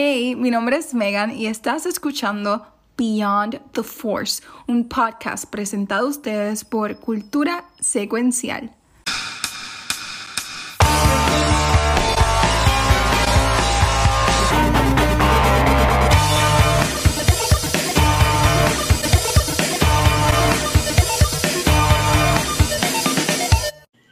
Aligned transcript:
Hey, 0.00 0.36
mi 0.36 0.52
nombre 0.52 0.76
es 0.76 0.94
Megan 0.94 1.32
y 1.32 1.48
estás 1.48 1.84
escuchando 1.84 2.64
Beyond 2.96 3.72
the 3.72 3.82
Force, 3.82 4.44
un 4.68 4.88
podcast 4.88 5.50
presentado 5.50 6.06
a 6.06 6.10
ustedes 6.10 6.64
por 6.64 7.00
Cultura 7.00 7.64
Secuencial. 7.80 8.70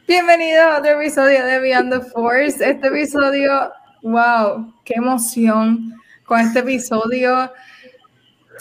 Bienvenidos 0.05 0.63
a 0.65 0.79
otro 0.79 0.99
episodio 0.99 1.45
de 1.45 1.59
Beyond 1.59 1.93
the 1.93 2.01
Force. 2.09 2.69
Este 2.69 2.87
episodio, 2.87 3.71
wow, 4.11 4.73
qué 4.83 4.95
emoción 4.95 5.93
con 6.25 6.39
este 6.39 6.59
episodio, 6.59 7.51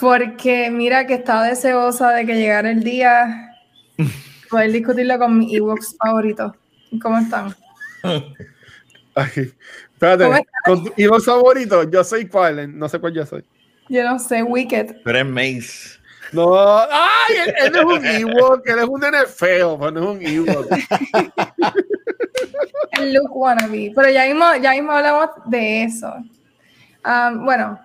porque 0.00 0.70
mira 0.70 1.06
que 1.06 1.14
estaba 1.14 1.44
deseosa 1.44 2.10
de 2.10 2.26
que 2.26 2.34
llegara 2.34 2.70
el 2.70 2.82
día 2.82 3.52
poder 4.50 4.72
discutirlo 4.72 5.18
con 5.18 5.38
mi 5.38 5.54
Ewoks 5.54 5.96
favorito. 5.98 6.54
¿Cómo 7.00 7.18
están? 7.18 7.54
Ay, 9.14 9.52
espérate, 9.92 10.46
con 10.64 10.84
tu 10.84 10.92
Ewoks 10.96 11.24
favorito, 11.24 11.90
yo 11.90 12.04
soy 12.04 12.28
cuál, 12.28 12.78
no 12.78 12.88
sé 12.88 12.98
cuál 12.98 13.14
yo 13.14 13.24
soy. 13.24 13.44
Yo 13.88 14.04
no 14.04 14.18
sé, 14.18 14.42
Wicked. 14.42 14.96
Pero 15.04 15.18
es 15.18 15.26
Mace. 15.26 15.96
No, 16.32 16.56
ay, 16.58 17.36
él, 17.46 17.54
él, 17.56 17.76
es 17.76 17.84
un 17.84 18.04
Ewok, 18.04 18.68
él 18.68 18.78
es 18.80 18.84
un 18.84 19.00
nene 19.00 19.26
feo, 19.26 19.78
pero 19.78 19.92
no 19.92 20.00
es 20.00 20.16
un 20.16 20.26
Ewok. 20.26 20.66
el 22.92 23.12
look 23.12 23.34
wannabe, 23.34 23.92
pero 23.94 24.10
ya 24.10 24.24
mismo, 24.26 24.44
ya 24.60 24.72
mismo 24.72 24.92
hablamos 24.92 25.30
de 25.46 25.84
eso. 25.84 26.14
Um, 27.04 27.44
bueno, 27.44 27.78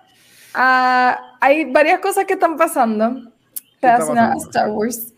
uh, 0.54 1.14
hay 1.40 1.64
varias 1.70 2.00
cosas 2.00 2.24
que 2.24 2.34
están 2.34 2.56
pasando 2.56 3.32
relacionadas 3.80 4.34
a 4.34 4.46
Star 4.46 4.70
Wars. 4.70 5.12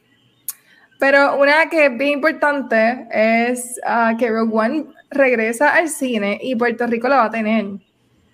Pero 0.99 1.37
una 1.39 1.69
que 1.69 1.87
es 1.87 1.99
bien 1.99 2.13
importante 2.13 3.07
es 3.11 3.81
uh, 3.87 4.17
que 4.17 4.31
Rogue 4.31 4.55
One 4.55 4.87
regresa 5.11 5.75
al 5.75 5.89
cine 5.89 6.39
y 6.43 6.57
Puerto 6.57 6.87
Rico 6.87 7.09
la 7.09 7.17
va 7.17 7.25
a 7.25 7.31
tener. 7.31 7.67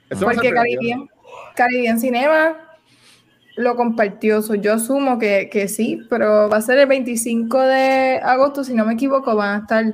Eso 0.09 0.25
porque 0.25 0.53
Caribbean, 0.53 1.09
Caribbean 1.55 2.01
Cinema 2.01 2.57
lo 3.57 3.77
compartió. 3.77 4.43
So, 4.43 4.55
yo 4.55 4.75
asumo 4.75 5.19
que, 5.19 5.49
que, 5.51 5.69
sí, 5.69 6.01
pero 6.09 6.49
va 6.49 6.59
a 6.59 6.63
ser 6.63 6.79
el 6.79 6.87
25 6.87 7.61
de 7.61 8.21
agosto, 8.23 8.65
si 8.65 8.75
no 8.75 8.85
me 8.85 8.95
equivoco, 8.95 9.35
van 9.37 9.55
a 9.55 9.63
estar 9.63 9.85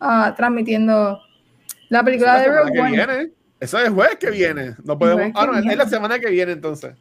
uh, 0.00 0.34
transmitiendo 0.36 1.20
la 1.88 2.02
película 2.02 2.40
de 2.40 2.48
Rogue 2.48 2.80
One. 2.80 2.90
Viene. 2.90 3.30
Eso 3.58 3.78
es 3.78 3.90
jueves 3.90 4.16
que 4.16 4.30
viene. 4.30 4.74
No 4.84 4.98
podemos. 4.98 5.32
Ah, 5.34 5.46
no, 5.46 5.58
es 5.58 5.76
la 5.76 5.86
semana 5.86 6.18
que 6.18 6.30
viene 6.30 6.52
entonces. 6.52 6.94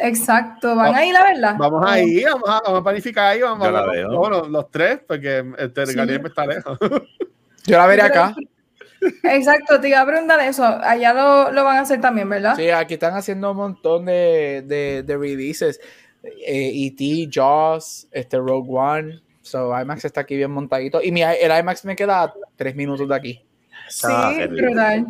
Exacto, 0.00 0.68
van 0.68 0.86
vamos, 0.86 0.96
a 0.96 1.06
ir 1.06 1.12
la 1.12 1.22
verdad. 1.22 1.54
Vamos 1.56 1.84
a 1.86 2.00
ir, 2.00 2.24
vamos 2.24 2.48
a, 2.48 2.60
vamos 2.64 2.80
a 2.80 2.82
planificar 2.82 3.26
ahí, 3.26 3.40
vamos 3.42 3.64
a 3.64 3.70
ver 3.70 4.06
los, 4.06 4.48
los, 4.48 4.70
tres, 4.70 4.98
porque 5.06 5.44
este 5.56 5.86
sí. 5.86 5.96
me 5.96 6.16
está 6.16 6.46
lejos. 6.46 6.76
Yo 7.66 7.78
la 7.78 7.86
veré 7.86 8.02
acá. 8.02 8.34
Exacto, 9.22 9.80
te 9.80 9.90
iba 9.90 10.00
a 10.00 10.06
preguntar 10.06 10.40
eso. 10.40 10.64
Allá 10.64 11.12
lo, 11.12 11.52
lo, 11.52 11.64
van 11.64 11.76
a 11.76 11.80
hacer 11.80 12.00
también, 12.00 12.28
¿verdad? 12.28 12.56
Sí, 12.56 12.70
aquí 12.70 12.94
están 12.94 13.14
haciendo 13.14 13.50
un 13.52 13.56
montón 13.56 14.06
de, 14.06 14.64
de, 14.66 15.02
de 15.04 15.16
releases. 15.16 15.80
Eh, 16.22 16.86
E.T., 16.86 17.28
Jaws, 17.30 18.08
este 18.10 18.38
Rogue 18.38 18.70
One. 18.70 19.22
So, 19.44 19.78
IMAX 19.78 20.06
está 20.06 20.22
aquí 20.22 20.36
bien 20.36 20.50
montadito. 20.50 21.02
Y 21.02 21.12
mi, 21.12 21.22
el 21.22 21.58
IMAX 21.60 21.84
me 21.84 21.94
queda 21.94 22.32
tres 22.56 22.74
minutos 22.74 23.06
de 23.06 23.14
aquí. 23.14 23.44
Sí, 23.90 24.06
brutal. 24.48 25.06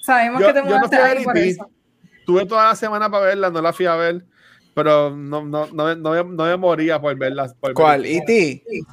Sabemos 0.00 0.40
yo, 0.40 0.46
que 0.46 0.52
te 0.54 0.68
yo 0.68 0.78
no 0.78 0.88
ahí 1.04 1.24
por 1.24 1.36
eso. 1.36 1.70
Tuve 2.24 2.46
toda 2.46 2.68
la 2.68 2.74
semana 2.74 3.10
para 3.10 3.26
verla, 3.26 3.50
no 3.50 3.60
la 3.60 3.74
fui 3.74 3.84
a 3.84 3.94
ver, 3.94 4.24
pero 4.74 5.10
no, 5.14 5.44
no, 5.44 5.66
no, 5.66 5.94
no, 5.94 6.24
no 6.24 6.44
me 6.44 6.56
moría 6.56 6.98
por 6.98 7.14
verla. 7.16 7.52
Por 7.60 7.74
¿Cuál? 7.74 8.06
¿E.T.? 8.06 8.62
Sí. 8.66 8.84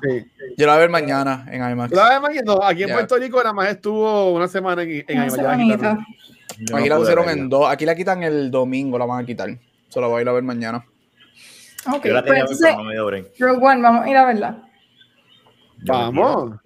Yo 0.58 0.68
la 0.68 0.74
voy 0.74 0.78
a 0.78 0.82
ver 0.82 0.90
mañana 0.90 1.46
en 1.50 1.68
IMAX. 1.72 1.94
¿La 1.94 2.20
mañana? 2.20 2.42
No, 2.46 2.62
aquí 2.62 2.82
en 2.84 2.88
yeah. 2.88 2.98
Puerto 2.98 3.16
Rico 3.16 3.38
nada 3.38 3.54
más 3.54 3.70
estuvo 3.70 4.34
una 4.34 4.50
semana 4.50 4.84
en, 4.84 5.06
en 5.08 5.32
una 5.32 5.64
IMAX. 5.64 5.82
No 6.70 6.78
aquí 6.78 6.90
la 6.90 6.98
pusieron 6.98 7.30
en 7.30 7.48
dos. 7.48 7.72
Aquí 7.72 7.86
la 7.86 7.96
quitan 7.96 8.22
el 8.22 8.52
domingo, 8.52 8.98
la 9.00 9.06
van 9.06 9.24
a 9.24 9.26
quitar. 9.26 9.50
Solo 9.88 10.10
voy 10.10 10.20
a 10.20 10.22
ir 10.24 10.30
a 10.30 10.34
ver 10.34 10.44
mañana. 10.44 10.86
Ok, 11.94 12.06
Yo 12.06 12.14
la 12.14 12.24
pues 12.24 12.40
entonces, 12.40 12.76
Rogue 13.40 13.66
One, 13.66 13.82
vamos 13.82 14.06
a 14.06 14.10
ir 14.10 14.18
a 14.18 14.26
verla. 14.26 14.70
Vamos. 15.86 16.60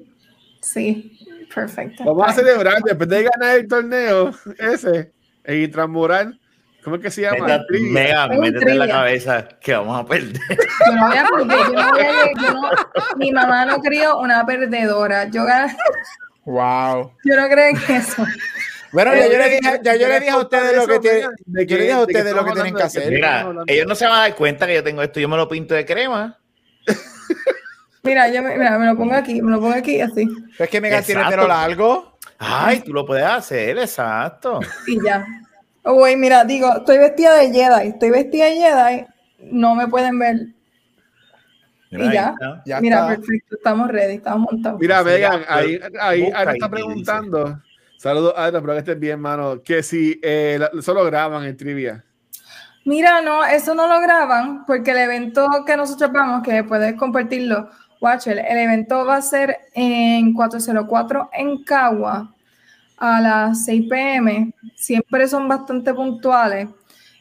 Sí, 0.62 1.20
perfecto. 1.54 2.04
Vamos 2.04 2.28
a 2.28 2.34
celebrar 2.34 2.82
después 2.84 3.10
de 3.10 3.24
ganar 3.24 3.58
el 3.58 3.68
torneo 3.68 4.32
ese 4.58 5.12
en 5.44 5.64
Intramural. 5.64 6.40
¿Cómo 6.84 6.96
es 6.96 7.02
que 7.02 7.12
se 7.12 7.22
llama? 7.22 7.66
Mega, 7.70 8.28
métete 8.30 8.72
en 8.72 8.80
la 8.80 8.88
cabeza 8.88 9.48
que 9.60 9.74
vamos 9.74 10.00
a 10.00 10.06
perder. 10.06 10.42
Yo 10.86 10.96
no 10.96 11.08
voy 11.08 11.18
a 11.18 11.28
perder. 11.28 11.58
Yo 11.68 11.74
no 11.74 11.92
voy 11.92 12.02
a, 12.02 12.42
yo 12.42 12.54
no, 12.54 12.70
mi 13.18 13.32
mamá 13.32 13.66
no 13.66 13.80
crió 13.80 14.20
una 14.20 14.46
perdedora. 14.46 15.26
Yo 15.26 15.44
gané. 15.44 15.76
Wow. 16.46 17.12
Yo 17.26 17.36
no 17.36 17.50
creo 17.50 17.70
en 17.70 17.78
eso. 17.94 18.26
Bueno, 18.94 19.14
ya 19.14 19.28
yo 19.28 19.38
le 19.38 19.50
dije, 19.50 19.80
ya 19.84 19.96
yo 19.96 20.08
le 20.08 20.20
dije 20.20 20.32
a 20.32 20.38
ustedes 20.38 20.76
lo 20.78 20.88
que 20.88 21.00
tienen, 21.00 21.30
yo 21.46 21.78
le 21.78 21.84
dije 21.84 21.92
a 21.92 22.00
ustedes 22.00 22.34
lo 22.34 22.46
que 22.46 22.52
tienen 22.54 22.76
que 22.76 22.84
hacer. 22.84 23.12
Mira, 23.12 23.54
ellos 23.68 23.86
no 23.86 23.96
se 23.96 24.06
van 24.06 24.16
a 24.16 24.22
dar 24.22 24.36
cuenta 24.36 24.66
que 24.66 24.76
yo 24.76 24.84
tengo 24.84 25.02
esto, 25.02 25.20
yo 25.20 25.28
me 25.28 25.36
lo 25.36 25.48
pinto 25.50 25.74
de 25.74 25.86
crema. 25.86 26.40
Mira, 28.08 28.30
yo 28.30 28.42
me, 28.42 28.58
mira, 28.58 28.80
me 28.80 28.86
lo 28.86 28.96
pongo 28.96 29.14
aquí, 29.14 29.42
me 29.42 29.52
lo 29.52 29.60
pongo 29.60 29.74
aquí 29.74 30.00
así. 30.00 30.28
¿Es 30.58 30.70
que 30.70 30.80
Megan 30.80 31.04
tiene 31.04 31.26
pelo 31.30 31.48
largo? 31.48 32.18
Ay, 32.40 32.80
tú 32.80 32.94
lo 32.94 33.06
puedes 33.06 33.26
hacer, 33.26 33.78
exacto. 33.78 34.60
Y 34.88 35.04
ya. 35.04 35.26
Güey, 35.84 36.16
oh, 36.16 36.18
mira, 36.18 36.44
digo, 36.46 36.78
estoy 36.78 36.98
vestida 36.98 37.36
de 37.36 37.52
Jedi, 37.52 37.88
estoy 37.90 38.10
vestida 38.10 38.46
de 38.46 38.56
Jedi, 38.56 39.06
no 39.52 39.76
me 39.76 39.88
pueden 39.88 40.20
ver. 40.20 40.48
Mira, 41.92 42.06
y 42.06 42.14
ya, 42.14 42.36
ya 42.66 42.82
mira, 42.82 42.98
está. 42.98 43.08
perfecto, 43.08 43.56
estamos 43.56 43.88
ready, 43.90 44.16
estamos 44.16 44.52
montados. 44.52 44.80
Mira, 44.80 45.04
Megan, 45.04 45.44
ahí, 45.48 45.80
ahí, 46.00 46.32
ahí 46.34 46.48
está 46.54 46.70
preguntando. 46.70 47.62
Saludos, 47.98 48.34
Adrián, 48.36 48.62
espero 48.62 48.74
que 48.74 48.80
estés 48.80 49.00
bien, 49.00 49.20
mano. 49.20 49.62
Que 49.64 49.82
si 49.82 50.20
eh, 50.22 50.60
solo 50.82 51.04
graban 51.06 51.44
el 51.46 51.56
trivia. 51.56 52.04
Mira, 52.88 53.22
no, 53.22 53.44
eso 53.44 53.76
no 53.76 53.86
lo 53.86 54.00
graban 54.00 54.66
porque 54.66 54.92
el 54.92 54.98
evento 55.00 55.46
que 55.66 55.76
nosotros 55.76 56.10
vamos, 56.10 56.42
que 56.42 56.64
puedes 56.64 56.96
compartirlo, 56.96 57.70
Watcher, 58.00 58.40
el 58.40 58.58
evento 58.58 59.06
va 59.06 59.18
a 59.18 59.22
ser 59.22 59.58
en 59.74 60.34
404 60.34 61.30
en 61.34 61.66
Cagua 61.66 62.34
a 62.96 63.20
las 63.20 63.66
6 63.66 63.88
pm. 63.90 64.54
Siempre 64.78 65.28
son 65.28 65.50
bastante 65.50 65.94
puntuales. 65.94 66.70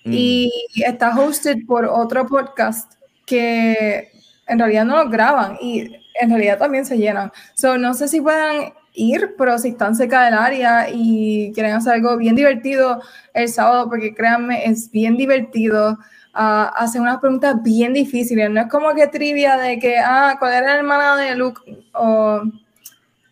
Mm. 0.04 0.12
Y 0.12 0.52
está 0.86 1.18
hosted 1.18 1.56
por 1.66 1.84
otro 1.86 2.28
podcast 2.28 2.92
que 3.24 4.12
en 4.46 4.58
realidad 4.60 4.84
no 4.84 5.02
lo 5.02 5.10
graban 5.10 5.58
y 5.60 5.96
en 6.20 6.30
realidad 6.30 6.58
también 6.58 6.86
se 6.86 6.96
llenan. 6.96 7.32
So, 7.54 7.76
no 7.76 7.92
sé 7.92 8.06
si 8.06 8.20
puedan 8.20 8.72
ir, 8.96 9.34
pero 9.38 9.58
si 9.58 9.68
están 9.68 9.94
cerca 9.94 10.24
del 10.24 10.34
área 10.34 10.88
y 10.90 11.52
quieren 11.52 11.72
hacer 11.74 11.94
algo 11.94 12.16
bien 12.16 12.34
divertido 12.34 13.00
el 13.34 13.48
sábado, 13.48 13.88
porque 13.88 14.14
créanme, 14.14 14.64
es 14.66 14.90
bien 14.90 15.16
divertido. 15.16 15.98
Uh, 16.34 16.68
hacen 16.74 17.02
unas 17.02 17.18
preguntas 17.18 17.62
bien 17.62 17.92
difíciles. 17.94 18.50
No 18.50 18.60
es 18.60 18.68
como 18.68 18.94
que 18.94 19.06
trivia 19.06 19.56
de 19.56 19.78
que, 19.78 19.98
ah, 19.98 20.36
¿cuál 20.38 20.54
era 20.54 20.66
la 20.66 20.76
hermana 20.76 21.16
de 21.16 21.34
Luke? 21.36 21.60
O 21.92 22.42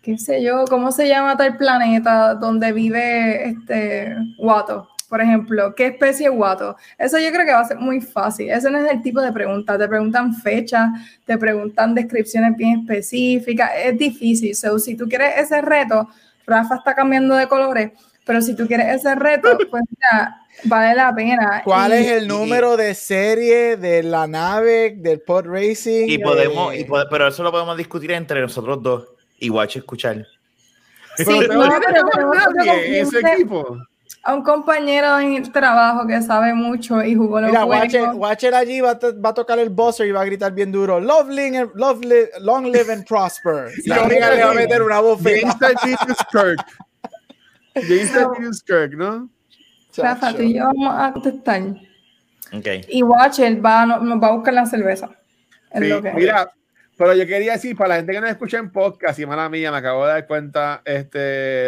qué 0.00 0.18
sé 0.18 0.42
yo, 0.42 0.64
¿cómo 0.68 0.92
se 0.92 1.08
llama 1.08 1.36
tal 1.36 1.56
planeta 1.56 2.34
donde 2.34 2.72
vive 2.72 3.48
este 3.48 4.16
Watto? 4.38 4.93
Por 5.14 5.20
ejemplo, 5.20 5.72
¿qué 5.76 5.86
especie 5.86 6.26
es 6.26 6.32
Watto? 6.34 6.74
Eso 6.98 7.20
yo 7.20 7.30
creo 7.30 7.46
que 7.46 7.52
va 7.52 7.60
a 7.60 7.68
ser 7.68 7.78
muy 7.78 8.00
fácil. 8.00 8.50
Ese 8.50 8.68
no 8.68 8.78
es 8.78 8.90
el 8.90 9.00
tipo 9.00 9.20
de 9.20 9.30
pregunta. 9.30 9.78
Te 9.78 9.86
preguntan 9.86 10.34
fechas, 10.34 10.88
te 11.24 11.38
preguntan 11.38 11.94
descripciones 11.94 12.56
bien 12.56 12.80
específicas. 12.80 13.70
Es 13.76 13.96
difícil. 13.96 14.56
So, 14.56 14.76
si 14.76 14.96
tú 14.96 15.08
quieres 15.08 15.34
ese 15.36 15.60
reto, 15.60 16.08
Rafa 16.44 16.74
está 16.74 16.96
cambiando 16.96 17.36
de 17.36 17.46
colores, 17.46 17.92
pero 18.26 18.42
si 18.42 18.56
tú 18.56 18.66
quieres 18.66 18.88
ese 18.88 19.14
reto, 19.14 19.56
pues 19.70 19.84
ya 20.00 20.36
vale 20.64 20.96
la 20.96 21.14
pena. 21.14 21.62
¿Cuál 21.62 21.92
y, 21.92 21.98
es 21.98 22.08
el 22.08 22.26
número 22.26 22.76
de 22.76 22.92
serie 22.96 23.76
de 23.76 24.02
la 24.02 24.26
nave 24.26 24.96
del 24.96 25.20
pod 25.20 25.46
racing? 25.46 26.08
Y 26.08 26.18
podemos, 26.18 26.74
y 26.74 26.82
pod 26.82 27.06
pero 27.08 27.28
eso 27.28 27.44
lo 27.44 27.52
podemos 27.52 27.76
discutir 27.76 28.10
entre 28.10 28.40
nosotros 28.40 28.82
dos 28.82 29.04
y 29.38 29.48
Watch 29.48 29.76
escuchar. 29.76 30.26
Sí, 31.18 31.24
no, 31.24 31.38
pero, 31.86 32.08
pero 32.12 32.32
ese 32.82 33.20
equipo. 33.20 33.78
A 34.24 34.34
un 34.34 34.42
compañero 34.42 35.18
en 35.18 35.34
el 35.34 35.52
trabajo 35.52 36.06
que 36.06 36.20
sabe 36.22 36.54
mucho 36.54 37.02
y 37.02 37.14
jugó 37.14 37.40
los 37.40 37.50
Mira, 37.50 37.66
Watcher, 37.66 38.08
Watcher 38.14 38.54
allí 38.54 38.80
va 38.80 38.92
a, 38.92 38.98
va 39.22 39.28
a, 39.28 39.34
tocar 39.34 39.58
el 39.58 39.68
buzzer 39.68 40.06
y 40.06 40.12
va 40.12 40.22
a 40.22 40.24
gritar 40.24 40.52
bien 40.52 40.72
duro. 40.72 40.98
Love, 40.98 41.28
ling, 41.28 41.70
love 41.74 42.00
li, 42.00 42.24
long 42.40 42.64
live 42.64 42.90
and 42.90 43.06
prosper. 43.06 43.70
Y 43.84 43.92
a 43.92 44.06
le 44.06 44.44
va 44.44 44.50
a 44.50 44.54
meter 44.54 44.82
una 44.82 45.00
bofeta. 45.00 45.72
James 45.80 46.16
Kirk. 46.32 46.64
James 48.36 48.62
Kirk, 48.62 48.94
¿no? 48.94 49.28
Rafa, 49.96 50.32
tú 50.32 50.42
y 50.42 50.54
yo 50.54 50.64
vamos 50.64 50.94
a 50.96 51.12
contestar. 51.12 51.62
Okay. 52.52 52.84
Y 52.88 53.02
Watcher 53.02 53.64
va, 53.64 53.84
nos 53.84 54.22
va 54.22 54.28
a 54.28 54.32
buscar 54.32 54.54
la 54.54 54.66
cerveza. 54.66 55.10
Sí, 55.74 55.92
mira, 56.14 56.50
pero 56.96 57.14
yo 57.14 57.26
quería 57.26 57.52
decir, 57.52 57.76
para 57.76 57.88
la 57.88 57.96
gente 57.96 58.12
que 58.12 58.20
no 58.20 58.26
escucha 58.28 58.58
en 58.58 58.70
podcast, 58.70 59.18
y 59.18 59.26
mala 59.26 59.48
mía, 59.48 59.72
me 59.72 59.78
acabo 59.78 60.06
de 60.06 60.12
dar 60.12 60.26
cuenta 60.26 60.82
este, 60.84 61.18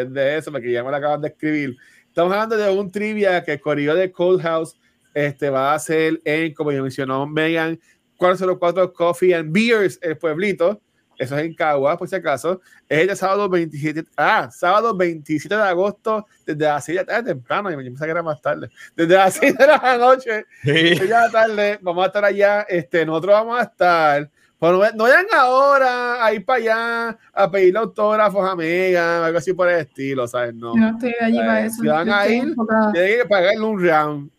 de 0.04 0.38
eso, 0.38 0.52
porque 0.52 0.70
ya 0.70 0.84
me 0.84 0.90
lo 0.90 0.96
acaban 0.96 1.20
de 1.20 1.28
escribir, 1.28 1.76
Estamos 2.16 2.32
hablando 2.32 2.56
de 2.56 2.70
un 2.70 2.90
trivia 2.90 3.44
que 3.44 3.60
corrido 3.60 3.94
de 3.94 4.10
Cold 4.10 4.40
House 4.40 4.74
este, 5.12 5.50
va 5.50 5.74
a 5.74 5.78
ser 5.78 6.18
en, 6.24 6.54
como 6.54 6.72
ya 6.72 6.80
mencionó 6.80 7.26
Megan, 7.26 7.78
404 8.16 8.94
Coffee 8.94 9.34
and 9.34 9.52
Beers, 9.52 9.98
el 10.00 10.16
pueblito. 10.16 10.80
Eso 11.18 11.36
es 11.36 11.44
en 11.44 11.54
Cagua, 11.54 11.98
por 11.98 12.08
si 12.08 12.16
acaso. 12.16 12.62
Es 12.88 13.06
el 13.06 13.14
sábado 13.18 13.50
27, 13.50 14.04
ah, 14.16 14.48
sábado 14.50 14.96
27 14.96 15.54
de 15.56 15.62
agosto, 15.62 16.26
desde 16.46 16.64
las 16.64 16.86
6 16.86 16.96
de 16.96 17.02
la 17.02 17.06
tarde, 17.06 17.34
temprano, 17.34 17.70
yo 17.70 17.76
pensaba 17.76 18.06
que 18.06 18.10
era 18.12 18.22
más 18.22 18.40
tarde. 18.40 18.70
Desde 18.96 19.14
las 19.14 19.34
6 19.34 19.54
de 19.54 19.66
la 19.66 19.98
noche, 19.98 20.46
sí. 20.62 20.72
de 20.72 21.08
la 21.08 21.30
tarde, 21.30 21.78
vamos 21.82 22.02
a 22.02 22.06
estar 22.06 22.24
allá. 22.24 22.62
Este, 22.62 23.04
nosotros 23.04 23.34
vamos 23.34 23.60
a 23.60 23.64
estar. 23.64 24.30
Pues 24.58 24.72
no, 24.72 24.78
no 24.78 25.04
vayan 25.04 25.26
ahora 25.34 26.24
a 26.24 26.32
ir 26.32 26.42
para 26.44 26.58
allá 26.58 27.18
a 27.32 27.50
pedirle 27.50 27.78
autógrafos 27.78 28.48
a 28.48 28.56
Megan, 28.56 29.24
algo 29.24 29.38
así 29.38 29.52
por 29.52 29.68
el 29.68 29.80
estilo, 29.80 30.26
¿sabes? 30.26 30.54
No, 30.54 30.74
yo 30.74 30.80
no 30.80 30.88
estoy 30.90 31.14
allí 31.20 31.38
para 31.38 31.66
eso. 31.66 31.82
Si 31.82 31.88
van 31.88 32.08
a 32.08 32.26
ir, 32.26 32.54
tienen 32.92 33.18
que 33.18 33.26
pagarle 33.28 33.60
un 33.60 33.82
round. 33.82 34.30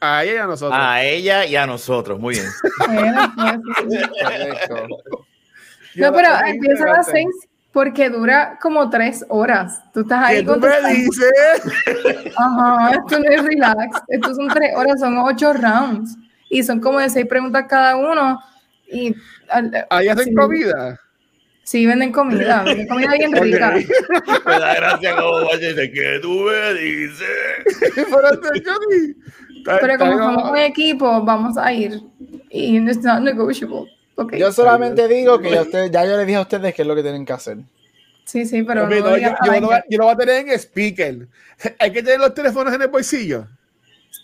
A 0.00 0.24
ella 0.24 0.32
y 0.32 0.36
a 0.36 0.46
nosotros. 0.46 0.80
A 0.80 1.02
ella 1.02 1.44
y 1.44 1.56
a 1.56 1.66
nosotros, 1.66 2.20
muy 2.20 2.36
bien. 2.36 2.46
no, 5.96 6.12
pero 6.12 6.28
empieza 6.46 6.84
a 6.84 6.92
las 6.92 7.06
seis 7.06 7.26
porque 7.72 8.08
dura 8.08 8.58
como 8.62 8.88
tres 8.88 9.26
horas. 9.28 9.82
Tú 9.92 10.00
estás 10.00 10.24
ahí 10.24 10.44
con. 10.44 10.60
¿Qué 10.60 10.68
me 10.82 10.94
dices? 10.94 11.32
Ajá, 12.36 12.92
esto 12.92 13.18
no 13.18 13.30
es 13.30 13.44
relax. 13.44 14.00
Esto 14.08 14.34
son 14.34 14.48
tres 14.48 14.74
horas, 14.76 15.00
son 15.00 15.18
ocho 15.18 15.52
rounds. 15.52 16.16
Y 16.48 16.62
son 16.62 16.80
como 16.80 17.00
de 17.00 17.10
seis 17.10 17.26
preguntas 17.26 17.66
cada 17.68 17.96
uno. 17.96 18.40
Y. 18.90 19.14
¿Ahí 19.90 20.08
hacen 20.08 20.24
sí. 20.26 20.34
comida? 20.34 21.00
Sí, 21.68 21.84
venden 21.86 22.12
comida, 22.12 22.62
venden 22.64 22.88
comida 22.88 23.12
bien 23.12 23.32
rica. 23.32 23.74
Me 24.46 24.58
da 24.58 24.74
gracia 24.74 25.16
como 25.16 25.44
vaya 25.44 25.68
dice 25.68 25.92
que 25.92 26.18
tú 26.22 26.30
me 26.30 26.74
dices. 26.74 27.28
Pero 29.64 29.98
como 29.98 30.18
somos 30.18 30.50
un 30.50 30.56
equipo, 30.56 31.22
vamos 31.22 31.58
a 31.58 31.70
ir. 31.72 32.00
Y 32.50 32.78
it's 32.78 33.02
not 33.02 33.20
negotiable. 33.20 33.92
Okay. 34.14 34.40
Yo 34.40 34.50
solamente 34.50 35.06
digo 35.08 35.38
que 35.38 35.60
usted, 35.60 35.90
ya 35.92 36.04
yo 36.04 36.16
les 36.16 36.26
dije 36.26 36.38
a 36.38 36.42
ustedes 36.42 36.74
qué 36.74 36.82
es 36.82 36.88
lo 36.88 36.94
que 36.96 37.02
tienen 37.02 37.26
que 37.26 37.34
hacer. 37.34 37.58
Sí, 38.24 38.46
sí, 38.46 38.62
pero. 38.62 38.88
No, 38.88 39.00
no, 39.00 39.16
yo, 39.16 39.28
yo, 39.44 39.60
lo, 39.60 39.70
yo, 39.88 39.98
lo, 39.98 40.04
voy 40.04 40.14
a 40.14 40.16
tener 40.16 40.48
en 40.48 40.58
speaker. 40.58 41.28
Hay 41.78 41.92
que 41.92 42.02
tener 42.02 42.18
los 42.18 42.34
teléfonos 42.34 42.74
en 42.74 42.82
el 42.82 42.88
bolsillo. 42.88 43.46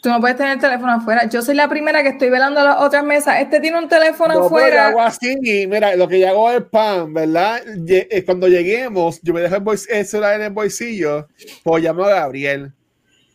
Tú 0.02 0.10
no 0.10 0.20
puedes 0.20 0.36
tener 0.36 0.52
el 0.52 0.60
teléfono 0.60 0.92
afuera. 0.92 1.26
Yo 1.31 1.40
soy 1.40 1.54
la 1.54 1.66
primera 1.66 2.02
que 2.02 2.10
estoy 2.10 2.28
velando 2.28 2.62
las 2.62 2.78
otras 2.78 3.02
mesas. 3.02 3.40
Este 3.40 3.58
tiene 3.58 3.78
un 3.78 3.88
teléfono 3.88 4.34
no, 4.34 4.44
afuera. 4.44 4.90
Yo 4.90 4.98
hago 4.98 5.00
así, 5.00 5.34
y 5.42 5.66
mira, 5.66 5.96
lo 5.96 6.06
que 6.06 6.20
yo 6.20 6.28
hago 6.28 6.50
es 6.50 6.62
pan, 6.62 7.14
¿verdad? 7.14 7.62
Cuando 8.26 8.48
lleguemos, 8.48 9.20
yo 9.22 9.32
me 9.32 9.40
dejo 9.40 9.56
el, 9.56 9.78
el 9.88 10.06
celular 10.06 10.34
en 10.34 10.42
el 10.42 10.50
bolsillo, 10.50 11.26
pues 11.62 11.82
llamo 11.82 12.04
a 12.04 12.10
Gabriel. 12.10 12.72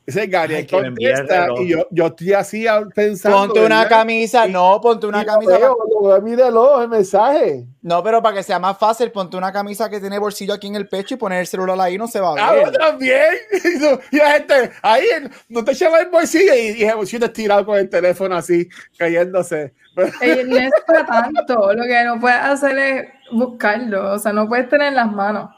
Ese 0.10 0.26
Gabriel 0.26 0.66
contesta 0.66 1.50
y 1.60 1.68
yo, 1.68 1.88
yo 1.92 2.08
estoy 2.08 2.34
así 2.34 2.66
pensando. 2.96 3.38
Ponte 3.38 3.60
una 3.60 3.84
¿verdad? 3.84 3.98
camisa, 3.98 4.48
no, 4.48 4.82
ponte 4.82 5.06
una 5.06 5.24
camisa. 5.24 5.58
Veo, 5.60 5.78
para... 6.02 6.20
Míralo, 6.20 6.82
el 6.82 6.90
mensaje. 6.90 7.68
No, 7.82 8.04
pero 8.04 8.22
para 8.22 8.36
que 8.36 8.44
sea 8.44 8.60
más 8.60 8.78
fácil, 8.78 9.10
ponte 9.12 9.38
una 9.38 9.54
camisa 9.54 9.90
que 9.90 10.02
tiene 10.02 10.20
bolsillo 10.20 10.54
aquí 10.54 10.68
en 10.68 10.76
el 10.76 10.90
pecho 10.90 11.14
y 11.14 11.18
poner 11.18 11.40
el 11.40 11.48
celular 11.48 11.80
ahí 11.80 11.98
no 11.98 12.08
se 12.08 12.20
va 12.20 12.32
a 12.32 12.54
ver. 12.54 12.66
Ah, 12.66 12.72
también. 12.72 13.36
Y 14.12 14.18
la 14.18 14.32
gente, 14.32 14.72
ahí 14.82 15.06
no 15.48 15.64
te 15.64 15.74
lleva 15.74 16.02
el 16.02 16.10
bolsillo 16.10 16.54
y, 16.54 16.82
y 16.82 16.84
el 16.84 16.96
bolsillo 16.96 17.26
estirado 17.26 17.66
con 17.66 17.78
el 17.78 17.90
teléfono 17.90 18.36
así, 18.36 18.68
cayéndose. 18.98 19.74
Ey, 20.22 20.44
no 20.46 20.58
es 20.58 20.72
para 20.86 21.06
tanto. 21.06 21.74
Lo 21.74 21.84
que 21.84 22.04
no 22.04 22.20
puedes 22.20 22.40
hacer 22.40 22.78
es 22.78 23.08
buscarlo. 23.32 24.14
O 24.14 24.20
sea, 24.20 24.34
no 24.34 24.48
puedes 24.48 24.70
tener 24.70 24.88
en 24.88 24.96
las 24.96 25.12
manos. 25.12 25.50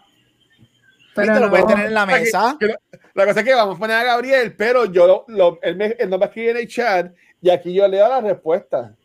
Pero 1.15 1.33
no. 1.33 1.39
lo 1.41 1.50
puedes 1.50 1.68
tener 1.68 1.88
en 1.88 1.94
la 1.94 2.06
mesa. 2.06 2.57
La 3.13 3.25
cosa 3.25 3.41
es 3.41 3.45
que 3.45 3.53
vamos 3.53 3.75
a 3.75 3.79
poner 3.79 3.97
a 3.97 4.03
Gabriel, 4.03 4.56
pero 4.56 4.85
yo 4.85 5.25
lo, 5.27 5.59
él, 5.62 5.75
me, 5.75 5.88
él 6.00 6.09
no 6.09 6.18
me 6.18 6.25
escribe 6.25 6.51
en 6.51 6.57
el 6.57 6.68
chat 6.68 7.13
y 7.41 7.50
aquí 7.50 7.73
yo 7.73 7.88
leo 7.88 8.07
la 8.07 8.21
respuesta. 8.21 8.95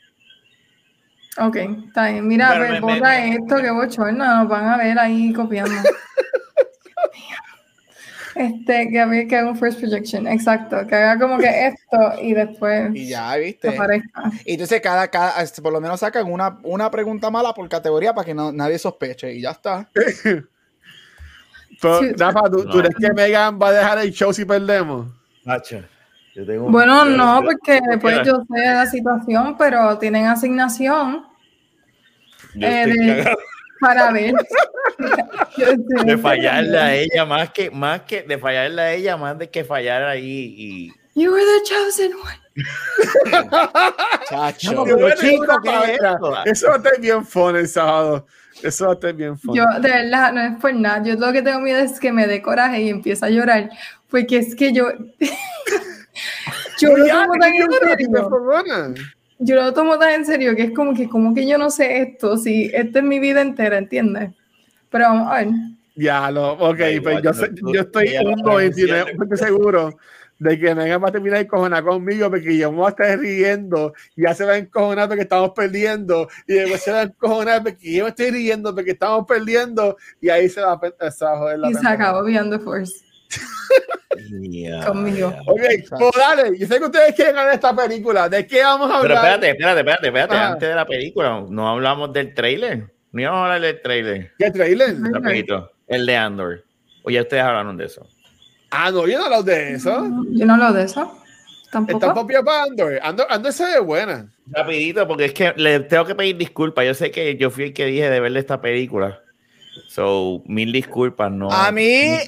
Ok, 1.38 1.56
está 1.86 2.10
bien. 2.10 2.26
Mira, 2.26 2.54
pero 2.58 2.80
pues, 2.80 3.00
me, 3.00 3.08
me, 3.08 3.36
esto, 3.36 3.56
que 3.56 3.70
bochorno, 3.70 4.24
nos 4.24 4.48
van 4.48 4.68
a 4.68 4.76
ver 4.78 4.98
ahí 4.98 5.32
copiando. 5.32 5.70
este, 8.34 8.88
que 8.90 9.00
había 9.00 9.26
que 9.26 9.36
haga 9.36 9.50
un 9.50 9.58
first 9.58 9.80
projection, 9.80 10.26
exacto, 10.26 10.86
que 10.86 10.94
haga 10.94 11.18
como 11.18 11.38
que 11.38 11.66
esto 11.66 11.98
y 12.22 12.32
después. 12.32 12.94
Y 12.94 13.08
ya, 13.08 13.36
viste. 13.36 13.68
Aparezca. 13.68 14.30
Y 14.44 14.52
entonces, 14.52 14.80
cada, 14.80 15.08
cada, 15.08 15.42
este, 15.42 15.60
por 15.60 15.72
lo 15.72 15.80
menos 15.80 16.00
sacan 16.00 16.30
una, 16.30 16.58
una 16.62 16.90
pregunta 16.90 17.30
mala 17.30 17.52
por 17.52 17.68
categoría 17.68 18.14
para 18.14 18.24
que 18.24 18.34
no, 18.34 18.50
nadie 18.50 18.78
sospeche 18.78 19.34
y 19.34 19.42
ya 19.42 19.50
está. 19.50 19.88
Pero, 21.82 22.00
sí, 22.00 22.12
Rafa, 22.16 22.50
¿tú, 22.50 22.64
no. 22.64 22.70
¿tú, 22.70 22.78
crees 22.78 22.94
que 22.98 23.12
Megan 23.12 23.58
va 23.60 23.68
a 23.68 23.72
dejar 23.72 23.98
el 23.98 24.10
show 24.10 24.32
si 24.32 24.46
perdemos? 24.46 25.08
Nacho. 25.44 25.84
Bueno, 26.68 27.04
no, 27.04 27.42
porque 27.42 27.80
después 27.88 28.18
yo 28.24 28.42
sé 28.52 28.60
la 28.60 28.86
situación, 28.86 29.56
pero 29.56 29.96
tienen 29.98 30.26
asignación 30.26 31.26
eh, 32.60 32.86
de, 32.86 33.36
para 33.80 34.12
ver. 34.12 34.34
de 36.04 36.18
fallarle 36.18 36.78
a 36.78 36.94
ella 36.94 37.24
más 37.24 37.50
que, 37.50 37.70
más 37.70 38.02
que 38.02 38.22
de 38.22 38.38
fallarle 38.38 38.82
a 38.82 38.92
ella 38.92 39.16
más 39.16 39.38
de 39.38 39.48
que 39.50 39.64
fallar 39.64 40.04
ahí 40.04 40.54
y. 40.56 40.92
You 41.14 41.32
were 41.32 41.42
the 41.42 41.64
chosen 41.64 42.12
one. 42.12 42.46
Chacho, 44.28 44.72
no, 44.72 44.84
pero 44.84 45.14
chico, 45.14 45.60
¿qué 45.62 45.94
es 45.94 46.00
Eso 46.52 46.68
va 46.68 46.74
a 46.74 46.76
estar 46.76 47.00
bien 47.00 47.24
fun 47.24 47.56
el 47.56 47.68
sábado. 47.68 48.26
Eso 48.62 48.84
va 48.84 48.90
a 48.90 48.94
estar 48.94 49.14
bien 49.14 49.38
fun. 49.38 49.56
Yo, 49.56 49.64
de 49.80 49.88
verdad, 49.88 50.32
no 50.34 50.42
es 50.42 50.60
por 50.60 50.74
nada. 50.74 51.02
Yo 51.02 51.14
lo 51.14 51.32
que 51.32 51.40
tengo 51.40 51.60
miedo 51.60 51.78
es 51.78 51.98
que 51.98 52.12
me 52.12 52.26
dé 52.26 52.42
coraje 52.42 52.82
y 52.82 52.90
empiece 52.90 53.24
a 53.24 53.30
llorar. 53.30 53.70
Porque 54.10 54.36
es 54.36 54.54
que 54.54 54.74
yo. 54.74 54.88
yo 56.80 56.96
lo 56.96 57.06
tomo 57.06 57.34
tan 57.38 57.54
en 57.54 57.72
serio. 57.72 58.94
Yo 59.38 59.56
lo 59.56 59.72
tomo 59.74 59.98
tan 59.98 60.14
en 60.14 60.24
serio 60.24 60.56
que 60.56 60.62
es 60.62 60.70
como 60.72 60.94
que, 60.94 61.08
como 61.08 61.34
que 61.34 61.46
yo 61.46 61.58
no 61.58 61.70
sé 61.70 62.00
esto. 62.00 62.36
Si 62.36 62.70
esta 62.72 63.00
es 63.00 63.04
mi 63.04 63.18
vida 63.18 63.42
entera, 63.42 63.78
¿entiendes? 63.78 64.30
Pero 64.90 65.04
vamos 65.04 65.32
a 65.32 65.36
ver. 65.36 65.48
Ya, 65.94 66.30
lo, 66.30 66.52
ok, 66.52 66.80
pues 67.02 67.22
yo, 67.22 67.32
yo 67.72 67.80
estoy 67.80 68.16
un 68.18 68.42
99% 68.42 69.36
seguro 69.36 69.96
de 70.38 70.58
que 70.58 70.74
Megan 70.74 71.02
va 71.02 71.08
a 71.08 71.12
terminar 71.12 71.40
encojonada 71.40 71.82
conmigo 71.82 72.28
porque 72.30 72.56
yo 72.56 72.70
me 72.70 72.78
voy 72.78 72.86
a 72.86 72.90
estar 72.90 73.18
riendo 73.18 73.94
y 74.14 74.22
ya 74.22 74.34
se 74.34 74.44
va 74.44 74.52
a 74.52 74.58
encojonar 74.58 75.08
porque 75.08 75.22
estamos 75.22 75.50
perdiendo 75.50 76.28
y 76.46 76.54
después 76.54 76.82
se 76.82 76.92
va 76.92 77.00
a 77.00 77.02
encojonar 77.04 77.62
porque 77.62 77.94
yo 77.94 78.04
me 78.04 78.10
estoy 78.10 78.30
riendo 78.30 78.74
porque 78.74 78.90
estamos 78.90 79.24
perdiendo 79.26 79.96
y 80.20 80.28
ahí 80.28 80.48
se 80.48 80.60
va 80.60 80.72
a, 80.74 81.10
se 81.10 81.24
va 81.24 81.32
a 81.32 81.38
joder 81.38 81.58
la 81.58 81.70
Y 81.70 81.74
se 81.74 81.88
acabó 81.88 82.24
the 82.24 82.58
Force. 82.58 82.94
yeah, 84.28 84.87
Conmigo. 84.87 85.28
Ok, 85.46 85.61
pues 85.90 86.11
dale, 86.17 86.58
yo 86.58 86.67
sé 86.67 86.78
que 86.78 86.84
ustedes 86.84 87.14
quieren 87.14 87.34
ganar 87.34 87.55
esta 87.55 87.75
película. 87.75 88.28
¿De 88.28 88.46
qué 88.46 88.62
vamos 88.62 88.90
a 88.90 88.99
hablar? 88.99 89.02
Pero 89.02 89.14
espérate, 89.14 89.50
espérate, 89.50 89.80
espérate, 89.80 90.06
espérate. 90.06 90.35
Ah. 90.35 90.49
Antes 90.49 90.68
de 90.68 90.75
la 90.75 90.87
película, 90.87 91.45
no 91.49 91.68
hablamos 91.68 92.12
del 92.12 92.35
trailer. 92.35 92.92
No 93.12 93.21
íbamos 93.21 93.38
a 93.38 93.45
hablar 93.45 93.61
del 93.61 93.80
trailer. 93.80 94.33
¿Qué 94.38 94.50
trailer? 94.50 94.97
Rapidito. 95.12 95.73
El 95.87 96.06
de 96.06 96.16
Andor. 96.16 96.64
O 97.02 97.11
ya 97.11 97.23
ustedes 97.23 97.42
hablaron 97.42 97.76
de 97.76 97.87
eso. 97.87 98.06
Ah, 98.71 98.90
no, 98.90 99.06
yo 99.06 99.18
no 99.18 99.25
hablo 99.25 99.42
de 99.42 99.75
eso. 99.75 100.06
Yo 100.30 100.45
no 100.45 100.54
hablo 100.54 100.73
de 100.73 100.85
eso. 100.85 101.23
Tampoco. 101.71 101.99
Está 101.99 102.12
propia 102.12 102.42
para 102.42 102.64
Andor. 102.64 102.99
Andor. 103.02 103.26
Andor 103.30 103.52
se 103.52 103.64
ve 103.64 103.78
buena. 103.78 104.33
Rapidito, 104.50 105.06
porque 105.06 105.26
es 105.26 105.33
que 105.33 105.52
le 105.56 105.80
tengo 105.80 106.04
que 106.04 106.14
pedir 106.14 106.37
disculpas. 106.37 106.85
Yo 106.85 106.95
sé 106.95 107.11
que 107.11 107.37
yo 107.37 107.50
fui 107.50 107.64
el 107.64 107.73
que 107.73 107.87
dije 107.87 108.11
de 108.11 108.21
verle 108.21 108.40
esta 108.40 108.61
película. 108.61 109.21
So, 109.88 110.42
mil 110.47 110.73
disculpas, 110.73 111.30
no. 111.30 111.50
A 111.50 111.71
mí, 111.71 112.18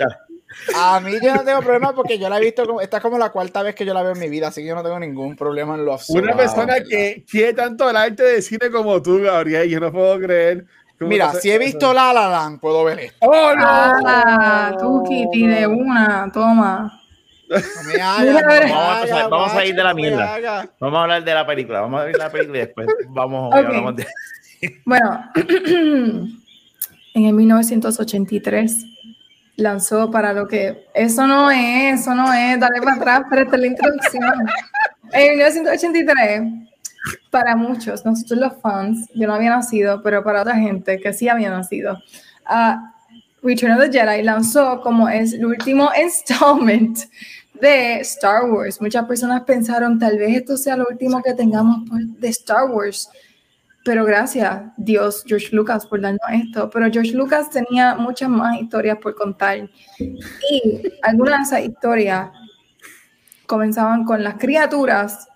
a 0.74 1.00
mí 1.00 1.12
yo 1.22 1.34
no 1.34 1.44
tengo 1.44 1.60
problema 1.60 1.94
porque 1.94 2.18
yo 2.18 2.28
la 2.28 2.38
he 2.38 2.40
visto, 2.40 2.66
como, 2.66 2.80
esta 2.80 2.98
es 2.98 3.02
como 3.02 3.18
la 3.18 3.30
cuarta 3.30 3.62
vez 3.62 3.74
que 3.74 3.84
yo 3.84 3.94
la 3.94 4.02
veo 4.02 4.12
en 4.12 4.20
mi 4.20 4.28
vida, 4.28 4.48
así 4.48 4.62
que 4.62 4.68
yo 4.68 4.74
no 4.74 4.82
tengo 4.82 4.98
ningún 4.98 5.36
problema 5.36 5.74
en 5.74 5.84
lo 5.84 5.94
absoluto. 5.94 6.24
Una 6.24 6.36
persona 6.36 6.82
que 6.82 7.24
quiere 7.28 7.52
tanto 7.52 7.88
el 7.88 7.96
arte 7.96 8.22
de 8.22 8.42
cine 8.42 8.70
como 8.70 9.00
tú, 9.02 9.20
Gabriel, 9.20 9.68
yo 9.68 9.80
no 9.80 9.92
puedo 9.92 10.18
creer. 10.18 10.66
Mira, 11.00 11.32
si 11.34 11.50
he 11.50 11.58
visto 11.58 11.92
La 11.92 12.12
La 12.12 12.28
Land, 12.28 12.60
puedo 12.60 12.84
ver 12.84 12.98
esto. 13.00 13.18
¡Oh, 13.20 13.54
no! 13.54 13.64
Ah, 13.64 14.76
tú, 14.78 15.04
Kitty, 15.08 15.46
de 15.46 15.66
una, 15.66 16.30
toma. 16.32 17.00
No 17.48 17.56
hagas, 18.04 18.70
vamos, 18.70 19.10
a, 19.10 19.28
vamos 19.28 19.52
a 19.54 19.64
ir 19.64 19.74
de 19.74 19.82
la 19.82 19.94
mierda. 19.94 20.68
Vamos 20.80 20.98
a 20.98 21.02
hablar 21.02 21.24
de 21.24 21.34
la 21.34 21.46
película. 21.46 21.80
Vamos 21.80 22.00
a 22.00 22.04
ver 22.04 22.18
la 22.18 22.30
película 22.30 22.58
y 22.58 22.60
después 22.62 22.88
vamos 23.08 23.48
okay. 23.48 23.64
hablamos 23.64 23.96
de. 23.96 24.06
Bueno, 24.84 25.24
en 27.14 27.24
el 27.24 27.32
1983 27.32 28.86
lanzó 29.58 30.10
para 30.10 30.32
lo 30.32 30.48
que. 30.48 30.86
Eso 30.94 31.26
no 31.26 31.50
es, 31.50 32.00
eso 32.00 32.14
no 32.14 32.32
es. 32.32 32.58
Dale 32.58 32.80
para 32.80 32.96
atrás, 32.96 33.22
pero 33.28 33.42
esta 33.42 33.66
introducción. 33.66 34.34
En 35.12 35.36
1983, 35.36 36.42
para 37.30 37.56
muchos, 37.56 38.04
nosotros 38.04 38.38
los 38.38 38.52
fans, 38.62 39.08
yo 39.14 39.26
no 39.26 39.34
había 39.34 39.50
nacido, 39.50 40.02
pero 40.02 40.22
para 40.22 40.42
otra 40.42 40.54
gente 40.54 40.98
que 40.98 41.12
sí 41.12 41.28
había 41.28 41.50
nacido, 41.50 41.98
uh, 42.48 42.76
Return 43.42 43.72
of 43.72 43.80
the 43.80 43.92
Jedi 43.92 44.22
lanzó 44.22 44.80
como 44.80 45.08
es 45.08 45.32
el 45.32 45.46
último 45.46 45.90
installment 46.02 46.98
de 47.60 48.00
Star 48.00 48.50
Wars. 48.50 48.80
Muchas 48.80 49.04
personas 49.06 49.42
pensaron, 49.42 49.98
tal 49.98 50.18
vez 50.18 50.36
esto 50.36 50.56
sea 50.56 50.76
lo 50.76 50.86
último 50.88 51.22
que 51.22 51.34
tengamos 51.34 51.80
de 51.90 52.28
Star 52.28 52.70
Wars. 52.70 53.10
Pero 53.88 54.04
gracias 54.04 54.64
Dios, 54.76 55.24
George 55.26 55.48
Lucas, 55.56 55.86
por 55.86 56.02
darnos 56.02 56.20
esto. 56.30 56.68
Pero 56.68 56.90
George 56.92 57.12
Lucas 57.12 57.48
tenía 57.48 57.94
muchas 57.94 58.28
más 58.28 58.60
historias 58.60 58.98
por 58.98 59.14
contar. 59.14 59.70
Y 59.98 60.82
algunas 61.00 61.38
de 61.50 61.56
esas 61.56 61.70
historias 61.70 62.28
comenzaban 63.46 64.04
con 64.04 64.22
las 64.22 64.34
criaturas 64.34 65.26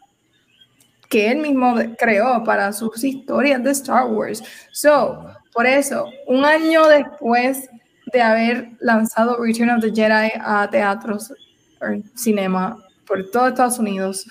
que 1.08 1.30
él 1.30 1.38
mismo 1.38 1.76
creó 1.98 2.44
para 2.44 2.74
sus 2.74 3.02
historias 3.02 3.64
de 3.64 3.70
Star 3.70 4.04
Wars. 4.08 4.44
So, 4.70 5.28
por 5.54 5.64
eso, 5.66 6.10
un 6.26 6.44
año 6.44 6.86
después 6.88 7.70
de 8.12 8.20
haber 8.20 8.72
lanzado 8.80 9.42
Return 9.42 9.70
of 9.70 9.80
the 9.80 9.90
Jedi 9.90 10.30
a 10.38 10.68
teatros 10.70 11.32
o 11.80 11.86
cinema 12.14 12.76
por 13.06 13.30
todo 13.30 13.48
Estados 13.48 13.78
Unidos, 13.78 14.26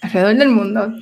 alrededor 0.00 0.36
del 0.36 0.48
mundo, 0.48 0.94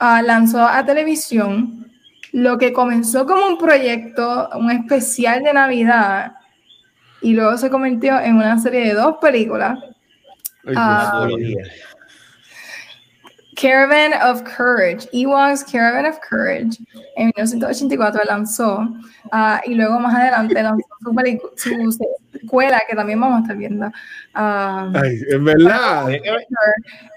ah, 0.00 0.22
lanzó 0.22 0.66
a 0.66 0.84
televisión 0.84 1.86
lo 2.32 2.58
que 2.58 2.72
comenzó 2.72 3.26
como 3.26 3.46
un 3.46 3.58
proyecto, 3.58 4.48
un 4.54 4.70
especial 4.70 5.42
de 5.42 5.52
Navidad, 5.52 6.32
y 7.22 7.34
luego 7.34 7.56
se 7.56 7.70
convirtió 7.70 8.18
en 8.20 8.36
una 8.36 8.58
serie 8.58 8.80
de 8.86 8.94
dos 8.94 9.16
películas. 9.20 9.78
Ay, 10.66 10.74
Ah. 10.76 11.28
Caravan 13.60 14.14
of 14.22 14.42
Courage, 14.42 15.06
Ewoks 15.12 15.64
Caravan 15.64 16.06
of 16.06 16.18
Courage, 16.26 16.78
en 17.16 17.26
1984 17.36 18.22
lanzó, 18.26 18.88
ah, 19.32 19.60
y 19.66 19.74
luego 19.74 20.00
más 20.00 20.14
adelante 20.14 20.62
lanzó 20.62 20.86
su, 21.00 21.12
su 21.56 21.98
secuela, 22.32 22.80
que 22.88 22.96
también 22.96 23.20
vamos 23.20 23.38
a 23.38 23.42
estar 23.42 23.56
viendo, 23.56 23.90
ah, 24.34 24.90
Ay, 24.94 25.18
es 25.28 25.42
verdad. 25.44 26.08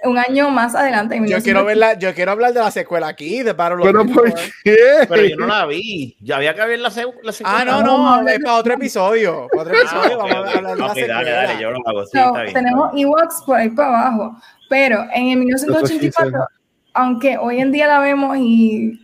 un 0.03 0.17
año 0.17 0.49
más 0.49 0.75
adelante. 0.75 1.15
En 1.15 1.27
Yo 1.27 1.41
quiero 1.41 1.63
verla, 1.65 1.97
yo 1.97 2.13
quiero 2.13 2.31
hablar 2.31 2.53
de 2.53 2.59
la 2.59 2.71
secuela 2.71 3.07
aquí, 3.07 3.43
de 3.43 3.53
Battle 3.53 3.77
of 3.81 3.83
Pero 3.83 4.05
¿por 4.05 4.27
Endor. 4.27 4.39
qué? 4.63 4.77
Pero 5.07 5.23
yo 5.25 5.35
no 5.37 5.47
la 5.47 5.65
vi. 5.65 6.15
Ya 6.21 6.37
había 6.37 6.53
que 6.53 6.65
ver 6.65 6.79
la, 6.79 6.91
secuela. 6.91 7.33
Ah, 7.45 7.63
no, 7.65 7.81
no, 7.83 8.27
es 8.27 8.39
para 8.39 8.55
otro 8.55 8.73
episodio. 8.73 9.47
Para 9.51 9.61
otro 9.63 9.73
Ah, 9.75 9.79
episodio, 9.81 10.17
ok, 10.17 10.29
vamos 10.31 10.33
a 10.33 10.37
hablar 10.57 10.73
de 10.73 10.79
la 10.79 10.85
ok, 10.85 10.93
secuela. 10.93 11.15
dale, 11.15 11.31
dale, 11.31 11.61
yo 11.61 11.71
lo 11.71 11.79
hago. 11.87 12.05
Sí, 12.05 12.11
So, 12.17 12.25
está 12.27 12.41
bien. 12.41 12.53
tenemos 12.53 12.91
Ewoks 12.95 13.43
por 13.45 13.57
ahí 13.57 13.69
para 13.69 13.87
abajo, 13.89 14.35
pero 14.69 15.05
en 15.13 15.27
el 15.29 15.37
1984, 15.39 16.47
aunque 16.93 17.37
hoy 17.37 17.59
en 17.59 17.71
día 17.71 17.87
la 17.87 17.99
vemos 17.99 18.37
y 18.37 18.99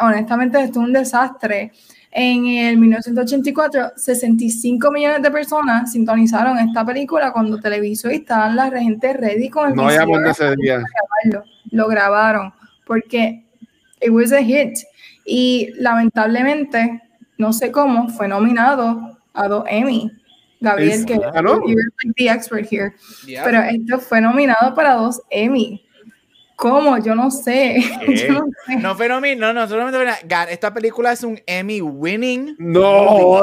honestamente 0.00 0.58
esto 0.60 0.80
es 0.80 0.86
un 0.86 0.92
desastre, 0.92 1.72
en 2.18 2.46
el 2.46 2.78
1984 2.78 3.92
65 3.96 4.90
millones 4.90 5.20
de 5.20 5.30
personas 5.30 5.92
sintonizaron 5.92 6.58
esta 6.58 6.82
película 6.82 7.30
cuando 7.30 7.60
televisó 7.60 8.10
y 8.10 8.14
estaban 8.16 8.56
las 8.56 8.72
gente 8.72 9.12
ready 9.12 9.50
con 9.50 9.68
el 9.68 9.74
No 9.76 9.84
vayamos 9.84 10.22
de 10.22 10.30
ese 10.30 10.56
día. 10.56 10.82
grabarlo. 11.22 11.50
Lo 11.70 11.88
grabaron 11.88 12.54
porque 12.86 13.44
it 14.00 14.08
was 14.10 14.32
a 14.32 14.42
hit 14.42 14.78
y 15.26 15.68
lamentablemente 15.78 17.02
no 17.36 17.52
sé 17.52 17.70
cómo 17.70 18.08
fue 18.08 18.28
nominado 18.28 19.18
a 19.34 19.48
dos 19.48 19.64
Emmy. 19.68 20.10
Gabriel, 20.60 20.90
¿Es- 21.00 21.04
que 21.04 21.14
you're 21.16 21.42
like 22.02 22.14
the 22.16 22.30
expert 22.30 22.66
here. 22.72 22.94
Yeah. 23.26 23.44
Pero 23.44 23.60
esto 23.60 23.98
fue 23.98 24.22
nominado 24.22 24.74
para 24.74 24.94
dos 24.94 25.20
Emmy. 25.28 25.85
¿Cómo? 26.56 26.98
Yo 26.98 27.14
no 27.14 27.30
sé. 27.30 27.76
No 28.80 28.96
sé. 28.96 29.08
No 29.08 29.20
no, 29.36 29.52
no, 29.52 29.68
solamente 29.68 29.98
gan- 30.26 30.48
Esta 30.50 30.72
película 30.74 31.12
es 31.12 31.22
un 31.22 31.40
Emmy 31.46 31.80
winning. 31.80 32.56
No. 32.58 33.42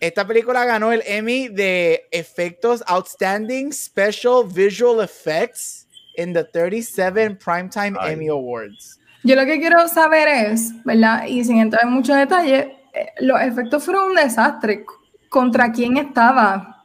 Esta 0.00 0.26
película 0.26 0.64
ganó 0.64 0.92
el 0.92 1.02
Emmy 1.06 1.48
de 1.48 2.08
efectos 2.10 2.82
Outstanding 2.86 3.70
Special 3.72 4.44
Visual 4.50 5.04
Effects 5.04 5.86
in 6.16 6.32
the 6.32 6.42
37 6.42 7.36
Primetime 7.36 7.96
Ay. 8.00 8.14
Emmy 8.14 8.28
Awards. 8.28 8.98
Yo 9.22 9.36
lo 9.36 9.44
que 9.44 9.58
quiero 9.58 9.86
saber 9.88 10.26
es, 10.28 10.72
¿verdad? 10.84 11.26
Y 11.26 11.44
sin 11.44 11.58
entrar 11.58 11.84
en 11.84 11.90
muchos 11.92 12.16
detalles, 12.16 12.68
eh, 12.94 13.12
los 13.20 13.38
efectos 13.42 13.84
fueron 13.84 14.10
un 14.10 14.14
desastre. 14.16 14.84
¿Contra 15.28 15.70
quién 15.70 15.98
estaba 15.98 16.79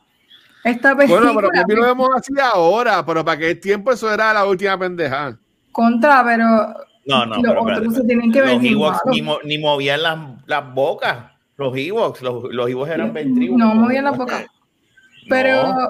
esta 0.65 0.95
película? 0.95 1.21
Bueno, 1.31 1.35
pero 1.39 1.49
¿por 1.49 1.65
qué 1.67 1.75
lo 1.75 1.85
vemos 1.85 2.09
así 2.15 2.33
ahora? 2.41 3.05
Pero 3.05 3.23
para 3.23 3.37
qué 3.37 3.55
tiempo 3.55 3.91
eso 3.91 4.11
era 4.13 4.33
la 4.33 4.45
última 4.45 4.77
pendejada. 4.77 5.37
Contra, 5.71 6.23
pero 6.23 6.45
No, 7.05 7.25
no, 7.25 7.35
los 7.35 7.41
pero 7.43 7.61
otros 7.61 7.71
espérate, 7.77 7.95
se 8.01 8.07
tienen 8.07 8.31
que 8.31 8.41
ver 8.41 8.53
Los 8.55 8.63
Ewoks 8.63 8.99
ni, 9.11 9.21
mo- 9.21 9.39
ni 9.43 9.57
movían 9.57 10.01
las, 10.03 10.17
las 10.47 10.73
bocas. 10.73 11.17
Los 11.57 11.75
Ewoks, 11.77 12.21
los, 12.21 12.43
los 12.53 12.69
Ewoks 12.69 12.89
eran 12.91 13.13
ventrículos. 13.13 13.59
No 13.67 13.75
movían 13.75 14.03
la 14.05 14.11
boca. 14.11 14.43
Pero 15.29 15.63
No. 15.73 15.89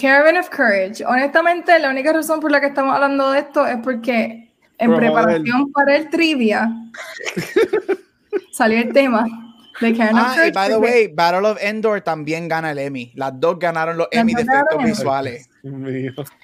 Caravan 0.00 0.38
of 0.38 0.48
Courage, 0.48 1.04
honestamente, 1.04 1.78
la 1.78 1.90
única 1.90 2.12
razón 2.14 2.40
por 2.40 2.50
la 2.50 2.60
que 2.60 2.68
estamos 2.68 2.94
hablando 2.94 3.30
de 3.32 3.40
esto 3.40 3.66
es 3.66 3.76
porque 3.84 4.48
en 4.78 4.94
preparación 4.96 5.70
para 5.70 5.96
el 5.96 6.08
trivia 6.08 6.70
salió 8.52 8.78
el 8.78 8.92
tema 8.92 9.26
de 9.80 9.90
of 9.92 9.98
Ah, 10.14 10.34
y 10.46 10.50
by 10.52 10.68
the 10.68 10.74
porque- 10.74 10.90
way, 10.90 11.08
Battle 11.08 11.48
of 11.48 11.58
Endor 11.62 12.00
también 12.02 12.48
gana 12.48 12.70
el 12.72 12.78
Emmy. 12.78 13.12
Las 13.14 13.38
dos 13.38 13.58
ganaron 13.58 13.96
los 13.96 14.08
Emmy 14.10 14.34
de 14.34 14.42
efectos 14.42 14.84
visuales. 14.84 15.48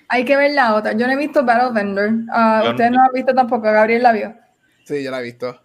Hay 0.08 0.24
que 0.24 0.36
ver 0.36 0.52
la 0.52 0.74
otra. 0.74 0.92
Yo 0.92 1.06
no 1.06 1.12
he 1.12 1.16
visto 1.16 1.44
Battle 1.44 1.72
Vendor. 1.72 2.10
Ah, 2.32 2.60
Yo 2.62 2.64
no- 2.64 2.70
Ustedes 2.72 2.90
no 2.90 2.96
la 2.98 3.04
han 3.06 3.12
visto 3.12 3.34
tampoco. 3.34 3.62
Gabriel 3.62 4.02
la 4.02 4.12
vio. 4.12 4.34
Sí, 4.84 5.02
yo 5.02 5.10
la 5.10 5.20
he 5.20 5.22
visto. 5.24 5.60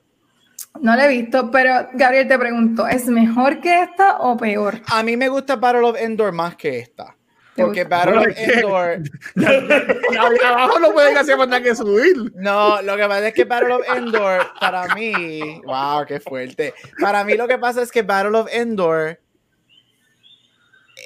No 0.82 0.96
la 0.96 1.06
he 1.06 1.08
visto, 1.10 1.52
pero 1.52 1.88
Gabriel 1.94 2.28
te 2.28 2.38
pregunto, 2.40 2.88
¿es 2.88 3.08
mejor 3.08 3.62
que 3.62 3.84
esta 3.84 4.18
o 4.18 4.36
peor? 4.36 4.82
A 4.92 5.04
mí 5.04 5.16
me 5.16 5.30
gusta 5.30 5.56
Battle 5.56 5.82
of 5.84 5.98
Endor 6.00 6.32
más 6.34 6.56
que 6.56 6.80
esta. 6.80 7.16
¿Te 7.56 7.64
Porque? 7.64 7.84
Battle 7.84 8.18
of. 8.18 8.38
Endor. 8.38 9.04
Y 9.36 10.16
abajo 10.46 10.80
no 10.80 10.92
pueden 10.92 11.18
hacer 11.18 11.38
más 11.38 11.48
nada 11.48 11.62
que 11.62 11.76
subir. 11.76 12.34
No, 12.36 12.82
lo 12.82 12.98
que 12.98 13.04
pasa 13.04 13.28
es 13.28 13.34
que 13.34 13.46
Battle 13.46 13.74
of 13.74 13.84
Endor, 13.96 14.42
para 14.60 14.94
mí. 14.96 15.62
Wow, 15.66 16.06
qué 16.08 16.20
fuerte. 16.20 16.74
Para 17.00 17.24
mí 17.24 17.36
lo 17.36 17.48
que 17.48 17.58
pasa 17.58 17.82
es 17.82 17.92
que 17.92 18.02
Battle 18.02 18.38
of 18.38 18.48
Endor 18.52 19.20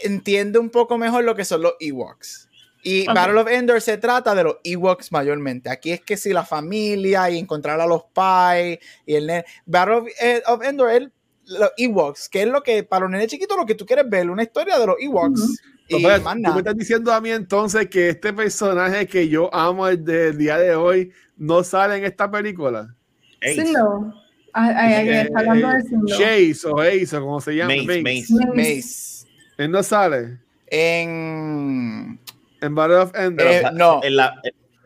entiende 0.03 0.59
un 0.59 0.69
poco 0.69 0.97
mejor 0.97 1.23
lo 1.23 1.35
que 1.35 1.45
son 1.45 1.61
los 1.61 1.73
Ewoks. 1.79 2.49
Y. 2.83 3.05
Battle 3.07 3.39
of 3.39 3.47
Endor 3.49 3.81
se 3.81 3.97
trata 3.97 4.33
de 4.33 4.43
los 4.43 4.57
Ewoks 4.63 5.11
mayormente. 5.11 5.69
Aquí 5.69 5.91
es 5.91 6.01
que 6.01 6.15
si 6.15 6.31
la 6.31 6.45
familia 6.45 7.29
y 7.29 7.37
encontrar 7.37 7.81
a 7.81 7.85
los 7.85 8.03
pais 8.13 8.79
y 9.05 9.15
el 9.15 9.27
nene. 9.27 9.45
Battle 9.65 9.95
of, 9.95 10.07
eh, 10.21 10.41
of 10.45 10.63
Endor 10.63 10.91
es 10.91 11.09
los 11.47 11.71
Ewoks, 11.77 12.29
que 12.29 12.43
es 12.43 12.47
lo 12.47 12.61
que 12.61 12.83
para 12.83 13.01
los 13.01 13.11
nenes 13.11 13.27
chiquitos 13.27 13.57
lo 13.57 13.65
que 13.65 13.75
tú 13.75 13.85
quieres 13.85 14.09
ver, 14.09 14.29
una 14.29 14.43
historia 14.43 14.77
de 14.79 14.85
los 14.85 14.95
Ewoks. 14.99 15.61
Y 15.89 15.95
Oye, 15.95 16.19
más 16.19 16.35
tú 16.35 16.51
me 16.51 16.57
estás 16.57 16.75
diciendo 16.75 17.13
a 17.13 17.21
mí 17.21 17.29
entonces 17.29 17.87
que 17.89 18.09
este 18.09 18.33
personaje 18.33 19.07
que 19.07 19.29
yo 19.29 19.53
amo 19.53 19.87
desde 19.87 20.29
el 20.29 20.37
día 20.37 20.57
de 20.57 20.75
hoy 20.75 21.11
no 21.37 21.63
sale 21.63 21.97
en 21.97 22.05
esta 22.05 22.29
película. 22.29 22.93
Ace. 23.41 23.55
Sindel. 23.55 23.83
Ay, 24.53 24.73
ay, 24.75 24.93
ay, 24.93 25.09
Eh, 25.09 25.21
está 25.21 25.39
hablando 25.39 25.69
de 25.69 25.81
Sindel. 25.83 26.17
Chase 26.17 26.67
o 26.67 26.79
Ace 26.81 27.15
o 27.17 27.21
como 27.21 27.41
se 27.41 27.55
llama. 27.55 27.73
Mace, 27.75 28.01
Mace. 28.01 28.33
Mace. 28.33 28.75
Mace. 28.75 29.27
Él 29.57 29.71
no 29.71 29.81
sale 29.83 30.39
En. 30.67 32.19
en 32.61 32.75
Battle 32.75 32.95
of 32.97 33.15
Endor. 33.15 33.47
Eh, 33.47 33.63
no. 33.73 34.01
En 34.03 34.15
la, 34.17 34.41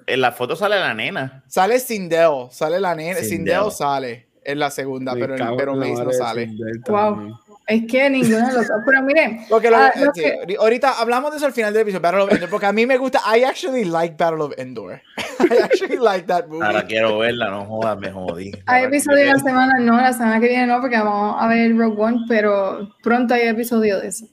en 0.05 0.21
la 0.21 0.31
foto 0.31 0.55
sale 0.55 0.79
la 0.79 0.93
nena. 0.93 1.43
Sale 1.47 1.79
Sindel, 1.79 2.47
sale 2.51 2.79
la 2.79 2.95
nena. 2.95 3.19
Sindel. 3.21 3.71
Sale 3.71 4.27
en 4.43 4.59
la 4.59 4.71
segunda, 4.71 5.15
Me 5.15 5.27
pero, 5.27 5.75
Mace 5.75 6.03
no 6.03 6.11
sale. 6.11 6.51
Wow. 6.87 7.39
Es 7.71 7.83
que 7.89 8.09
ninguno 8.09 8.47
de 8.47 8.53
los 8.53 8.67
dos. 8.67 8.77
Pero 8.85 9.01
miren, 9.03 9.45
Porque 9.49 9.69
lo- 9.69 9.77
Ah, 9.77 9.91
lo 9.95 10.11
sí, 10.13 10.21
que- 10.21 10.35
ahori- 10.41 10.57
ahorita 10.59 10.99
hablamos 10.99 11.31
de 11.31 11.37
eso 11.37 11.45
al 11.45 11.53
final 11.53 11.71
del 11.73 11.83
episodio, 11.83 12.01
Battle 12.01 12.21
of 12.21 12.31
Endor, 12.33 12.49
porque 12.49 12.65
a 12.65 12.73
mí 12.73 12.85
me 12.85 12.97
gusta, 12.97 13.21
I 13.35 13.43
actually 13.43 13.85
like 13.85 14.15
Battle 14.17 14.41
of 14.43 14.53
Endor. 14.57 15.01
I 15.39 15.57
actually 15.63 15.97
like 15.97 16.27
that 16.27 16.47
movie. 16.47 16.65
Ahora 16.65 16.85
quiero 16.85 17.17
verla, 17.19 17.49
no 17.49 17.65
jodas, 17.65 17.97
me 17.97 18.11
jodí. 18.11 18.51
hay 18.65 18.83
episodio 18.85 19.19
de 19.25 19.33
la 19.33 19.39
semana, 19.39 19.73
no, 19.79 19.95
la 19.97 20.13
semana 20.13 20.39
que 20.39 20.47
viene 20.47 20.67
no, 20.67 20.81
porque 20.81 20.97
vamos 20.97 21.37
a 21.39 21.47
ver 21.47 21.75
Rogue 21.77 22.01
One, 22.01 22.19
pero 22.27 22.89
pronto 23.01 23.33
hay 23.33 23.47
episodio 23.47 23.99
de 23.99 24.07
eso. 24.09 24.25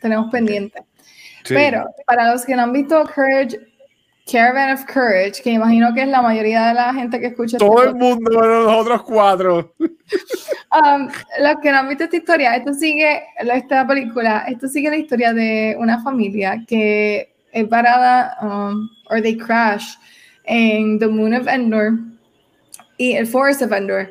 Tenemos 0.00 0.30
pendiente. 0.30 0.82
Sí. 1.44 1.54
Pero 1.54 1.84
para 2.06 2.32
los 2.32 2.44
que 2.44 2.54
no 2.56 2.62
han 2.62 2.72
visto 2.72 3.02
Courage, 3.14 3.58
Caravan 4.30 4.74
of 4.74 4.84
Courage, 4.84 5.42
que 5.42 5.52
imagino 5.52 5.94
que 5.94 6.02
es 6.02 6.08
la 6.08 6.20
mayoría 6.20 6.68
de 6.68 6.74
la 6.74 6.92
gente 6.92 7.18
que 7.18 7.26
escucha 7.28 7.56
este 7.56 7.66
Todo 7.66 7.82
el 7.84 7.94
mundo, 7.94 8.30
bueno, 8.32 8.62
los 8.62 8.72
otros 8.74 9.02
cuatro. 9.02 9.74
Um, 10.70 11.08
los 11.40 11.56
que 11.62 11.72
no 11.72 11.78
han 11.78 11.88
visto 11.88 12.04
esta 12.04 12.16
historia, 12.16 12.54
esto 12.54 12.74
sigue, 12.74 13.22
esta 13.38 13.86
película, 13.86 14.44
esto 14.48 14.68
sigue 14.68 14.90
la 14.90 14.96
historia 14.96 15.32
de 15.32 15.74
una 15.78 16.02
familia 16.02 16.62
que 16.66 17.34
es 17.52 17.66
parada, 17.68 18.36
um, 18.42 18.88
or 19.10 19.22
they 19.22 19.36
crash 19.36 19.94
en 20.44 20.98
the 20.98 21.06
Moon 21.06 21.32
of 21.32 21.48
Endor 21.48 21.92
y 22.98 23.14
el 23.14 23.26
Forest 23.26 23.62
of 23.62 23.72
Endor. 23.72 24.10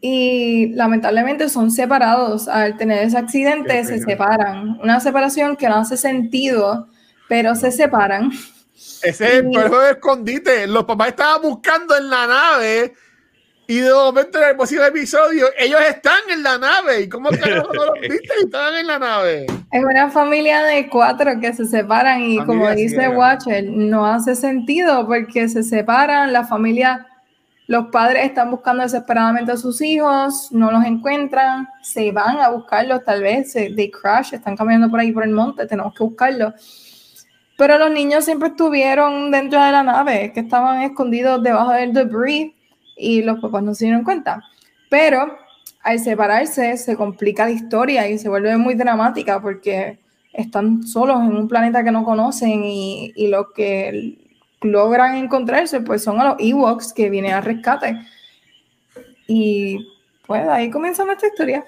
Y 0.00 0.68
lamentablemente 0.74 1.48
son 1.48 1.72
separados 1.72 2.46
al 2.46 2.76
tener 2.76 3.02
ese 3.02 3.18
accidente, 3.18 3.72
Qué 3.72 3.84
se 3.84 3.98
separan. 3.98 4.78
Una 4.80 5.00
separación 5.00 5.56
que 5.56 5.68
no 5.68 5.76
hace 5.76 5.96
sentido, 5.96 6.86
pero 7.28 7.56
se 7.56 7.72
separan. 7.72 8.30
Ese 9.02 9.08
es 9.10 9.20
el 9.20 9.50
Y- 9.50 9.54
juego 9.54 9.80
de 9.80 9.90
escondite. 9.92 10.66
Los 10.66 10.84
papás 10.84 11.08
estaban 11.08 11.42
buscando 11.42 11.96
en 11.96 12.08
la 12.10 12.26
nave 12.26 12.94
y 13.66 13.80
de 13.80 13.92
momento 13.92 14.38
en 14.38 14.48
el 14.50 14.56
próximo 14.56 14.82
episodio 14.82 15.46
ellos 15.58 15.80
están 15.88 16.20
en 16.30 16.42
la 16.42 16.58
nave. 16.58 17.02
¿Y 17.02 17.08
cómo 17.08 17.30
no 17.30 17.46
los 17.74 17.92
viste? 18.00 18.28
Estaban 18.44 18.74
en 18.76 18.86
la 18.86 18.98
nave. 18.98 19.46
Es 19.70 19.84
una 19.84 20.10
familia 20.10 20.62
de 20.62 20.88
cuatro 20.88 21.32
que 21.40 21.52
se 21.52 21.66
separan 21.66 22.22
y 22.22 22.38
Familia 22.38 22.46
como 22.46 22.70
dice 22.70 22.96
ciega. 22.96 23.10
Watcher, 23.10 23.64
no 23.64 24.06
hace 24.06 24.34
sentido 24.34 25.06
porque 25.06 25.48
se 25.48 25.62
separan, 25.62 26.32
la 26.32 26.46
familia, 26.46 27.06
los 27.66 27.88
padres 27.88 28.24
están 28.24 28.50
buscando 28.50 28.82
desesperadamente 28.84 29.52
a 29.52 29.56
sus 29.58 29.82
hijos, 29.82 30.48
no 30.52 30.70
los 30.72 30.82
encuentran, 30.86 31.68
se 31.82 32.10
van 32.12 32.38
a 32.38 32.48
buscarlos 32.48 33.04
tal 33.04 33.22
vez, 33.22 33.52
se, 33.52 33.68
they 33.70 33.90
crash, 33.90 34.32
están 34.32 34.56
caminando 34.56 34.88
por 34.90 35.00
ahí 35.00 35.12
por 35.12 35.24
el 35.24 35.30
monte, 35.30 35.66
tenemos 35.66 35.92
que 35.94 36.02
buscarlos. 36.04 36.54
Pero 37.58 37.76
los 37.76 37.90
niños 37.90 38.24
siempre 38.24 38.50
estuvieron 38.50 39.32
dentro 39.32 39.60
de 39.60 39.72
la 39.72 39.82
nave, 39.82 40.30
que 40.32 40.38
estaban 40.38 40.80
escondidos 40.82 41.42
debajo 41.42 41.72
del 41.72 41.92
debris 41.92 42.52
y 42.96 43.22
los 43.22 43.40
papás 43.40 43.64
no 43.64 43.74
se 43.74 43.86
dieron 43.86 44.04
cuenta. 44.04 44.40
Pero 44.88 45.36
al 45.82 45.98
separarse 45.98 46.76
se 46.76 46.96
complica 46.96 47.46
la 47.46 47.50
historia 47.50 48.08
y 48.08 48.16
se 48.16 48.28
vuelve 48.28 48.56
muy 48.56 48.76
dramática 48.76 49.42
porque 49.42 49.98
están 50.32 50.84
solos 50.84 51.20
en 51.20 51.36
un 51.36 51.48
planeta 51.48 51.82
que 51.82 51.90
no 51.90 52.04
conocen 52.04 52.62
y, 52.62 53.12
y 53.16 53.26
lo 53.26 53.52
que 53.52 54.16
logran 54.60 55.16
encontrarse 55.16 55.80
pues 55.80 56.04
son 56.04 56.20
a 56.20 56.26
los 56.26 56.36
Ewoks 56.38 56.92
que 56.92 57.10
vienen 57.10 57.32
al 57.32 57.42
rescate. 57.42 57.98
Y 59.26 59.84
pues 60.28 60.46
ahí 60.46 60.70
comienza 60.70 61.04
nuestra 61.04 61.26
historia. 61.26 61.64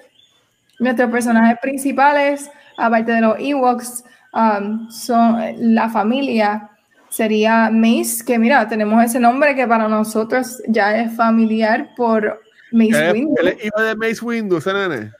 Nuestros 0.79 1.11
personajes 1.11 1.57
principales, 1.61 2.49
aparte 2.77 3.11
de 3.11 3.19
los 3.19 3.35
Ewoks, 3.39 4.05
um, 4.33 4.89
son 4.89 5.37
la 5.57 5.89
familia. 5.89 6.69
Sería 7.09 7.69
Mace, 7.71 8.23
que 8.25 8.39
mira, 8.39 8.67
tenemos 8.69 9.03
ese 9.03 9.19
nombre 9.19 9.53
que 9.53 9.67
para 9.67 9.87
nosotros 9.89 10.61
ya 10.67 10.97
es 10.97 11.13
familiar 11.15 11.89
por 11.97 12.41
Mace 12.71 13.11
Windu. 13.11 13.35
Él 13.41 13.47
es 13.49 13.65
hijo 13.65 13.81
de 13.81 13.95
Mace 13.95 14.23
Windu, 14.23 14.57
ese 14.57 14.73
nene. 14.73 15.11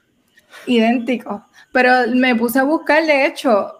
Idéntico. 0.66 1.46
Pero 1.74 1.92
me 2.16 2.36
puse 2.36 2.60
a 2.60 2.64
buscar, 2.64 3.06
de 3.06 3.26
hecho, 3.26 3.74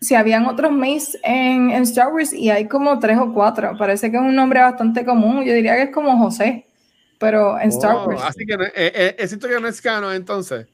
si 0.00 0.14
habían 0.14 0.46
otros 0.46 0.72
Mace 0.72 1.18
en, 1.22 1.70
en, 1.70 1.82
Star 1.82 2.12
Wars 2.12 2.32
y 2.32 2.50
hay 2.50 2.66
como 2.68 2.98
tres 2.98 3.18
o 3.18 3.32
cuatro. 3.32 3.76
Parece 3.78 4.10
que 4.10 4.16
es 4.16 4.22
un 4.22 4.34
nombre 4.34 4.60
bastante 4.60 5.04
común. 5.04 5.44
Yo 5.44 5.52
diría 5.52 5.76
que 5.76 5.82
es 5.82 5.90
como 5.90 6.16
José, 6.18 6.66
pero 7.18 7.58
en 7.60 7.68
Star 7.68 7.96
Oh, 7.96 8.06
Wars. 8.06 8.22
Así 8.24 8.46
que 8.46 8.56
no- 8.56 8.64
eh, 8.64 8.72
eh, 8.74 9.16
es 9.18 9.32
historia 9.32 9.60
no 9.60 9.68
es 9.68 9.80
canon 9.80 10.14
entonces. 10.14 10.66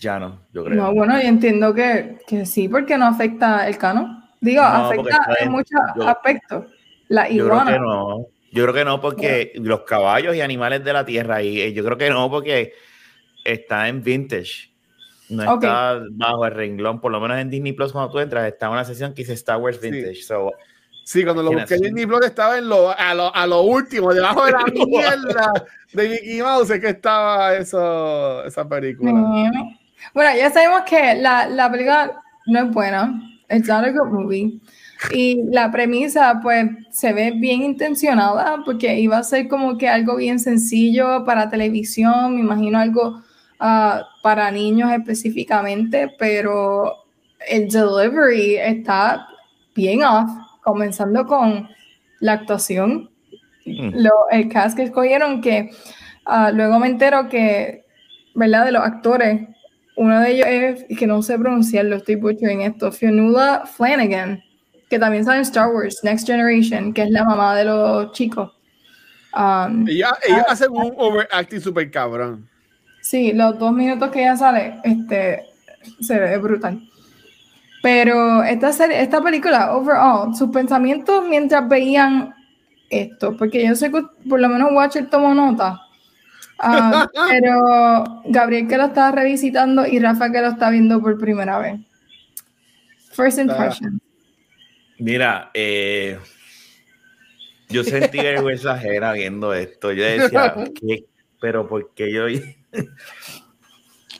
Ya 0.00 0.18
no, 0.18 0.40
yo 0.52 0.64
creo. 0.64 0.76
No, 0.76 0.94
bueno, 0.94 1.20
yo 1.20 1.26
entiendo 1.28 1.74
que, 1.74 2.18
que 2.26 2.46
sí, 2.46 2.68
porque 2.68 2.96
no 2.96 3.06
afecta 3.06 3.66
el 3.68 3.76
canon. 3.78 4.22
Digo, 4.40 4.62
No, 4.62 4.68
afecta 4.68 5.20
en 5.40 5.46
en- 5.46 5.52
muchos 5.52 5.80
yo- 5.96 6.08
aspectos. 6.08 6.66
La 7.08 7.28
Yo 7.28 7.44
creo 7.44 7.46
iguana. 7.46 7.72
que 7.72 7.78
no. 7.80 8.26
Yo 8.52 8.62
creo 8.62 8.74
que 8.74 8.84
no 8.84 9.00
porque 9.00 9.52
los 9.56 9.80
caballos 9.82 10.34
y 10.36 10.40
animales 10.40 10.84
de 10.84 10.92
la 10.92 11.04
tierra, 11.04 11.42
y 11.42 11.60
eh, 11.60 11.72
yo 11.72 11.84
creo 11.84 11.98
que 11.98 12.10
no 12.10 12.30
porque 12.30 12.72
está 13.44 13.88
en 13.88 14.02
vintage. 14.02 14.70
No 15.30 15.54
está 15.54 16.00
bajo 16.12 16.46
el 16.46 16.52
renglón, 16.54 17.00
por 17.00 17.12
lo 17.12 17.20
menos 17.20 17.38
en 17.38 17.50
Disney 17.50 17.72
Plus 17.72 17.92
cuando 17.92 18.10
tú 18.10 18.18
entras, 18.20 18.46
está 18.46 18.70
una 18.70 18.84
sección 18.84 19.12
que 19.12 19.22
dice 19.22 19.34
Star 19.34 19.58
Wars 19.58 19.78
Sí. 19.82 19.90
Vintage. 19.90 20.22
So, 20.22 20.52
Sí, 21.04 21.24
cuando 21.24 21.42
lo 21.42 21.50
busqué 21.52 21.74
en. 21.74 21.80
Disney 21.80 22.06
Plus 22.06 22.24
estaba 22.26 22.58
en 22.58 22.68
lo, 22.68 22.90
a, 22.90 23.14
lo, 23.14 23.34
a 23.34 23.46
lo 23.46 23.62
último, 23.62 24.12
debajo 24.12 24.44
de 24.44 24.52
la 24.52 24.64
mierda 24.86 25.52
de 25.94 26.08
Mickey 26.08 26.40
Mouse, 26.42 26.70
es 26.70 26.80
que 26.80 26.88
estaba 26.90 27.56
eso, 27.56 28.44
esa 28.44 28.68
película. 28.68 29.12
Mm. 29.12 29.78
Bueno, 30.14 30.30
ya 30.36 30.50
sabemos 30.50 30.82
que 30.82 31.14
la, 31.16 31.48
la 31.48 31.70
película 31.70 32.20
no 32.46 32.58
es 32.60 32.70
buena. 32.70 33.22
It's 33.50 33.68
not 33.68 33.84
a 33.84 33.90
good 33.90 34.08
movie. 34.10 34.58
Y 35.12 35.44
la 35.50 35.70
premisa, 35.70 36.40
pues, 36.42 36.66
se 36.90 37.12
ve 37.12 37.32
bien 37.36 37.62
intencionada 37.62 38.58
porque 38.64 38.98
iba 38.98 39.18
a 39.18 39.22
ser 39.22 39.48
como 39.48 39.78
que 39.78 39.88
algo 39.88 40.16
bien 40.16 40.38
sencillo 40.40 41.24
para 41.24 41.48
televisión, 41.48 42.34
me 42.34 42.40
imagino 42.40 42.78
algo 42.78 43.22
ah, 43.60 44.02
para 44.22 44.50
niños 44.50 44.90
específicamente, 44.92 46.12
pero 46.18 47.04
el 47.48 47.68
delivery 47.68 48.56
está 48.56 49.28
bien 49.74 50.02
off, 50.02 50.28
comenzando 50.62 51.24
con 51.26 51.68
la 52.20 52.32
actuación 52.32 53.08
mm, 53.64 53.90
lo- 53.94 54.28
el 54.32 54.48
cast 54.48 54.76
que 54.76 54.82
escogieron, 54.82 55.40
que 55.40 55.70
ah, 56.26 56.50
luego 56.50 56.80
me 56.80 56.88
entero 56.88 57.28
que, 57.28 57.84
¿verdad? 58.34 58.64
De 58.64 58.72
los 58.72 58.82
actores, 58.82 59.48
uno 59.98 60.20
de 60.20 60.30
ellos 60.30 60.46
es, 60.88 60.98
que 60.98 61.08
no 61.08 61.20
sé 61.22 61.36
pronunciarlo, 61.36 61.96
estoy 61.96 62.14
butchering 62.14 62.62
esto, 62.62 62.92
Fionnuala 62.92 63.66
Flanagan, 63.66 64.40
que 64.88 64.96
también 64.96 65.24
sale 65.24 65.38
en 65.38 65.42
Star 65.42 65.74
Wars, 65.74 65.98
Next 66.04 66.24
Generation, 66.24 66.92
que 66.94 67.02
es 67.02 67.10
la 67.10 67.24
mamá 67.24 67.56
de 67.56 67.64
los 67.64 68.12
chicos. 68.12 68.52
Um, 69.34 69.86
Ella, 69.88 70.14
ellos 70.26 70.44
hacen 70.48 70.70
un 70.70 70.94
overacting 70.96 71.60
super 71.60 71.90
cabrón. 71.90 72.48
Sí, 73.02 73.32
los 73.32 73.58
dos 73.58 73.72
minutos 73.72 74.10
que 74.10 74.20
ella 74.20 74.36
sale, 74.36 74.78
este, 74.84 75.42
se 76.00 76.16
ve 76.16 76.38
brutal. 76.38 76.80
Pero 77.82 78.44
esta, 78.44 78.72
serie, 78.72 79.02
esta 79.02 79.20
película, 79.20 79.74
overall, 79.76 80.32
sus 80.32 80.50
pensamientos 80.50 81.24
mientras 81.28 81.68
veían 81.68 82.34
esto, 82.88 83.36
porque 83.36 83.66
yo 83.66 83.74
sé 83.74 83.90
que 83.90 84.02
por 84.28 84.38
lo 84.38 84.48
menos 84.48 84.70
Watcher 84.72 85.10
tomó 85.10 85.34
nota, 85.34 85.80
Ah, 86.58 87.08
pero 87.28 88.22
Gabriel 88.26 88.68
que 88.68 88.76
lo 88.76 88.86
estaba 88.86 89.12
revisitando 89.12 89.86
y 89.86 89.98
Rafa 89.98 90.30
que 90.32 90.40
lo 90.40 90.48
está 90.48 90.70
viendo 90.70 91.00
por 91.00 91.18
primera 91.18 91.58
vez. 91.58 91.80
First 93.12 93.38
impression. 93.38 94.00
Mira, 94.98 95.50
eh, 95.54 96.18
yo 97.68 97.84
sentí 97.84 98.18
vergüenza 98.18 98.74
ajena 98.74 99.12
viendo 99.12 99.54
esto. 99.54 99.92
Yo 99.92 100.04
decía, 100.04 100.54
¿qué? 100.80 101.04
pero 101.40 101.68
porque 101.68 102.12
yo 102.12 102.26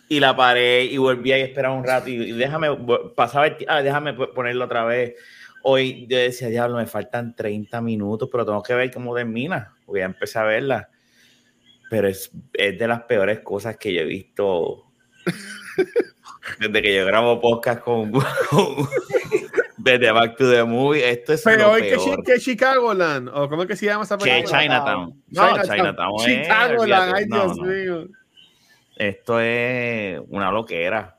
y 0.08 0.20
la 0.20 0.34
paré 0.36 0.84
y 0.84 0.96
volví 0.96 1.32
a 1.32 1.36
esperar 1.38 1.72
un 1.72 1.84
rato 1.84 2.08
y, 2.08 2.14
y 2.14 2.32
déjame 2.32 2.68
pasaba 3.14 3.46
el 3.46 3.56
ah, 3.68 3.82
déjame 3.82 4.14
po- 4.14 4.32
ponerlo 4.32 4.64
otra 4.64 4.84
vez. 4.84 5.14
Hoy 5.62 6.06
yo 6.08 6.16
decía, 6.16 6.48
diablo, 6.48 6.76
me 6.76 6.86
faltan 6.86 7.34
30 7.34 7.80
minutos, 7.80 8.28
pero 8.30 8.46
tengo 8.46 8.62
que 8.62 8.74
ver 8.74 8.92
cómo 8.92 9.14
termina, 9.14 9.74
porque 9.84 10.00
ya 10.00 10.06
empecé 10.06 10.38
a 10.38 10.44
verla. 10.44 10.88
Pero 11.90 12.08
es, 12.08 12.30
es 12.54 12.78
de 12.78 12.88
las 12.88 13.02
peores 13.04 13.40
cosas 13.40 13.76
que 13.76 13.92
yo 13.94 14.00
he 14.02 14.04
visto 14.04 14.84
desde 16.60 16.82
que 16.82 16.94
yo 16.96 17.06
grabo 17.06 17.40
podcast 17.40 17.80
con, 17.80 18.10
con 18.50 18.88
desde 19.78 20.10
Back 20.10 20.36
to 20.36 20.50
the 20.50 20.64
Movie. 20.64 21.08
Esto 21.08 21.32
es 21.34 21.42
Pero 21.42 21.64
lo 21.68 21.70
hoy 21.72 21.82
que, 21.82 21.88
peor. 21.90 22.16
Chi- 22.16 22.22
que 22.24 22.38
Chicagoland, 22.38 23.28
o 23.32 23.48
cómo 23.48 23.62
es 23.62 23.68
que 23.68 23.76
se 23.76 23.86
llama 23.86 24.04
esa 24.04 24.18
Que 24.18 24.24
película? 24.30 24.60
Chinatown. 24.62 25.22
No, 25.28 25.62
Chinatown. 25.62 26.14
es, 26.20 26.24
Chicagoland, 26.26 27.14
ay 27.14 27.26
No, 27.26 27.36
Dios 27.44 27.56
no. 27.56 27.64
mío. 27.64 28.08
Esto 28.96 29.40
es 29.40 30.20
una 30.28 30.50
loquera. 30.50 31.18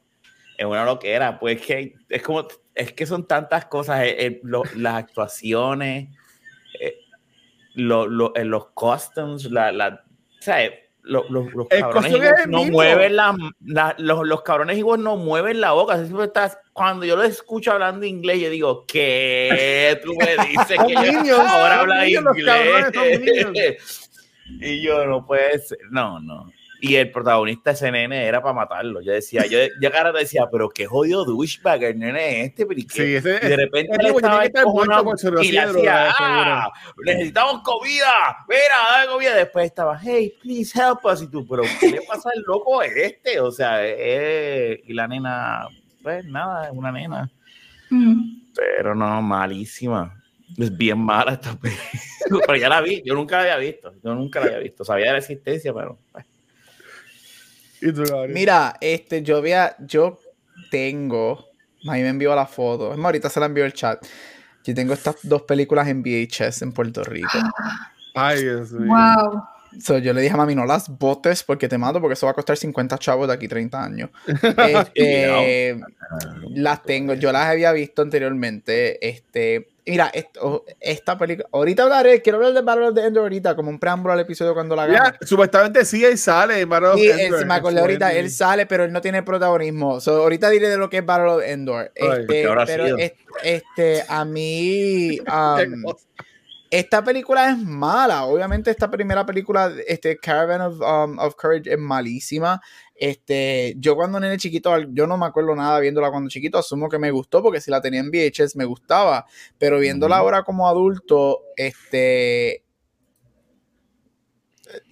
Es 0.58 0.66
una 0.66 0.84
loquera. 0.86 1.40
Pues 1.40 1.62
que 1.62 1.96
es 2.10 2.22
como, 2.22 2.46
es 2.76 2.92
que 2.94 3.06
son 3.06 3.26
tantas 3.26 3.66
cosas. 3.66 4.02
eh, 4.04 4.16
eh, 4.26 4.40
lo- 4.44 4.64
las 4.76 4.96
actuaciones, 4.96 6.10
eh, 6.80 6.96
lo- 7.76 8.06
lo- 8.08 8.36
eh, 8.36 8.44
los 8.44 8.68
costumes, 8.72 9.46
la, 9.46 9.72
la, 9.72 10.04
o 10.40 10.44
sea, 10.44 10.64
eh, 10.64 10.86
lo- 11.04 11.26
lo- 11.30 11.50
los 11.50 11.68
El 11.72 11.82
cabrones 11.82 12.12
igual 12.12 12.36
no 12.48 12.58
mismo. 12.60 12.72
mueven 12.74 13.16
la, 13.16 13.36
la- 13.66 13.96
los, 13.98 14.28
los 14.28 14.42
cabrones 14.44 14.78
igual 14.78 15.02
no 15.04 15.16
mueven 15.16 15.60
la 15.62 15.72
boca. 15.72 15.96
Estás, 16.24 16.58
cuando 16.74 17.06
yo 17.06 17.16
lo 17.16 17.24
escucho 17.24 17.72
hablando 17.72 18.06
inglés, 18.06 18.40
yo 18.42 18.50
digo, 18.50 18.86
¿qué? 18.86 20.00
Tú 20.04 20.14
me 20.16 20.26
dices 20.48 20.78
que 20.88 21.12
niños, 21.12 21.40
ahora 21.40 21.80
habla 21.82 22.04
niños, 22.04 22.24
los 22.24 22.38
cabrones 22.44 22.92
son 22.94 23.14
inglés. 23.14 24.06
Y 24.62 24.82
yo 24.82 25.06
no 25.06 25.28
puede 25.28 25.60
ser, 25.60 25.78
no, 25.92 26.20
no. 26.20 26.52
Y 26.82 26.96
el 26.96 27.12
protagonista, 27.12 27.72
ese 27.72 27.92
nene, 27.92 28.26
era 28.26 28.42
para 28.42 28.54
matarlo. 28.54 29.02
Yo 29.02 29.12
decía, 29.12 29.46
yo, 29.46 29.60
yo 29.82 29.92
cara 29.92 30.12
decía, 30.14 30.48
pero 30.50 30.70
qué 30.70 30.86
jodido 30.86 31.26
douchebag 31.26 31.84
el 31.84 32.00
nene 32.00 32.46
este, 32.46 32.66
pero 32.66 32.80
¿y 32.80 32.88
qué? 32.88 32.94
Sí, 32.94 33.16
ese, 33.16 33.40
y 33.44 33.50
de 33.50 33.58
repente 33.58 33.92
ese 33.92 34.00
tiene 34.02 34.16
estaba 34.16 34.46
encojonado 34.46 35.14
y 35.42 35.52
le 35.52 35.60
hacía, 35.60 36.14
ah, 36.18 36.72
necesitamos 37.04 37.62
comida, 37.64 38.46
mira, 38.48 38.76
dame 38.92 39.12
comida. 39.12 39.36
Después 39.36 39.66
estaba, 39.66 40.00
hey, 40.02 40.34
please 40.42 40.72
help 40.80 41.04
us. 41.04 41.22
Y 41.22 41.28
tú, 41.28 41.46
pero 41.46 41.64
¿qué 41.80 41.92
le 41.92 42.02
pasa 42.04 42.30
al 42.34 42.44
loco 42.48 42.82
este? 42.82 43.42
O 43.42 43.52
sea, 43.52 43.80
eh, 43.82 44.82
y 44.86 44.94
la 44.94 45.08
nena, 45.08 45.68
pues 46.02 46.24
nada, 46.26 46.68
es 46.68 46.72
una 46.72 46.92
nena. 46.94 47.30
Mm. 47.90 48.52
Pero 48.56 48.96
no, 48.96 49.22
malísima. 49.22 50.16
Es 50.58 50.76
bien 50.76 51.00
mala 51.00 51.34
esta 51.34 51.56
película. 51.60 52.42
Pero 52.48 52.58
ya 52.58 52.70
la 52.70 52.82
vi, 52.82 53.02
yo 53.06 53.16
nunca 53.16 53.38
la 53.38 53.42
había 53.54 53.58
visto. 53.58 53.94
Yo 54.04 54.16
nunca 54.16 54.40
la 54.40 54.48
había 54.48 54.60
visto. 54.60 54.86
Sabía 54.86 55.08
de 55.08 55.12
la 55.14 55.18
existencia, 55.20 55.74
pero. 55.74 56.00
pues. 56.12 56.26
Y 57.90 57.94
tú, 57.94 58.04
Gabriel. 58.04 58.34
Mira, 58.34 58.76
este, 58.82 59.24
yo 59.24 59.38
había, 59.38 59.76
yo 59.80 60.20
tengo, 60.70 61.48
a 61.88 61.94
mí 61.94 62.02
me 62.02 62.10
envió 62.10 62.36
la 62.36 62.46
foto, 62.46 62.92
es 62.92 62.98
más, 62.98 63.06
ahorita 63.06 63.30
se 63.30 63.40
la 63.40 63.46
envió 63.46 63.66
el 63.66 63.74
chat. 63.74 64.06
Yo 64.64 64.76
tengo 64.76 64.94
estas 64.94 65.16
dos 65.24 65.44
películas 65.44 65.88
en 65.88 66.04
VHS 66.04 66.62
en 66.62 66.74
Puerto 66.74 67.04
Rico. 67.04 67.30
Ay, 68.16 68.44
Dios 68.44 68.72
mío. 68.72 68.94
Wow. 68.94 69.44
So, 69.80 70.00
yo 70.00 70.14
le 70.14 70.22
dije 70.22 70.34
a 70.34 70.38
mami, 70.38 70.56
no 70.56 70.66
las 70.66 70.90
botes 70.90 71.44
porque 71.44 71.70
te 71.70 71.78
mato, 71.78 72.02
porque 72.02 72.14
eso 72.14 72.26
va 72.26 72.32
a 72.32 72.36
costar 72.36 72.58
50 72.58 72.98
chavos 72.98 73.28
de 73.28 73.34
aquí 73.34 73.48
30 73.48 73.84
años. 73.84 74.10
Este, 74.58 75.80
las 76.50 76.84
tengo, 76.84 77.14
yo 77.14 77.32
las 77.32 77.48
había 77.48 77.72
visto 77.72 78.02
anteriormente. 78.02 79.08
Este, 79.08 79.70
mira, 79.90 80.10
esto, 80.14 80.66
esta 80.80 81.18
película, 81.18 81.48
ahorita 81.52 81.84
hablaré, 81.84 82.22
quiero 82.22 82.38
hablar 82.38 82.54
de 82.54 82.62
Battle 82.62 82.88
of 82.90 82.96
the 82.96 83.06
Endor 83.06 83.24
ahorita, 83.24 83.56
como 83.56 83.70
un 83.70 83.80
preámbulo 83.80 84.14
al 84.14 84.20
episodio 84.22 84.54
cuando 84.54 84.76
la. 84.76 84.88
Ya, 84.88 85.18
supuestamente 85.22 85.84
sí, 85.86 86.04
él 86.06 86.18
sale 86.18 86.60
en 86.62 86.70
Battle 86.70 86.88
of 86.90 86.96
Sí, 87.00 87.10
Endor. 87.10 87.40
él- 87.42 87.46
me 87.46 87.54
acordé 87.54 87.80
ahorita, 87.80 88.14
él 88.14 88.30
sale, 88.32 88.66
pero 88.66 88.84
él 88.84 88.92
no 88.92 89.02
tiene 89.02 89.24
protagonismo. 89.24 90.00
So, 90.00 90.18
ahorita 90.24 90.50
diré 90.50 90.70
de 90.70 90.78
lo 90.78 90.90
que 90.90 90.98
es 91.00 91.06
Battle 91.06 91.30
of 91.32 91.44
Endor. 91.44 91.92
Ay, 92.00 92.08
Este, 92.22 92.26
¿qué 92.28 92.46
habrá 92.48 92.66
pero 92.66 92.96
este, 93.44 94.04
a 94.08 94.26
mí, 94.26 95.20
um, 95.20 95.26
Esta 96.70 97.04
película 97.04 97.50
es 97.50 97.58
mala. 97.58 98.26
Obviamente, 98.26 98.70
esta 98.70 98.92
primera 98.92 99.26
película, 99.26 99.74
este 99.88 100.18
Caravan 100.18 100.62
of, 100.62 100.80
um, 100.82 101.18
of 101.20 101.36
Courage, 101.36 101.72
es 101.72 101.80
malísima. 101.80 102.62
Este, 102.94 103.74
yo 103.78 103.96
cuando 103.96 104.20
nene 104.20 104.38
chiquito, 104.38 104.78
yo 104.92 105.08
no 105.08 105.18
me 105.18 105.26
acuerdo 105.26 105.56
nada 105.56 105.80
viéndola 105.80 106.12
cuando 106.12 106.30
chiquito, 106.30 106.58
asumo 106.60 106.90
que 106.90 107.00
me 107.00 107.12
gustó 107.12 107.42
porque 107.42 107.62
si 107.62 107.72
la 107.72 107.82
tenía 107.82 108.02
en 108.02 108.12
VHS 108.12 108.56
me 108.56 108.66
gustaba, 108.66 109.26
pero 109.58 109.80
viéndola 109.80 110.18
ahora 110.18 110.44
como 110.44 110.68
adulto, 110.68 111.42
este, 111.56 112.66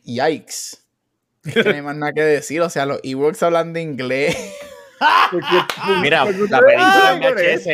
yikes. 0.03 0.77
Es 1.43 1.53
que 1.53 1.63
no 1.63 1.75
hay 1.75 1.81
más 1.81 1.95
nada 1.95 2.13
que 2.13 2.21
decir, 2.21 2.61
o 2.61 2.69
sea, 2.69 2.85
los 2.85 2.99
Ewoks 3.03 3.43
hablan 3.43 3.73
de 3.73 3.81
inglés. 3.81 4.35
Mira, 6.01 6.25
la 6.25 6.31
película 6.31 7.13
en 7.13 7.19
VHS 7.19 7.67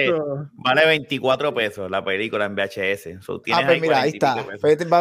vale 0.54 0.86
24 0.86 1.54
pesos, 1.54 1.92
la 1.92 2.04
película 2.04 2.46
en 2.46 2.56
VHS. 2.56 3.08
ah, 3.54 3.64
pues 3.66 3.82
mira, 3.82 4.02
ahí 4.02 4.12
está. 4.14 4.36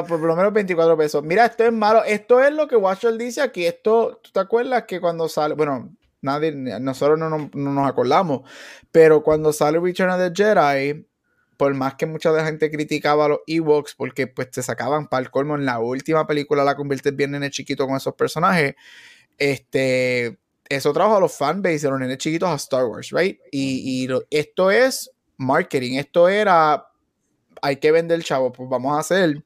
Por, 0.07 0.21
lo 0.21 0.37
menos 0.37 0.53
24 0.53 0.97
pesos. 0.97 1.23
Mira, 1.23 1.47
esto 1.47 1.65
es 1.65 1.73
malo. 1.73 2.05
Esto 2.05 2.41
es 2.41 2.53
lo 2.53 2.69
que 2.69 2.77
Watcher 2.77 3.17
dice 3.17 3.43
aquí. 3.43 3.67
Esto, 3.67 4.21
¿tú 4.23 4.31
te 4.33 4.41
acuerdas 4.41 4.85
que 4.85 5.01
cuando 5.01 5.29
sale, 5.29 5.55
bueno, 5.55 5.95
nadie, 6.21 6.53
nosotros 6.53 7.19
no, 7.19 7.29
no, 7.29 7.51
no 7.53 7.73
nos 7.73 7.89
acordamos, 7.89 8.49
pero 8.91 9.23
cuando 9.23 9.53
sale 9.53 9.81
Return 9.81 10.11
of 10.11 10.19
the 10.19 10.33
Jedi, 10.35 11.07
por 11.57 11.75
más 11.75 11.95
que 11.95 12.07
mucha 12.07 12.45
gente 12.45 12.71
criticaba 12.71 13.27
a 13.27 13.29
los 13.29 13.39
Ewoks 13.47 13.95
porque 13.95 14.27
pues 14.27 14.51
te 14.51 14.63
sacaban 14.63 15.07
para 15.09 15.23
el 15.23 15.31
colmo 15.31 15.55
en 15.55 15.65
la 15.65 15.79
última 15.79 16.27
película 16.27 16.65
la 16.65 16.77
conviertes 16.77 17.15
bien 17.15 17.35
en 17.35 17.45
el 17.45 17.51
chiquito 17.51 17.87
con 17.87 17.97
esos 17.97 18.15
personajes, 18.15 18.75
este 19.39 20.39
eso 20.69 20.93
trajo 20.93 21.17
a 21.17 21.21
los 21.21 21.33
fanbase 21.33 21.81
de 21.81 21.91
los 21.91 22.01
nenes 22.01 22.19
chiquitos 22.19 22.49
a 22.49 22.55
Star 22.55 22.87
Wars, 22.87 23.11
right? 23.11 23.39
Y, 23.51 24.09
esto 24.31 24.71
es 24.71 25.11
marketing, 25.37 25.99
esto 25.99 26.29
era, 26.29 26.89
hay 27.61 27.77
que 27.77 27.93
vender 27.93 28.23
chavo, 28.23 28.53
pues 28.53 28.69
vamos 28.69 28.97
a 28.97 29.01
hacer 29.01 29.43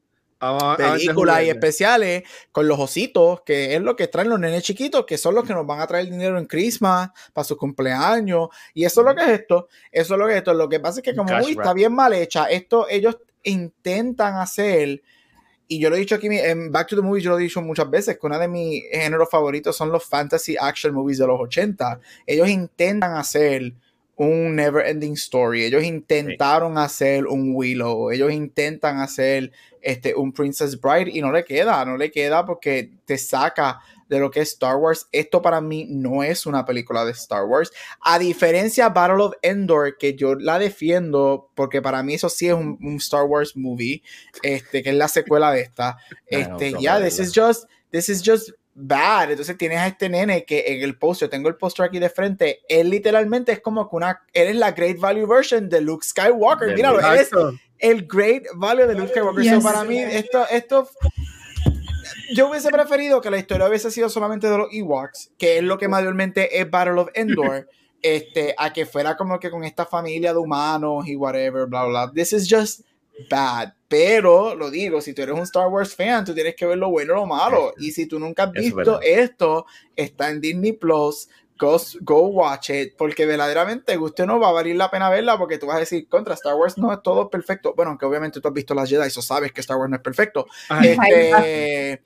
películas 0.77 1.43
y 1.45 1.49
especiales 1.49 2.23
con 2.53 2.69
los 2.69 2.79
ositos, 2.79 3.41
que 3.43 3.75
es 3.75 3.81
lo 3.81 3.97
que 3.97 4.09
traen 4.09 4.29
los 4.29 4.39
nenes 4.39 4.63
chiquitos, 4.63 5.07
que 5.07 5.17
son 5.17 5.35
los 5.35 5.45
que 5.45 5.55
nos 5.55 5.67
van 5.67 5.81
a 5.81 5.87
traer 5.87 6.07
dinero 6.11 6.39
en 6.39 6.47
Christmas, 6.47 7.11
para 7.33 7.45
su 7.45 7.57
cumpleaños, 7.57 8.49
y 8.75 8.85
eso 8.85 9.01
es 9.01 9.07
lo 9.07 9.15
que 9.15 9.23
es 9.23 9.41
esto, 9.41 9.69
eso 9.91 10.15
es 10.15 10.21
lo 10.21 10.27
que 10.27 10.33
es 10.33 10.39
esto, 10.39 10.55
lo 10.55 10.69
que 10.69 10.81
pasa 10.81 11.01
es 11.01 11.05
que 11.05 11.15
como 11.17 11.37
está 11.37 11.73
bien 11.73 11.95
mal 11.95 12.13
hecha, 12.13 12.47
esto 12.47 12.87
ellos 12.89 13.17
intentan 13.43 14.35
hacer 14.37 15.03
y 15.69 15.79
yo 15.81 15.91
lo 15.91 15.97
he 15.97 16.01
dicho 16.01 16.15
aquí 16.15 16.29
en 16.31 16.71
Back 16.71 16.89
to 16.89 16.97
the 16.97 17.03
Movies, 17.03 17.25
yo 17.25 17.31
lo 17.31 17.39
he 17.39 17.43
dicho 17.43 17.61
muchas 17.61 17.91
veces, 17.91 18.19
que 18.19 18.27
uno 18.27 18.39
de 18.39 18.49
mis 18.49 18.85
géneros 18.91 19.29
favoritos 19.29 19.77
son 19.77 19.91
los 19.91 20.05
fantasy 20.05 20.57
action 20.59 20.95
movies 20.95 21.19
de 21.19 21.27
los 21.27 21.41
80. 21.41 22.01
Ellos 22.27 22.49
intentan 22.49 23.15
hacer 23.15 23.73
un 24.17 24.57
never 24.57 24.87
ending 24.87 25.15
story. 25.15 25.65
Ellos 25.65 25.83
intentaron 25.83 26.79
hacer 26.79 27.27
un 27.27 27.53
Willow. 27.55 28.11
Ellos 28.11 28.33
intentan 28.33 29.01
hacer 29.01 29.53
este, 29.83 30.15
un 30.15 30.33
Princess 30.33 30.81
Bride 30.81 31.11
y 31.13 31.21
no 31.21 31.31
le 31.33 31.45
queda, 31.45 31.85
no 31.85 31.97
le 31.97 32.11
queda 32.11 32.45
porque 32.47 32.91
te 33.05 33.19
saca 33.19 33.81
de 34.09 34.19
lo 34.19 34.31
que 34.31 34.41
es 34.41 34.51
Star 34.51 34.77
Wars. 34.77 35.09
Esto 35.13 35.43
para 35.43 35.61
mí 35.61 35.87
no 35.89 36.23
es 36.23 36.47
una 36.47 36.65
película 36.65 37.05
de 37.05 37.13
Star 37.13 37.45
Wars. 37.45 37.71
A 38.01 38.19
diferencia 38.19 38.89
Battle 38.89 39.23
of 39.23 39.35
Endor, 39.43 39.97
que 39.99 40.15
yo 40.15 40.35
la 40.35 40.59
defiendo 40.59 41.51
porque 41.55 41.83
para 41.83 42.03
mí 42.03 42.15
eso 42.15 42.29
sí 42.29 42.49
es 42.49 42.55
un, 42.55 42.79
Star 42.97 43.25
Wars 43.25 43.57
movie, 43.57 44.03
este, 44.43 44.83
que 44.83 44.91
es 44.91 44.97
la 44.97 45.09
secuela 45.09 45.53
de 45.53 45.61
esta. 45.61 45.97
Este, 46.29 46.73
ya, 46.73 46.79
yeah, 46.79 47.01
this 47.01 47.19
is 47.19 47.33
just, 47.35 47.69
this 47.91 48.09
is 48.09 48.23
just 48.25 48.51
bad. 48.75 49.31
Entonces 49.31 49.57
tienes 49.57 49.79
a 49.79 49.87
este 49.87 50.09
nene 50.09 50.45
que 50.45 50.65
en 50.67 50.83
el 50.83 50.99
poster, 50.99 51.29
tengo 51.29 51.49
el 51.49 51.57
poster 51.57 51.87
aquí 51.87 51.99
de 51.99 52.11
frente, 52.11 52.61
él 52.69 52.91
literalmente 52.91 53.53
es 53.53 53.61
como 53.61 53.89
que 53.89 53.97
una, 53.97 54.23
él 54.33 54.49
es 54.49 54.57
la 54.57 54.73
great 54.73 54.99
value 54.99 55.27
version 55.27 55.69
de 55.69 55.81
Luke 55.81 56.05
Skywalker. 56.05 56.75
Míralo, 56.75 57.01
él 57.01 57.19
es 57.19 57.31
el 57.79 58.07
great 58.07 58.45
value 58.55 58.87
de 58.87 58.95
Luke 58.95 59.11
Skywalker. 59.11 59.63
para 59.63 59.85
mí, 59.85 59.99
esto, 59.99 60.47
esto 60.51 60.89
yo 62.35 62.49
hubiese 62.49 62.71
preferido 62.71 63.21
que 63.21 63.31
la 63.31 63.39
historia 63.39 63.69
hubiese 63.69 63.91
sido 63.91 64.09
solamente 64.09 64.49
de 64.49 64.59
los 64.59 64.69
Ewoks, 64.73 65.33
que 65.39 65.59
es 65.59 65.63
lo 65.63 65.79
que 65.79 65.89
mayormente 65.89 66.61
es 66.61 66.71
Battle 66.71 67.01
of 67.01 67.09
Endor, 67.15 67.69
este, 68.03 68.55
a 68.57 68.73
que 68.73 68.87
fuera 68.87 69.17
como 69.17 69.39
que 69.39 69.51
con 69.51 69.65
esta 69.65 69.87
familia 69.87 70.33
de 70.33 70.39
humanos 70.39 71.07
y 71.07 71.17
whatever, 71.17 71.67
bla, 71.67 71.85
bla. 71.87 72.13
This 72.13 72.33
is 72.33 72.49
just 72.49 72.81
bad. 73.31 73.73
Pero 73.89 74.55
lo 74.55 74.71
digo, 74.71 75.01
si 75.01 75.15
tú 75.15 75.23
eres 75.23 75.35
un 75.35 75.43
Star 75.43 75.69
Wars 75.69 75.95
fan, 75.95 76.25
tú 76.25 76.35
tienes 76.35 76.57
que 76.57 76.67
ver 76.67 76.79
lo 76.79 76.91
bueno 76.91 77.13
y 77.13 77.17
lo 77.17 77.27
malo. 77.27 77.73
Y 77.79 77.93
si 77.93 78.07
tú 78.07 78.19
nunca 78.19 78.45
has 78.45 78.53
visto 78.53 79.01
esto, 79.01 79.67
está 79.95 80.31
en 80.31 80.41
Disney 80.41 80.73
Plus 80.73 81.29
go, 81.59 82.19
watch 82.29 82.71
it, 82.71 82.95
porque 82.97 83.27
verdaderamente 83.27 83.97
usted 83.99 84.27
no 84.27 84.39
va 84.39 84.49
a 84.49 84.53
valer 84.53 84.77
la 84.77 84.91
pena 84.91 85.11
verla 85.11 85.39
porque 85.39 85.59
tú 85.59 85.67
vas 85.67 85.77
a 85.77 85.81
decir, 85.81 86.09
contra 86.09 86.35
Star 86.35 86.55
Wars 86.55 86.79
no 86.79 86.93
es 86.93 87.03
todo 87.03 87.31
perfecto. 87.31 87.75
Bueno, 87.75 87.91
aunque 87.91 88.07
obviamente 88.07 88.41
tú 88.41 88.49
has 88.49 88.55
visto 88.55 88.75
las 88.75 88.89
Jedi, 88.89 89.07
eso 89.07 89.23
sabes 89.23 89.53
que 89.53 89.61
Star 89.61 89.77
Wars 89.77 89.91
no 89.91 89.97
es 89.97 90.03
perfecto. 90.03 90.47
Este, 90.83 92.03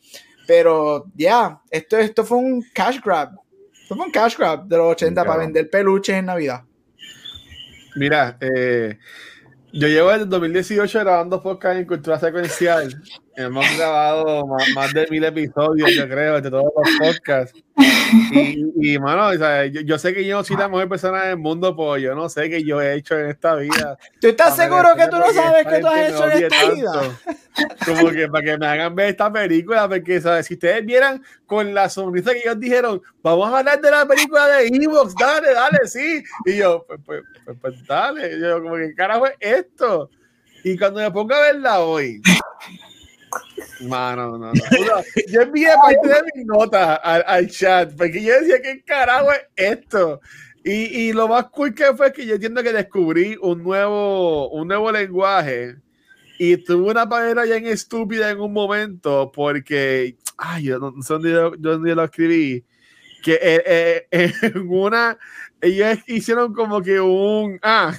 pero 0.47 1.07
ya, 1.15 1.61
esto, 1.71 1.99
esto 1.99 2.25
fue 2.25 2.39
un 2.39 2.65
cash 2.75 3.01
grab. 3.05 3.31
Esto 3.83 3.97
fue 3.97 4.07
un 4.07 4.13
cash 4.13 4.37
grab 4.37 4.67
de 4.67 4.77
los 4.77 4.93
80 4.93 5.25
para 5.25 5.39
vender 5.39 5.71
peluches 5.71 6.17
en 6.17 6.27
Navidad. 6.27 6.65
Mira, 7.97 8.37
eh, 8.41 8.99
yo 9.73 9.89
llevo 9.89 10.11
desde 10.11 10.27
2018 10.27 11.01
grabando 11.01 11.43
podcast 11.43 11.79
en 11.79 11.87
cultura 11.87 12.19
secuencial. 12.19 13.03
Hemos 13.41 13.77
grabado 13.77 14.47
más, 14.75 14.93
de 14.93 15.07
mil 15.11 15.25
episodios, 15.25 15.91
yo 15.95 16.09
creo, 16.09 16.41
de 16.41 16.51
todos 16.51 16.65
los 16.77 16.99
podcasts. 16.99 17.59
Y, 18.33 18.95
y 18.95 18.99
mano, 18.99 19.33
yo, 19.67 19.99
sé 19.99 20.13
que 20.13 20.25
yo 20.27 20.45
soy 20.45 20.57
la 20.57 20.69
mejor 20.69 20.89
persona 20.89 21.25
del 21.25 21.39
mundo, 21.39 21.75
pues 21.75 22.03
yo 22.03 22.15
no 22.15 22.29
sé 22.29 22.51
qué 22.51 22.63
yo 22.63 22.81
he 22.83 22.95
hecho 22.95 23.19
en 23.19 23.27
esta 23.27 23.55
vida. 23.55 23.97
¿Tú 24.21 24.29
estás 24.29 24.57
seguro 24.57 24.89
que 24.97 25.07
tú 25.09 25.17
no 25.17 25.33
sabes 25.33 25.67
qué 25.67 25.81
tú 25.81 25.87
has 25.87 26.11
hecho 26.11 26.31
en 26.31 26.45
esta 26.45 26.71
vida? 26.71 27.19
Como 27.87 28.11
que 28.11 28.29
para 28.29 28.45
que 28.45 28.59
me 28.59 28.67
hagan 28.67 28.95
ver 28.95 29.11
esta 29.11 29.33
película, 29.33 29.89
porque 29.89 30.21
¿sabes? 30.21 30.47
si 30.47 30.55
ustedes 30.55 30.85
vieran 30.85 31.23
con 31.47 31.73
la 31.73 31.89
sonrisa 31.89 32.33
que 32.33 32.41
ellos 32.41 32.61
dijeron, 32.61 33.01
vamos 33.23 33.53
a 33.53 33.59
hablar 33.59 33.81
de 33.81 33.91
la 33.91 34.07
película 34.07 34.47
de 34.49 34.67
Evox, 34.67 35.15
dale, 35.19 35.55
dale, 35.55 35.79
sí. 35.87 36.23
Y 36.45 36.57
yo, 36.59 36.85
pues, 36.87 37.01
pues, 37.05 37.23
pues, 37.45 37.57
pues 37.61 37.87
dale. 37.87 38.39
Yo, 38.39 38.63
como 38.63 38.77
que 38.77 38.95
carajo 38.95 39.27
es 39.27 39.35
esto. 39.41 40.11
Y 40.65 40.77
cuando 40.77 41.01
me 41.01 41.11
pongo 41.11 41.35
a 41.35 41.41
verla 41.41 41.81
hoy, 41.81 42.21
Mano, 43.83 44.39
no, 44.39 44.53
no. 44.53 44.53
Yo 45.29 45.43
envié 45.43 45.69
parte 45.83 46.09
de 46.09 46.23
mis 46.35 46.47
notas 46.47 47.01
al, 47.03 47.49
chat, 47.49 47.95
porque 47.97 48.23
yo 48.23 48.39
decía, 48.41 48.61
¿qué 48.61 48.83
carajo 48.85 49.33
es 49.33 49.43
esto? 49.57 50.21
Y, 50.63 50.73
y, 51.09 51.13
lo 51.13 51.29
más 51.29 51.47
cool 51.47 51.75
que 51.75 51.95
fue 51.95 52.13
que 52.13 52.27
yo 52.27 52.35
entiendo 52.35 52.63
que 52.63 52.75
descubrí 52.75 53.35
un 53.41 53.63
nuevo, 53.63 54.51
un 54.51 54.69
nuevo 54.69 54.93
lenguaje 54.93 55.77
y 56.39 56.59
tuve 56.59 56.91
una 56.91 57.07
manera 57.07 57.45
bien 57.45 57.67
estúpida 57.67 58.31
en 58.31 58.41
un 58.41 58.53
momento 58.53 59.33
porque, 59.33 60.17
ay, 60.37 60.65
yo 60.65 60.79
no, 60.79 61.03
sé 61.03 61.15
dónde, 61.59 61.95
lo 61.95 62.05
escribí, 62.05 62.65
que 63.23 63.39
eh, 63.43 64.07
eh, 64.11 64.33
en 64.43 64.69
una, 64.69 65.19
ellos 65.61 65.99
hicieron 66.07 66.53
como 66.53 66.83
que 66.83 67.01
un, 67.01 67.59
ah, 67.63 67.95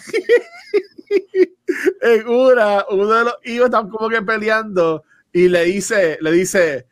en 2.01 2.27
una, 2.27 2.85
uno 2.89 3.11
de 3.11 3.23
los 3.25 3.35
hijos 3.43 3.65
están 3.65 3.89
como 3.89 4.09
que 4.09 4.21
peleando 4.21 5.03
y 5.33 5.47
le 5.47 5.63
dice, 5.65 6.17
le 6.21 6.31
dice, 6.31 6.87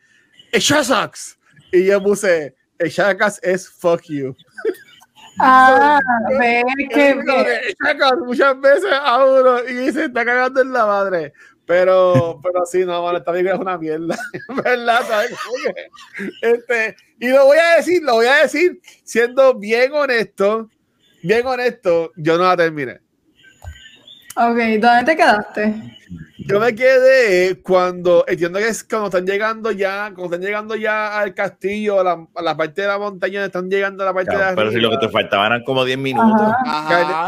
sucks 0.58 1.38
Y 1.72 1.86
yo 1.86 2.02
puse, 2.02 2.54
Shakas 2.78 3.40
es 3.42 3.68
fuck 3.68 4.02
you. 4.08 4.34
Ah, 5.42 6.00
ve 6.38 6.62
que 6.90 7.14
muchas 8.26 8.60
veces 8.60 8.90
a 8.92 9.24
uno 9.24 9.60
y 9.66 9.72
dice, 9.72 10.04
está 10.04 10.24
cagando 10.24 10.60
en 10.60 10.72
la 10.72 10.84
madre. 10.84 11.32
Pero, 11.64 12.40
pero 12.42 12.66
sí, 12.66 12.84
no, 12.84 13.00
bueno, 13.00 13.18
esta 13.18 13.32
película 13.32 13.54
es 13.54 13.60
una 13.60 13.78
mierda, 13.78 14.18
¿verdad? 14.64 15.26
Este, 16.42 16.96
y 17.18 17.28
lo 17.28 17.46
voy 17.46 17.58
a 17.58 17.76
decir, 17.76 18.02
lo 18.02 18.14
voy 18.14 18.26
a 18.26 18.42
decir 18.42 18.80
siendo 19.04 19.54
bien 19.54 19.92
honesto, 19.92 20.68
bien 21.22 21.46
honesto, 21.46 22.12
yo 22.16 22.36
no 22.36 22.44
la 22.44 22.56
terminé. 22.56 23.00
Ok, 24.36 24.58
¿dónde 24.78 25.04
te 25.06 25.16
quedaste? 25.16 25.74
Yo 26.50 26.60
me 26.60 26.74
quedé 26.74 27.60
cuando 27.62 28.24
entiendo 28.26 28.58
que 28.58 28.68
es 28.68 28.84
cuando 28.84 29.06
están 29.06 29.26
llegando 29.26 29.70
ya, 29.70 30.12
cuando 30.14 30.24
están 30.24 30.40
llegando 30.40 30.76
ya 30.76 31.18
al 31.20 31.34
castillo, 31.34 32.00
a 32.00 32.04
la, 32.04 32.26
a 32.34 32.42
la 32.42 32.56
parte 32.56 32.82
de 32.82 32.88
la 32.88 32.98
montaña, 32.98 33.44
están 33.44 33.70
llegando 33.70 34.02
a 34.02 34.06
la 34.06 34.14
parte 34.14 34.32
de 34.32 34.38
la 34.38 34.54
Pero 34.54 34.70
si 34.70 34.78
lo 34.78 34.90
que 34.90 34.98
te 34.98 35.08
faltaban 35.08 35.52
eran 35.52 35.64
como 35.64 35.84
10 35.84 35.98
minutos. 35.98 36.52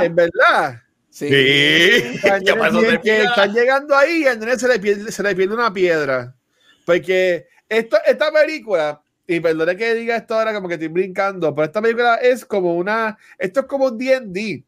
Es 0.03 0.15
verdad. 0.15 0.83
Sí. 1.11 1.29
sí. 1.29 2.19
Están, 2.25 3.53
llegando 3.53 3.95
ahí 3.95 4.23
y 4.23 4.27
a 4.27 4.59
se 4.59 4.67
le, 4.67 4.79
pierde, 4.79 5.13
se 5.13 5.23
le 5.23 5.37
pierde 5.37 5.55
una 5.55 5.73
piedra. 5.73 6.35
Porque 6.87 7.47
esto, 7.69 7.99
esta 8.07 8.33
película, 8.33 9.03
y 9.27 9.41
perdone 9.41 9.77
que 9.77 9.95
diga 9.95 10.17
esto 10.17 10.35
ahora 10.35 10.55
como 10.55 10.69
que 10.69 10.75
estoy 10.75 10.89
brincando, 10.89 11.55
pero 11.55 11.67
esta 11.67 11.83
película 11.83 12.17
es 12.17 12.45
como 12.45 12.75
una, 12.75 13.19
esto 13.39 13.61
es 13.61 13.67
como 13.67 13.87
un 13.87 13.99
D&D 13.99 14.65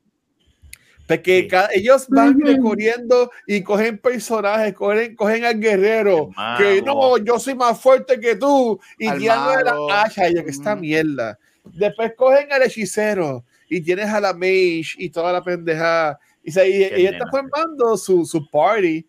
porque 1.06 1.48
ellos 1.74 2.06
van 2.08 2.40
recorriendo 2.40 3.30
y 3.46 3.62
cogen 3.62 3.98
personajes, 3.98 4.72
cogen, 4.74 5.14
cogen 5.16 5.44
al 5.44 5.60
guerrero, 5.60 6.30
que 6.56 6.80
no, 6.82 7.18
yo 7.18 7.38
soy 7.38 7.54
más 7.54 7.78
fuerte 7.80 8.18
que 8.18 8.36
tú, 8.36 8.80
y 8.98 9.10
tiran 9.12 9.64
la 9.64 10.02
hacha, 10.02 10.28
y 10.28 10.34
que 10.34 10.50
esta 10.50 10.74
mierda. 10.74 11.38
Después 11.64 12.12
cogen 12.16 12.52
al 12.52 12.62
hechicero, 12.62 13.44
y 13.68 13.80
tienes 13.80 14.06
a 14.06 14.20
la 14.20 14.32
mage 14.32 14.94
y 14.98 15.10
toda 15.10 15.32
la 15.32 15.42
pendeja. 15.42 16.18
Y, 16.42 16.58
ella 16.58 17.10
está 17.10 17.26
formando 17.30 17.96
su, 17.96 18.24
su 18.24 18.48
party 18.48 19.06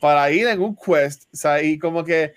para 0.00 0.30
ir 0.30 0.46
en 0.46 0.60
un 0.60 0.76
quest, 0.76 1.24
o 1.32 1.36
sea, 1.36 1.62
y 1.62 1.78
como 1.78 2.04
que 2.04 2.34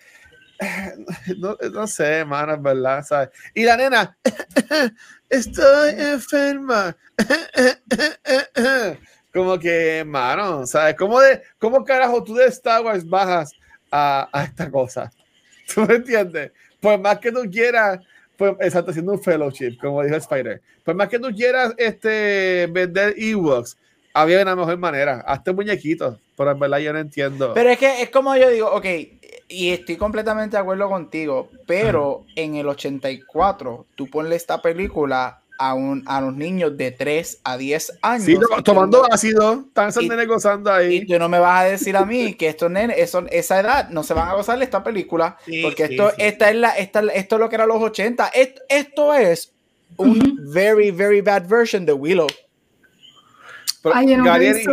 no, 1.37 1.57
no 1.71 1.87
sé, 1.87 2.25
mano, 2.25 2.53
es 2.53 2.61
verdad, 2.61 3.03
¿sabes? 3.03 3.29
Y 3.53 3.63
la 3.63 3.77
nena, 3.77 4.17
estoy 5.33 5.95
enferma. 5.97 6.95
Como 9.33 9.57
que, 9.57 10.03
mano, 10.05 10.65
¿sabes? 10.67 10.95
¿Cómo, 10.95 11.19
de, 11.19 11.41
¿Cómo 11.57 11.83
carajo 11.83 12.23
tú 12.23 12.35
de 12.35 12.45
Star 12.45 12.83
Wars 12.83 13.07
bajas 13.07 13.51
a, 13.91 14.29
a 14.31 14.43
esta 14.43 14.69
cosa? 14.69 15.11
¿Tú 15.73 15.81
me 15.81 15.95
entiendes? 15.95 16.51
Pues 16.79 16.99
más 16.99 17.19
que 17.19 17.31
tú 17.31 17.41
quieras, 17.49 17.99
pues, 18.37 18.53
exacto, 18.59 18.91
haciendo 18.91 19.13
un 19.13 19.23
fellowship, 19.23 19.77
como 19.79 20.03
dijo 20.03 20.15
Spider. 20.15 20.61
Pues 20.83 20.95
más 20.95 21.09
que 21.09 21.17
tú 21.17 21.29
quieras 21.29 21.73
este, 21.77 22.67
vender 22.69 23.15
Ewoks, 23.17 23.77
había 24.13 24.41
una 24.41 24.55
mejor 24.55 24.77
manera. 24.77 25.23
Hazte 25.25 25.51
muñequitos, 25.51 26.19
pero 26.37 26.51
en 26.51 26.59
verdad 26.59 26.77
yo 26.79 26.93
no 26.93 26.99
entiendo. 26.99 27.53
Pero 27.53 27.69
es 27.69 27.79
que 27.79 28.03
es 28.03 28.09
como 28.09 28.35
yo 28.35 28.49
digo, 28.49 28.71
ok, 28.71 28.85
y 29.47 29.69
estoy 29.71 29.97
completamente 29.97 30.55
de 30.57 30.61
acuerdo 30.61 30.89
contigo, 30.89 31.49
pero 31.67 32.25
en 32.35 32.55
el 32.55 32.67
84 32.67 33.85
tú 33.95 34.09
ponle 34.09 34.35
esta 34.35 34.61
película 34.61 35.39
a, 35.59 35.75
un, 35.75 36.03
a 36.07 36.19
los 36.19 36.33
niños 36.35 36.75
de 36.77 36.91
3 36.91 37.39
a 37.43 37.57
10 37.57 37.99
años. 38.01 38.25
Sí, 38.25 38.33
to- 38.39 38.47
y 38.59 38.63
tomando 38.63 39.01
tú- 39.03 39.07
ácido, 39.13 39.65
están 39.67 39.89
esos 39.89 40.03
y- 40.03 40.09
nenes 40.09 40.27
gozando 40.27 40.71
Y 40.71 40.73
ahí. 40.97 41.05
tú 41.05 41.19
no 41.19 41.29
me 41.29 41.37
vas 41.39 41.61
a 41.61 41.65
decir 41.65 41.95
a 41.95 42.05
mí 42.05 42.33
que 42.37 42.49
estos 42.49 42.71
nenes, 42.71 42.97
eso- 42.97 43.25
esa 43.29 43.59
edad, 43.59 43.89
no 43.89 44.01
se 44.03 44.13
van 44.15 44.29
a 44.29 44.33
gozar 44.33 44.57
de 44.57 44.63
esta 44.65 44.83
película. 44.83 45.37
Sí, 45.45 45.61
porque 45.61 45.87
sí, 45.87 45.93
esto, 45.93 46.09
sí. 46.09 46.15
Esta 46.19 46.49
es 46.49 46.55
la, 46.55 46.69
esta, 46.71 47.01
esto 47.13 47.35
es 47.35 47.39
lo 47.39 47.49
que 47.49 47.55
era 47.55 47.65
los 47.67 47.81
80. 47.81 48.27
Esto, 48.29 48.61
esto 48.67 49.13
es 49.13 49.51
un 49.97 50.39
very, 50.51 50.89
very 50.89 51.21
bad 51.21 51.47
version 51.47 51.85
de 51.85 51.93
Willow. 51.93 52.27
Pero, 53.83 53.95
Ay, 53.95 54.07
yo 54.15 54.33
eso. 54.35 54.71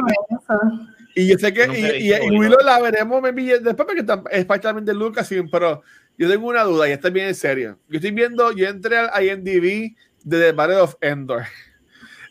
Y, 1.15 1.29
yo 1.29 1.39
sé 1.39 1.53
que 1.53 1.67
y, 1.67 2.09
y, 2.09 2.15
y 2.15 2.39
Willow. 2.39 2.59
La 2.65 2.81
veremos 2.81 3.21
maybe, 3.23 3.59
después 3.59 3.87
porque 3.87 4.05
tam- 4.05 4.29
es 4.31 4.45
parte 4.45 4.65
también 4.65 4.85
de 4.85 4.95
Lucasfilm, 4.95 5.51
pero 5.51 5.83
yo 6.17 6.29
tengo 6.29 6.49
una 6.49 6.65
duda 6.65 6.89
y 6.89 6.93
está 6.93 7.11
bien 7.11 7.29
en 7.29 7.35
serio. 7.35 7.79
Yo 7.89 7.97
estoy 7.97 8.11
viendo, 8.11 8.53
yo 8.53 8.69
entré 8.69 8.99
al 8.99 9.25
IMDb 9.25 9.95
de 10.23 10.39
The 10.41 10.53
Battle 10.53 10.77
of 10.77 10.97
Endor. 11.01 11.45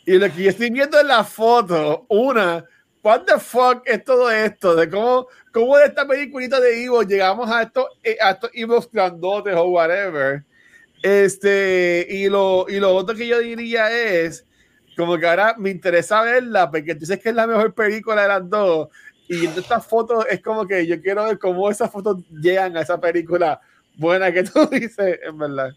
Y 0.06 0.18
lo 0.18 0.32
que 0.34 0.44
yo 0.44 0.50
estoy 0.50 0.70
viendo 0.70 1.00
en 1.00 1.08
la 1.08 1.24
foto, 1.24 2.06
una, 2.10 2.66
what 3.04 3.24
the 3.26 3.40
fuck 3.40 3.82
es 3.86 4.04
todo 4.04 4.32
esto? 4.32 4.76
De 4.76 4.90
cómo, 4.90 5.28
cómo 5.52 5.78
de 5.78 5.86
esta 5.86 6.08
peliculita 6.08 6.60
de 6.60 6.84
Evo 6.84 7.04
llegamos 7.04 7.50
a 7.50 7.64
estos, 7.64 7.86
eh, 8.04 8.18
a 8.22 8.32
estos 8.32 8.50
Evos 8.54 8.90
grandotes 8.92 9.56
o 9.56 9.66
whatever. 9.66 10.44
Este, 11.02 12.08
y 12.10 12.28
lo, 12.28 12.66
y 12.68 12.80
lo 12.80 12.94
otro 12.96 13.16
que 13.16 13.28
yo 13.28 13.40
diría 13.40 13.92
es, 13.92 14.46
como 15.00 15.18
que 15.18 15.26
ahora 15.26 15.56
me 15.58 15.70
interesa 15.70 16.22
verla, 16.24 16.70
porque 16.70 16.94
tú 16.94 17.00
dices 17.00 17.22
que 17.22 17.30
es 17.30 17.36
la 17.36 17.48
mejor 17.48 17.74
película 17.74 18.22
de 18.22 18.28
las 18.28 18.50
dos. 18.50 18.90
Y 19.30 19.40
viendo 19.40 19.62
estas 19.62 19.86
fotos 19.88 20.26
es 20.30 20.42
como 20.42 20.68
que 20.68 20.86
yo 20.86 21.02
quiero 21.02 21.24
ver 21.24 21.40
cómo 21.40 21.70
esas 21.70 21.90
fotos 21.90 22.18
llegan 22.30 22.76
a 22.76 22.82
esa 22.82 23.00
película 23.00 23.62
buena 23.96 24.30
que 24.30 24.44
tú 24.44 24.66
dices, 24.72 25.18
en 25.26 25.38
verdad. 25.38 25.70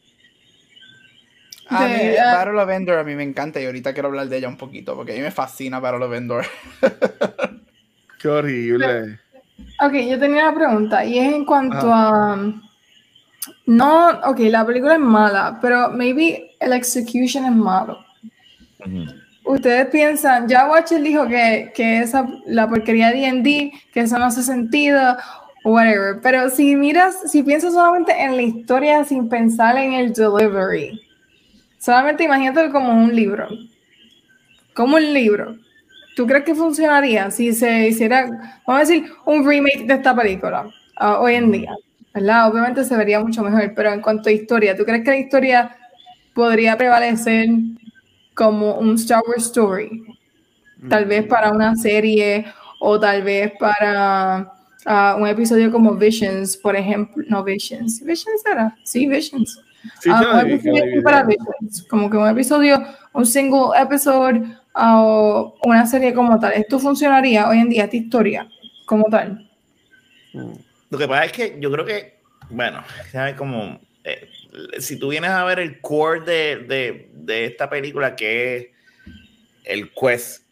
A 1.68 1.86
De- 1.86 1.96
mí, 1.96 2.16
ah. 2.16 2.34
Battle 2.34 2.60
of 2.60 2.68
Endor 2.68 2.98
a 2.98 3.04
mí 3.04 3.14
me 3.14 3.22
encanta 3.22 3.60
y 3.60 3.66
ahorita 3.66 3.92
quiero 3.92 4.08
hablar 4.08 4.26
de 4.26 4.38
ella 4.38 4.48
un 4.48 4.56
poquito 4.56 4.96
porque 4.96 5.12
a 5.12 5.14
mí 5.14 5.20
me 5.20 5.30
fascina 5.30 5.78
Battle 5.78 6.04
of 6.04 6.14
Endor. 6.14 6.44
Qué 8.18 8.28
horrible. 8.28 9.20
Ok, 9.80 9.92
yo 9.92 10.18
tenía 10.18 10.48
una 10.48 10.54
pregunta 10.56 11.04
y 11.04 11.20
es 11.20 11.32
en 11.32 11.44
cuanto 11.44 11.92
a... 11.92 12.36
No, 13.66 14.08
ok, 14.24 14.40
la 14.40 14.66
película 14.66 14.94
es 14.94 15.00
mala, 15.00 15.58
pero 15.62 15.90
maybe 15.90 16.56
el 16.58 16.72
execution 16.72 17.44
es 17.44 17.52
malo. 17.52 18.04
Ustedes 19.44 19.86
piensan, 19.88 20.48
ya 20.48 20.68
Watcher 20.68 21.02
dijo 21.02 21.26
que, 21.26 21.72
que 21.74 21.98
esa, 21.98 22.28
la 22.46 22.68
porquería 22.68 23.10
de 23.10 23.20
D&D, 23.20 23.72
que 23.92 24.00
eso 24.00 24.16
no 24.18 24.26
hace 24.26 24.42
sentido, 24.42 25.16
whatever, 25.64 26.20
pero 26.22 26.48
si 26.48 26.76
miras, 26.76 27.30
si 27.30 27.42
piensas 27.42 27.72
solamente 27.72 28.12
en 28.12 28.36
la 28.36 28.42
historia 28.42 29.04
sin 29.04 29.28
pensar 29.28 29.76
en 29.76 29.94
el 29.94 30.12
delivery, 30.12 31.00
solamente 31.78 32.24
imagínate 32.24 32.70
como 32.70 32.92
un 32.92 33.14
libro, 33.14 33.48
como 34.74 34.96
un 34.96 35.12
libro, 35.12 35.56
¿tú 36.14 36.26
crees 36.26 36.44
que 36.44 36.54
funcionaría 36.54 37.30
si 37.30 37.52
se 37.52 37.88
hiciera, 37.88 38.60
vamos 38.66 38.76
a 38.82 38.86
decir, 38.92 39.12
un 39.24 39.46
remake 39.46 39.86
de 39.86 39.94
esta 39.94 40.14
película 40.14 40.68
hoy 41.18 41.34
en 41.34 41.50
día? 41.50 41.74
¿Verdad? 42.14 42.48
Obviamente 42.50 42.84
se 42.84 42.96
vería 42.96 43.20
mucho 43.20 43.42
mejor, 43.42 43.72
pero 43.74 43.92
en 43.92 44.02
cuanto 44.02 44.28
a 44.28 44.32
historia, 44.32 44.76
¿tú 44.76 44.84
crees 44.84 45.02
que 45.02 45.10
la 45.10 45.16
historia 45.16 45.76
podría 46.34 46.76
prevalecer 46.76 47.48
como 48.34 48.74
un 48.78 48.94
Star 48.94 49.22
Wars 49.26 49.46
story? 49.46 50.04
Tal 50.88 51.04
vez 51.04 51.26
para 51.26 51.52
una 51.52 51.76
serie 51.76 52.46
o 52.80 52.98
tal 52.98 53.22
vez 53.22 53.52
para 53.58 54.52
ah, 54.84 55.16
un 55.18 55.28
episodio 55.28 55.70
como 55.70 55.94
Visions, 55.94 56.56
por 56.56 56.74
ejemplo. 56.74 57.22
No, 57.28 57.44
Visions. 57.44 58.04
¿Visions 58.04 58.44
era? 58.44 58.76
Sí, 58.82 59.06
Visions. 59.06 59.60
Sí, 60.00 60.10
lo 60.10 60.32
un 60.32 60.50
episodio 60.50 61.02
para 61.02 61.22
Visions, 61.24 61.84
como 61.88 62.10
que 62.10 62.16
un 62.16 62.28
episodio, 62.28 62.82
un 63.12 63.26
single 63.26 63.70
episode 63.80 64.42
ah, 64.74 65.00
o 65.00 65.54
una 65.64 65.86
serie 65.86 66.12
como 66.12 66.38
tal. 66.40 66.52
¿Esto 66.52 66.78
funcionaría 66.78 67.48
hoy 67.48 67.58
en 67.58 67.68
día, 67.68 67.84
esta 67.84 67.96
historia 67.96 68.48
como 68.86 69.04
tal? 69.04 69.48
Lo 70.90 70.98
que 70.98 71.08
pasa 71.08 71.24
es 71.26 71.32
que 71.32 71.56
yo 71.60 71.70
creo 71.70 71.84
que, 71.84 72.18
bueno, 72.50 72.82
¿sabes? 73.10 73.34
Como, 73.36 73.78
eh, 74.04 74.28
si 74.78 74.98
tú 74.98 75.08
vienes 75.08 75.30
a 75.30 75.44
ver 75.44 75.58
el 75.58 75.80
core 75.80 76.20
de, 76.20 76.56
de- 76.66 77.10
de 77.12 77.44
esta 77.46 77.68
película, 77.70 78.14
que 78.16 78.56
es 78.56 78.66
el 79.64 79.90
quest, 79.92 80.42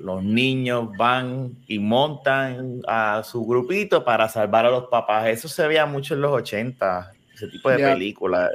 los 0.00 0.22
niños 0.22 0.96
van 0.96 1.52
y 1.66 1.78
montan 1.78 2.80
a 2.86 3.22
su 3.22 3.44
grupito 3.46 4.02
para 4.04 4.28
salvar 4.28 4.64
a 4.64 4.70
los 4.70 4.84
papás. 4.88 5.28
Eso 5.28 5.46
se 5.48 5.66
veía 5.68 5.84
mucho 5.84 6.14
en 6.14 6.22
los 6.22 6.32
80, 6.32 7.12
ese 7.34 7.48
tipo 7.48 7.70
de 7.70 7.78
Ya. 7.78 7.92
películas. 7.92 8.50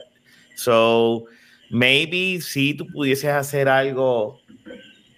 So, 0.55 1.25
maybe 1.69 2.41
si 2.41 2.73
tú 2.73 2.87
pudieses 2.91 3.29
hacer 3.29 3.69
algo 3.69 4.41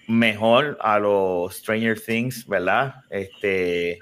mejor 0.08 0.78
a 0.82 1.00
los 1.00 1.56
Stranger 1.56 2.00
Things, 2.00 2.46
¿verdad? 2.48 2.96
Este, 3.10 4.00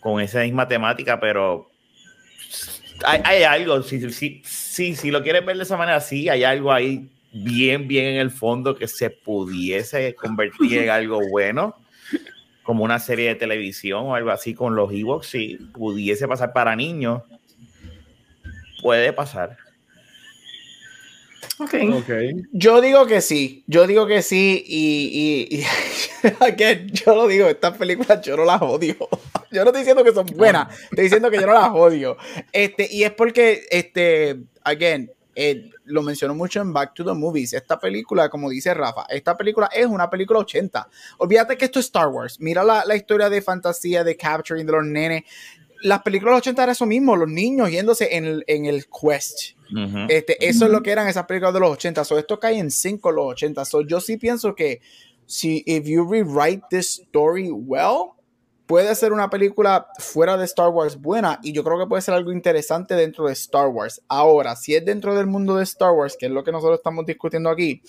con 0.00 0.20
esa 0.20 0.40
misma 0.42 0.68
temática, 0.68 1.18
pero 1.18 1.70
hay, 3.04 3.20
hay 3.24 3.42
algo, 3.44 3.82
si, 3.82 4.10
si, 4.10 4.42
si, 4.74 4.96
si 4.96 5.12
lo 5.12 5.22
quieres 5.22 5.46
ver 5.46 5.56
de 5.56 5.62
esa 5.62 5.76
manera, 5.76 6.00
sí, 6.00 6.28
hay 6.28 6.42
algo 6.42 6.72
ahí 6.72 7.08
bien, 7.32 7.86
bien 7.86 8.06
en 8.06 8.16
el 8.16 8.32
fondo 8.32 8.74
que 8.74 8.88
se 8.88 9.08
pudiese 9.08 10.16
convertir 10.16 10.78
en 10.78 10.90
algo 10.90 11.20
bueno, 11.30 11.76
como 12.64 12.82
una 12.82 12.98
serie 12.98 13.28
de 13.28 13.34
televisión 13.36 14.06
o 14.06 14.14
algo 14.16 14.32
así 14.32 14.52
con 14.52 14.74
los 14.74 14.92
Ewoks, 14.92 15.28
si 15.28 15.56
pudiese 15.72 16.26
pasar 16.26 16.52
para 16.52 16.74
niños, 16.74 17.22
puede 18.82 19.12
pasar. 19.12 19.56
Ok. 21.58 21.74
Ok. 21.92 22.10
Yo 22.52 22.80
digo 22.80 23.06
que 23.06 23.20
sí, 23.20 23.64
yo 23.66 23.86
digo 23.86 24.06
que 24.06 24.22
sí 24.22 24.64
y, 24.66 25.48
y, 25.50 25.58
y 25.60 25.64
again, 26.40 26.90
yo 26.92 27.14
lo 27.14 27.28
digo, 27.28 27.46
estas 27.46 27.76
películas 27.76 28.20
yo 28.22 28.36
no 28.36 28.44
las 28.44 28.60
odio. 28.62 28.96
Yo 29.52 29.62
no 29.62 29.68
estoy 29.68 29.82
diciendo 29.82 30.02
que 30.02 30.12
son 30.12 30.26
buenas, 30.34 30.66
estoy 30.82 31.04
diciendo 31.04 31.30
que 31.30 31.38
yo 31.38 31.46
no 31.46 31.52
las 31.52 31.70
odio. 31.70 32.16
Este, 32.50 32.88
y 32.90 33.04
es 33.04 33.12
porque, 33.12 33.64
este, 33.70 34.40
again, 34.64 35.12
eh, 35.36 35.70
lo 35.84 36.02
menciono 36.02 36.34
mucho 36.34 36.60
en 36.60 36.72
Back 36.72 36.94
to 36.94 37.04
the 37.04 37.12
Movies. 37.12 37.52
Esta 37.52 37.78
película, 37.78 38.28
como 38.28 38.50
dice 38.50 38.74
Rafa, 38.74 39.06
esta 39.08 39.36
película 39.36 39.68
es 39.72 39.86
una 39.86 40.10
película 40.10 40.40
80. 40.40 40.88
Olvídate 41.18 41.56
que 41.56 41.66
esto 41.66 41.78
es 41.78 41.86
Star 41.86 42.08
Wars. 42.08 42.40
Mira 42.40 42.64
la, 42.64 42.84
la 42.84 42.96
historia 42.96 43.30
de 43.30 43.42
fantasía, 43.42 44.02
de 44.02 44.16
capturing 44.16 44.66
de 44.66 44.72
los 44.72 44.84
nenes. 44.84 45.22
Las 45.84 46.00
películas 46.00 46.38
80 46.38 46.62
era 46.62 46.72
eso 46.72 46.86
mismo, 46.86 47.14
los 47.14 47.28
niños 47.28 47.70
yéndose 47.70 48.16
en 48.16 48.24
el, 48.24 48.44
en 48.46 48.64
el 48.64 48.86
quest. 48.86 49.56
Este, 50.08 50.48
eso 50.48 50.64
es 50.64 50.70
lo 50.70 50.82
que 50.82 50.90
eran 50.90 51.08
esas 51.08 51.26
películas 51.26 51.52
de 51.52 51.60
los 51.60 51.72
80. 51.72 52.04
So, 52.04 52.18
esto 52.18 52.40
cae 52.40 52.58
en 52.58 52.70
5 52.70 53.12
los 53.12 53.26
80. 53.26 53.64
So, 53.66 53.82
yo 53.82 54.00
sí 54.00 54.16
pienso 54.16 54.54
que 54.54 54.80
si 55.26 55.62
if 55.66 55.84
you 55.84 56.10
rewrite 56.10 56.62
this 56.70 57.00
story 57.00 57.50
well, 57.50 58.12
puede 58.66 58.94
ser 58.94 59.12
una 59.12 59.28
película 59.28 59.88
fuera 59.98 60.38
de 60.38 60.46
Star 60.46 60.70
Wars 60.70 60.98
buena 60.98 61.38
y 61.42 61.52
yo 61.52 61.62
creo 61.62 61.78
que 61.78 61.86
puede 61.86 62.00
ser 62.00 62.14
algo 62.14 62.32
interesante 62.32 62.94
dentro 62.94 63.26
de 63.26 63.34
Star 63.34 63.68
Wars. 63.68 64.02
Ahora, 64.08 64.56
si 64.56 64.74
es 64.74 64.84
dentro 64.84 65.14
del 65.14 65.26
mundo 65.26 65.56
de 65.56 65.64
Star 65.64 65.92
Wars, 65.92 66.16
que 66.18 66.26
es 66.26 66.32
lo 66.32 66.44
que 66.44 66.52
nosotros 66.52 66.78
estamos 66.78 67.04
discutiendo 67.04 67.50
aquí, 67.50 67.82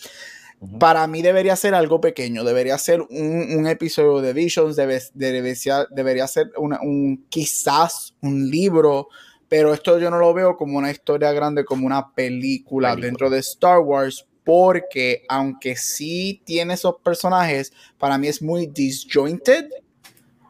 Para 0.79 1.05
mí 1.07 1.21
debería 1.21 1.55
ser 1.55 1.75
algo 1.75 2.01
pequeño, 2.01 2.43
debería 2.43 2.77
ser 2.77 3.01
un, 3.01 3.55
un 3.57 3.67
episodio 3.67 4.21
de 4.21 4.33
Visions, 4.33 4.75
debe- 4.75 5.01
debería, 5.13 5.85
debería 5.91 6.27
ser 6.27 6.51
una- 6.57 6.79
un, 6.81 7.25
quizás 7.29 8.15
un 8.21 8.49
libro, 8.49 9.07
pero 9.47 9.73
esto 9.73 9.99
yo 9.99 10.09
no 10.09 10.17
lo 10.17 10.33
veo 10.33 10.57
como 10.57 10.77
una 10.77 10.89
historia 10.91 11.31
grande, 11.33 11.65
como 11.65 11.85
una 11.85 12.13
película, 12.13 12.89
Película. 12.89 13.05
dentro 13.07 13.29
de 13.29 13.39
Star 13.39 13.79
Wars, 13.79 14.25
porque 14.43 15.23
aunque 15.29 15.75
sí 15.75 16.41
tiene 16.45 16.75
esos 16.75 16.95
personajes, 17.03 17.71
para 17.97 18.17
mí 18.17 18.27
es 18.27 18.41
muy 18.41 18.67
disjointed 18.67 19.65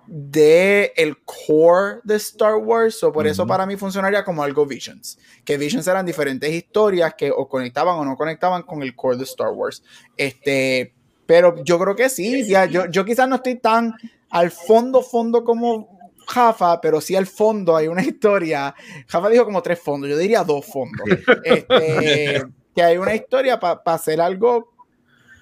de 0.08 0.94
el 0.96 1.18
core 1.24 2.00
de 2.04 2.16
Star 2.16 2.56
Wars, 2.56 3.04
o 3.04 3.12
por 3.12 3.28
eso 3.28 3.46
para 3.48 3.66
mí 3.66 3.76
funcionaría 3.76 4.24
como 4.24 4.44
algo 4.44 4.66
Visions, 4.66 5.18
que 5.44 5.58
Visions 5.58 5.88
eran 5.88 6.06
diferentes 6.06 6.52
historias 6.52 7.14
que 7.16 7.32
o 7.32 7.48
conectaban 7.48 7.98
o 7.98 8.06
no 8.06 8.16
conectaban 8.16 8.64
con 8.64 8.84
el 8.84 8.96
core 8.96 9.18
de 9.18 9.24
Star 9.24 9.50
Wars. 9.50 9.84
Este, 10.18 10.94
pero 11.26 11.64
yo 11.64 11.80
creo 11.80 11.96
que 11.96 12.10
sí, 12.10 12.46
ya, 12.48 12.66
yo, 12.66 12.86
yo 12.88 13.06
quizás 13.06 13.28
no 13.28 13.38
estoy 13.38 13.56
tan 13.56 13.94
al 14.30 14.52
fondo, 14.52 15.02
fondo 15.02 15.44
como 15.44 15.98
Jafa, 16.28 16.82
pero 16.82 17.02
sí 17.02 17.16
al 17.16 17.28
fondo 17.28 17.76
hay 17.76 17.88
una 17.88 18.02
historia. 18.04 18.76
Jafa 19.08 19.30
dijo 19.30 19.46
como 19.46 19.62
tres 19.62 19.80
fondos, 19.80 20.10
yo 20.10 20.18
diría 20.18 20.44
dos 20.44 20.66
fondos. 20.66 21.08
Este, 21.44 22.44
que 22.76 22.84
hay 22.84 22.98
una 22.98 23.16
historia 23.16 23.60
para 23.60 23.82
hacer 23.86 24.20
algo 24.20 24.74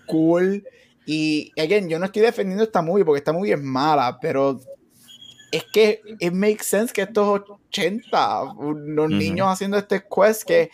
cool. 0.08 0.64
Y, 1.06 1.52
again, 1.58 1.90
yo 1.90 2.00
no 2.00 2.06
estoy 2.06 2.22
defendiendo 2.22 2.64
esta 2.64 2.82
movie 2.82 3.04
porque 3.04 3.20
esta 3.20 3.34
movie 3.34 3.54
es 3.54 3.62
mala, 3.62 4.18
pero 4.22 4.60
es 5.52 5.66
que 5.72 6.02
it 6.20 6.34
makes 6.34 6.64
sense 6.64 6.94
que 6.94 7.04
estos 7.04 7.42
80, 7.68 8.56
los 8.86 9.10
niños 9.10 9.48
haciendo 9.48 9.78
este 9.78 10.04
quest 10.04 10.44
que, 10.44 10.72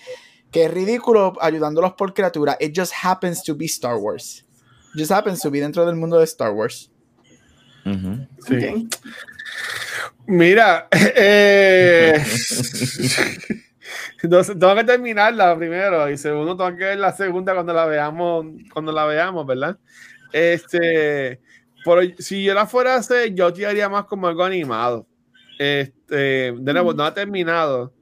que 0.52 0.66
es 0.66 0.72
ridículo 0.72 1.34
ayudándolos 1.42 1.94
por 1.94 2.14
criatura. 2.14 2.56
It 2.60 2.74
just 2.76 2.94
happens 3.04 3.44
to 3.44 3.56
be 3.56 3.66
Star 3.66 3.98
Wars. 3.98 4.46
It 4.94 5.00
just 5.00 5.12
happens 5.12 5.42
to 5.42 5.52
be 5.52 5.60
dentro 5.60 5.86
del 5.86 5.96
mundo 5.96 6.18
de 6.18 6.26
Star 6.26 6.52
Wars. 6.52 6.92
sí. 8.48 8.88
Mira, 10.28 10.88
eh, 10.92 12.24
tengo 14.22 14.76
que 14.76 14.84
terminarla 14.84 15.58
primero 15.58 16.10
y 16.10 16.18
segundo 16.18 16.56
tengo 16.56 16.78
que 16.78 16.84
ver 16.84 17.00
la 17.00 17.12
segunda 17.14 17.54
cuando 17.54 17.74
la 17.74 17.86
veamos, 17.86 18.46
cuando 18.72 18.92
la 18.92 19.06
veamos, 19.06 19.46
¿verdad? 19.48 19.78
Este, 20.32 21.40
por, 21.84 22.04
si 22.18 22.44
yo 22.44 22.54
la 22.54 22.68
fuera 22.68 22.96
a 22.96 22.98
hacer, 22.98 23.34
yo 23.34 23.52
tiraría 23.54 23.90
más 23.90 24.06
como 24.06 24.28
algo 24.28 24.44
animado. 24.44 25.08
Este, 25.58 26.54
de 26.58 26.74
nuevo, 26.74 26.94
no 26.94 27.04
ha 27.04 27.14
terminado, 27.14 27.94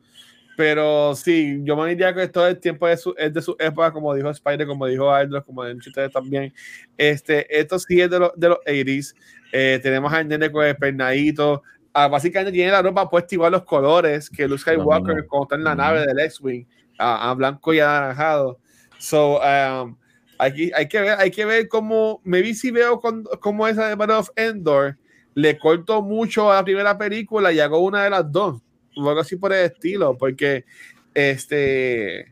pero 0.57 1.15
sí, 1.15 1.59
yo 1.63 1.75
me 1.75 1.89
diría 1.89 2.13
que 2.13 2.27
todo 2.27 2.47
el 2.47 2.59
tiempo 2.59 2.87
es, 2.87 3.03
de 3.31 3.41
su 3.41 3.55
época, 3.59 3.91
como 3.91 4.13
dijo 4.15 4.29
Spider, 4.29 4.65
como 4.65 4.87
dijo 4.87 5.11
Aldous, 5.11 5.43
como 5.43 5.61
han 5.61 5.77
ustedes 5.77 6.11
también. 6.11 6.53
Este, 6.97 7.59
esto 7.59 7.77
sí 7.77 8.01
es 8.01 8.09
de, 8.09 8.19
los 8.19 8.31
de 8.35 8.49
los 8.49 8.57
80s. 8.65 9.15
Eh, 9.51 9.79
tenemos 9.81 10.11
al 10.11 10.27
nene 10.27 10.51
con 10.51 10.65
el 10.65 10.75
pernadito. 10.75 11.61
Ah, 11.93 12.07
básicamente 12.07 12.51
tiene 12.51 12.71
la 12.71 12.81
ropa 12.81 13.09
puesta 13.09 13.35
igual 13.35 13.51
los 13.51 13.63
colores 13.63 14.29
que 14.29 14.47
Luke 14.47 14.61
Skywalker 14.61 15.25
cuando 15.27 15.43
está 15.43 15.55
en 15.55 15.63
la 15.63 15.75
nave 15.75 16.05
del 16.05 16.19
X-Wing, 16.19 16.65
a, 16.97 17.33
blanco 17.35 17.73
y 17.73 17.79
anaranjado. 17.79 18.59
So, 18.97 19.39
um, 19.39 19.95
Aquí 20.37 20.71
hay 20.75 20.87
que 20.87 21.01
ver, 21.01 21.19
hay 21.19 21.31
que 21.31 21.45
ver 21.45 21.67
cómo, 21.67 22.21
me 22.23 22.41
vi 22.41 22.53
si 22.53 22.71
veo 22.71 22.99
con, 22.99 23.23
cómo 23.39 23.67
esa 23.67 23.87
de 23.87 23.95
Battle 23.95 24.15
of 24.15 24.29
Endor 24.35 24.97
le 25.33 25.57
corto 25.57 26.01
mucho 26.01 26.51
a 26.51 26.55
la 26.55 26.63
primera 26.63 26.97
película 26.97 27.51
y 27.51 27.59
hago 27.59 27.79
una 27.79 28.03
de 28.03 28.09
las 28.09 28.31
dos, 28.31 28.61
o 28.95 29.07
algo 29.07 29.21
así 29.21 29.35
por 29.35 29.53
el 29.53 29.65
estilo, 29.65 30.17
porque 30.17 30.65
este, 31.13 32.27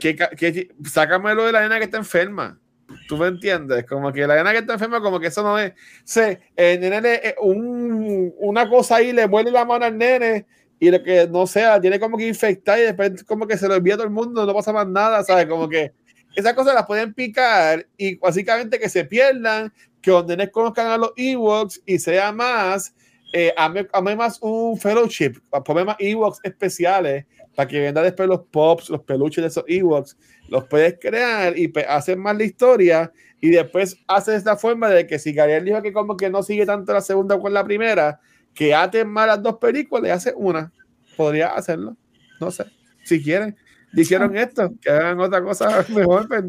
que, 0.00 0.16
que 0.16 0.68
sácame 0.84 1.34
lo 1.34 1.44
de 1.44 1.52
la 1.52 1.60
nena 1.60 1.78
que 1.78 1.84
está 1.84 1.98
enferma. 1.98 2.58
¿Tú 3.06 3.18
me 3.18 3.26
entiendes? 3.26 3.84
Como 3.84 4.12
que 4.12 4.26
la 4.26 4.36
nena 4.36 4.52
que 4.52 4.58
está 4.58 4.74
enferma, 4.74 5.00
como 5.00 5.20
que 5.20 5.26
eso 5.26 5.42
no 5.42 5.58
es. 5.58 5.72
Sé, 6.04 6.40
el 6.56 6.80
nene, 6.80 7.14
eh, 7.22 7.34
un, 7.40 8.34
una 8.38 8.68
cosa 8.68 8.96
ahí 8.96 9.12
le 9.12 9.26
muerde 9.26 9.50
la 9.50 9.64
mano 9.64 9.84
al 9.84 9.96
nene 9.96 10.46
y 10.80 10.90
lo 10.90 11.02
que 11.02 11.26
no 11.28 11.46
sea, 11.46 11.80
tiene 11.80 11.98
como 11.98 12.16
que 12.16 12.26
infectar 12.28 12.78
y 12.78 12.82
después 12.82 13.24
como 13.24 13.46
que 13.46 13.58
se 13.58 13.68
lo 13.68 13.74
envía 13.74 13.94
a 13.94 13.96
todo 13.98 14.06
el 14.06 14.12
mundo, 14.12 14.46
no 14.46 14.54
pasa 14.54 14.72
más 14.72 14.86
nada, 14.86 15.22
¿sabes? 15.24 15.46
Como 15.46 15.68
que 15.68 15.92
esas 16.38 16.54
cosas 16.54 16.72
las 16.72 16.86
pueden 16.86 17.12
picar 17.14 17.84
y 17.96 18.14
básicamente 18.14 18.78
que 18.78 18.88
se 18.88 19.04
pierdan, 19.04 19.72
que 20.00 20.12
donde 20.12 20.48
conozcan 20.52 20.86
a 20.86 20.96
los 20.96 21.12
Ewoks 21.16 21.82
y 21.84 21.98
sea 21.98 22.30
más, 22.30 22.94
eh, 23.32 23.52
ame, 23.56 23.88
más 24.14 24.38
un 24.40 24.78
fellowship, 24.78 25.40
poner 25.64 25.84
más 25.84 25.96
Ewoks 25.98 26.38
especiales 26.44 27.26
para 27.56 27.66
que 27.66 27.80
vendan 27.80 28.04
después 28.04 28.28
los 28.28 28.42
pops, 28.52 28.88
los 28.88 29.02
peluches 29.02 29.42
de 29.42 29.48
esos 29.48 29.64
Ewoks, 29.66 30.16
los 30.48 30.64
puedes 30.68 30.96
crear 31.00 31.58
y 31.58 31.72
hacer 31.88 32.16
más 32.16 32.36
la 32.36 32.44
historia 32.44 33.12
y 33.40 33.50
después 33.50 33.98
hace 34.06 34.36
esta 34.36 34.56
forma 34.56 34.88
de 34.90 35.08
que 35.08 35.18
si 35.18 35.32
Gabriel 35.32 35.64
dijo 35.64 35.82
que 35.82 35.92
como 35.92 36.16
que 36.16 36.30
no 36.30 36.44
sigue 36.44 36.66
tanto 36.66 36.92
la 36.92 37.00
segunda 37.00 37.36
con 37.40 37.52
la 37.52 37.64
primera, 37.64 38.20
que 38.54 38.76
aten 38.76 39.08
más 39.08 39.26
las 39.26 39.42
dos 39.42 39.56
películas 39.56 40.06
y 40.06 40.10
hace 40.10 40.32
una. 40.36 40.72
Podría 41.16 41.48
hacerlo, 41.48 41.96
no 42.40 42.52
sé, 42.52 42.66
si 43.02 43.20
quieren 43.20 43.56
dijeron 43.92 44.36
esto, 44.36 44.72
que 44.80 44.90
hagan 44.90 45.20
otra 45.20 45.42
cosa 45.42 45.84
mejor, 45.94 46.28
pues, 46.28 46.44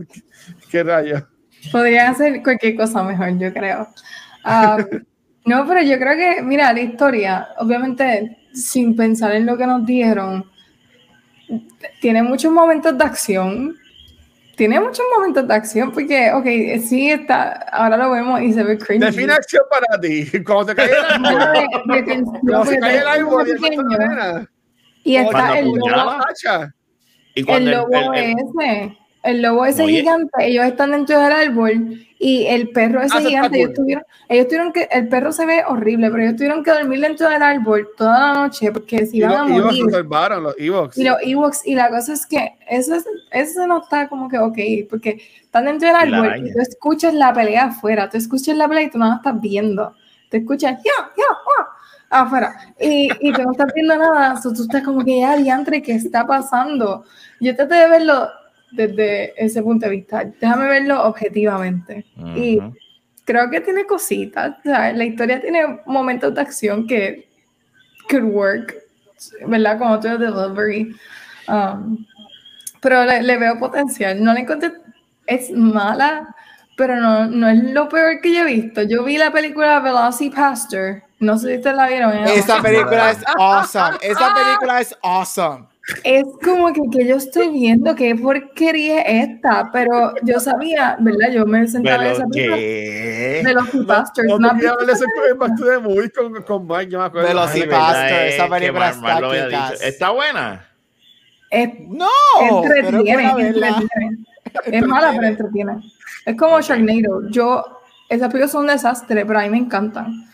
que 0.69 0.84
rayos. 0.84 1.23
Podrían 1.71 2.13
hacer 2.13 2.41
cualquier 2.43 2.75
cosa 2.75 3.04
mejor, 3.04 3.38
yo 3.38 3.54
creo. 3.54 3.88
No, 5.45 5.65
pero 5.67 5.82
yo 5.82 5.97
creo 5.97 6.15
que, 6.15 6.41
mira, 6.43 6.71
la 6.73 6.82
historia, 6.82 7.47
obviamente, 7.58 8.38
sin 8.54 8.95
pensar 8.95 9.34
en 9.34 9.47
lo 9.47 9.58
que 9.58 9.65
nos 9.65 9.84
dieron, 9.84 10.45
tiene 12.02 12.21
muchos 12.21 12.52
momentos 12.52 12.95
de 12.95 13.04
acción. 13.04 13.75
Tiene 14.56 14.80
muchos 14.80 15.06
momentos 15.15 15.47
de 15.47 15.54
acción 15.54 15.91
porque, 15.91 16.32
ok, 16.34 16.45
sí 16.86 17.10
está, 17.10 17.54
ahora 17.71 17.97
lo 17.97 18.12
vemos 18.12 18.41
y 18.41 18.54
se 18.54 18.62
ve 18.63 18.78
cringy. 18.78 19.06
Define 19.06 19.34
acción 19.34 19.63
para 19.71 19.99
ti. 19.99 20.30
Cuando 20.45 20.67
te 20.67 20.75
cae 20.75 20.89
el 20.91 21.06
árbol. 21.06 21.65
Cuando 22.41 22.65
se 22.65 22.80
cae 22.80 22.97
el 22.97 23.08
árbol 23.08 23.47
y 25.04 25.15
está 25.15 25.58
el 25.58 25.65
lobo 25.65 26.19
el 27.47 27.65
lobo 27.65 28.13
ese, 28.13 28.97
el 29.23 29.41
lobo 29.41 29.65
ese 29.65 29.86
gigante, 29.86 30.45
ellos 30.45 30.65
están 30.65 30.91
dentro 30.91 31.19
del 31.19 31.32
árbol 31.32 32.06
y 32.17 32.45
el 32.45 32.69
perro 32.69 33.02
ese 33.02 33.17
ah, 33.17 33.21
gigante, 33.21 33.60
ellos 33.60 33.73
tuvieron, 33.73 34.04
ellos 34.28 34.47
tuvieron 34.47 34.73
que, 34.73 34.88
el 34.91 35.08
perro 35.08 35.32
se 35.32 35.45
ve 35.45 35.63
horrible, 35.67 36.10
pero 36.10 36.23
ellos 36.23 36.36
tuvieron 36.36 36.63
que 36.63 36.71
dormir 36.71 36.99
dentro 37.02 37.30
del 37.30 37.41
árbol 37.41 37.88
toda 37.97 38.19
la 38.19 38.34
noche 38.34 38.71
porque 38.71 39.06
si 39.06 39.17
iban 39.17 39.34
a 39.34 39.43
morir. 39.45 39.86
los 39.86 40.56
Ewoks. 40.58 40.97
Y 40.97 41.04
los 41.04 41.17
Ewoks, 41.21 41.67
y 41.67 41.75
la 41.75 41.89
cosa 41.89 42.13
es 42.13 42.25
que 42.25 42.56
eso, 42.69 42.95
eso 43.32 43.67
no 43.67 43.82
está 43.82 44.08
como 44.08 44.30
que 44.30 44.39
ok, 44.39 44.58
porque 44.89 45.21
están 45.41 45.65
dentro 45.65 45.88
del 45.88 45.97
árbol 45.97 46.47
y, 46.47 46.54
tú 46.54 46.60
escuchas 46.60 47.13
la 47.13 47.34
pelea 47.34 47.65
afuera, 47.65 48.10
tú 48.10 48.17
escuchas 48.17 48.56
la 48.56 48.67
pelea 48.67 48.84
y 48.84 48.89
tú 48.89 48.97
no 48.97 49.08
la 49.08 49.15
estás 49.15 49.39
viendo. 49.39 49.93
Te 50.30 50.38
escuchas, 50.38 50.78
ya, 50.84 51.12
ya, 51.17 51.23
afuera. 52.10 52.74
Y, 52.80 53.10
y 53.19 53.34
tú 53.34 53.43
no 53.43 53.52
estás 53.52 53.74
viendo 53.74 53.98
nada, 53.98 54.39
tú 54.41 54.52
estás 54.52 54.84
como 54.84 55.04
que 55.04 55.19
ya, 55.19 55.36
diantre, 55.38 55.82
¿qué 55.82 55.93
está 55.93 56.26
pasando? 56.26 57.04
Yo 57.39 57.56
traté 57.56 57.76
de 57.76 57.89
verlo 57.89 58.30
desde 58.72 59.34
ese 59.43 59.62
punto 59.62 59.86
de 59.86 59.91
vista. 59.91 60.26
Déjame 60.39 60.67
verlo 60.67 61.04
objetivamente. 61.04 62.06
Y 62.36 62.60
creo 63.26 63.50
que 63.50 63.62
tiene 63.62 63.86
cositas. 63.86 64.58
La 64.63 65.04
historia 65.06 65.41
tiene 65.41 65.82
momentos 65.86 66.34
de 66.34 66.41
acción 66.41 66.88
que 66.88 67.30
could 68.10 68.24
work, 68.24 68.76
¿verdad? 69.48 69.78
Como 69.78 69.93
otro 69.93 70.17
delivery. 70.17 70.95
Um, 71.48 72.06
pero 72.82 73.06
le, 73.06 73.38
veo 73.38 73.60
potencial. 73.60 74.24
No 74.24 74.34
le 74.34 74.41
encontré. 74.41 74.72
Es 75.26 75.52
mala, 75.52 76.36
pero 76.76 76.95
no, 76.95 77.28
no 77.28 77.48
es 77.48 77.63
lo 77.63 77.88
peor 77.88 78.19
que 78.22 78.34
yo 78.34 78.41
he 78.41 78.54
visto. 78.54 78.82
Yo 78.84 79.04
vi 79.04 79.17
la 79.17 79.32
película 79.32 79.80
Velocipastor 79.80 81.04
no 81.19 81.38
sé 81.38 81.49
si 81.49 81.58
ustedes 81.58 81.75
la 81.75 81.88
vieron. 81.88 82.13
Esa 82.27 82.62
película 82.62 83.12
es 83.12 83.19
awesome. 83.38 83.97
Esa 84.01 84.34
película 84.34 84.82
es 84.82 84.97
awesome. 85.01 85.67
Es 86.03 86.23
como 86.43 86.71
que, 86.71 86.82
que 86.91 87.08
yo 87.08 87.15
estoy 87.15 87.49
viendo 87.49 87.95
qué 87.95 88.15
porquería 88.15 89.01
es 89.01 89.29
esta, 89.29 89.69
pero 89.73 90.13
yo 90.23 90.39
sabía, 90.39 90.97
¿verdad? 90.99 91.32
Yo 91.34 91.45
me 91.45 91.67
sentaba 91.67 92.05
en 92.05 92.12
esa 92.12 92.27
película 92.27 92.55
de 92.58 93.53
los 93.53 93.73
Busters. 93.73 94.27
No, 94.27 94.38
no, 94.38 94.53
no 94.53 94.93
ese 94.93 95.05
de 95.05 96.12
con, 96.12 96.43
con 96.43 96.67
Mike, 96.67 96.91
yo 96.91 96.99
me 96.99 97.05
acuerdo. 97.05 97.27
De 97.27 97.34
los 97.34 97.51
Busters, 97.51 98.34
esa 98.34 98.47
película 98.47 98.89
está 98.89 99.73
¿Está 99.88 100.10
buena? 100.12 100.65
Es, 101.49 101.69
no, 101.88 102.08
entretiene, 102.39 103.32
entretiene. 103.32 104.17
Es 104.65 104.88
mala, 104.88 105.12
pero 105.12 105.25
entretiene. 105.25 105.73
Es 106.25 106.36
como 106.38 106.62
Sharknado. 106.62 107.29
Yo, 107.29 107.82
esas 108.08 108.27
películas 108.27 108.51
son 108.51 108.62
un 108.62 108.67
desastre, 108.67 109.25
pero 109.25 109.39
a 109.39 109.43
mí 109.43 109.49
me 109.49 109.58
encantan. 109.58 110.29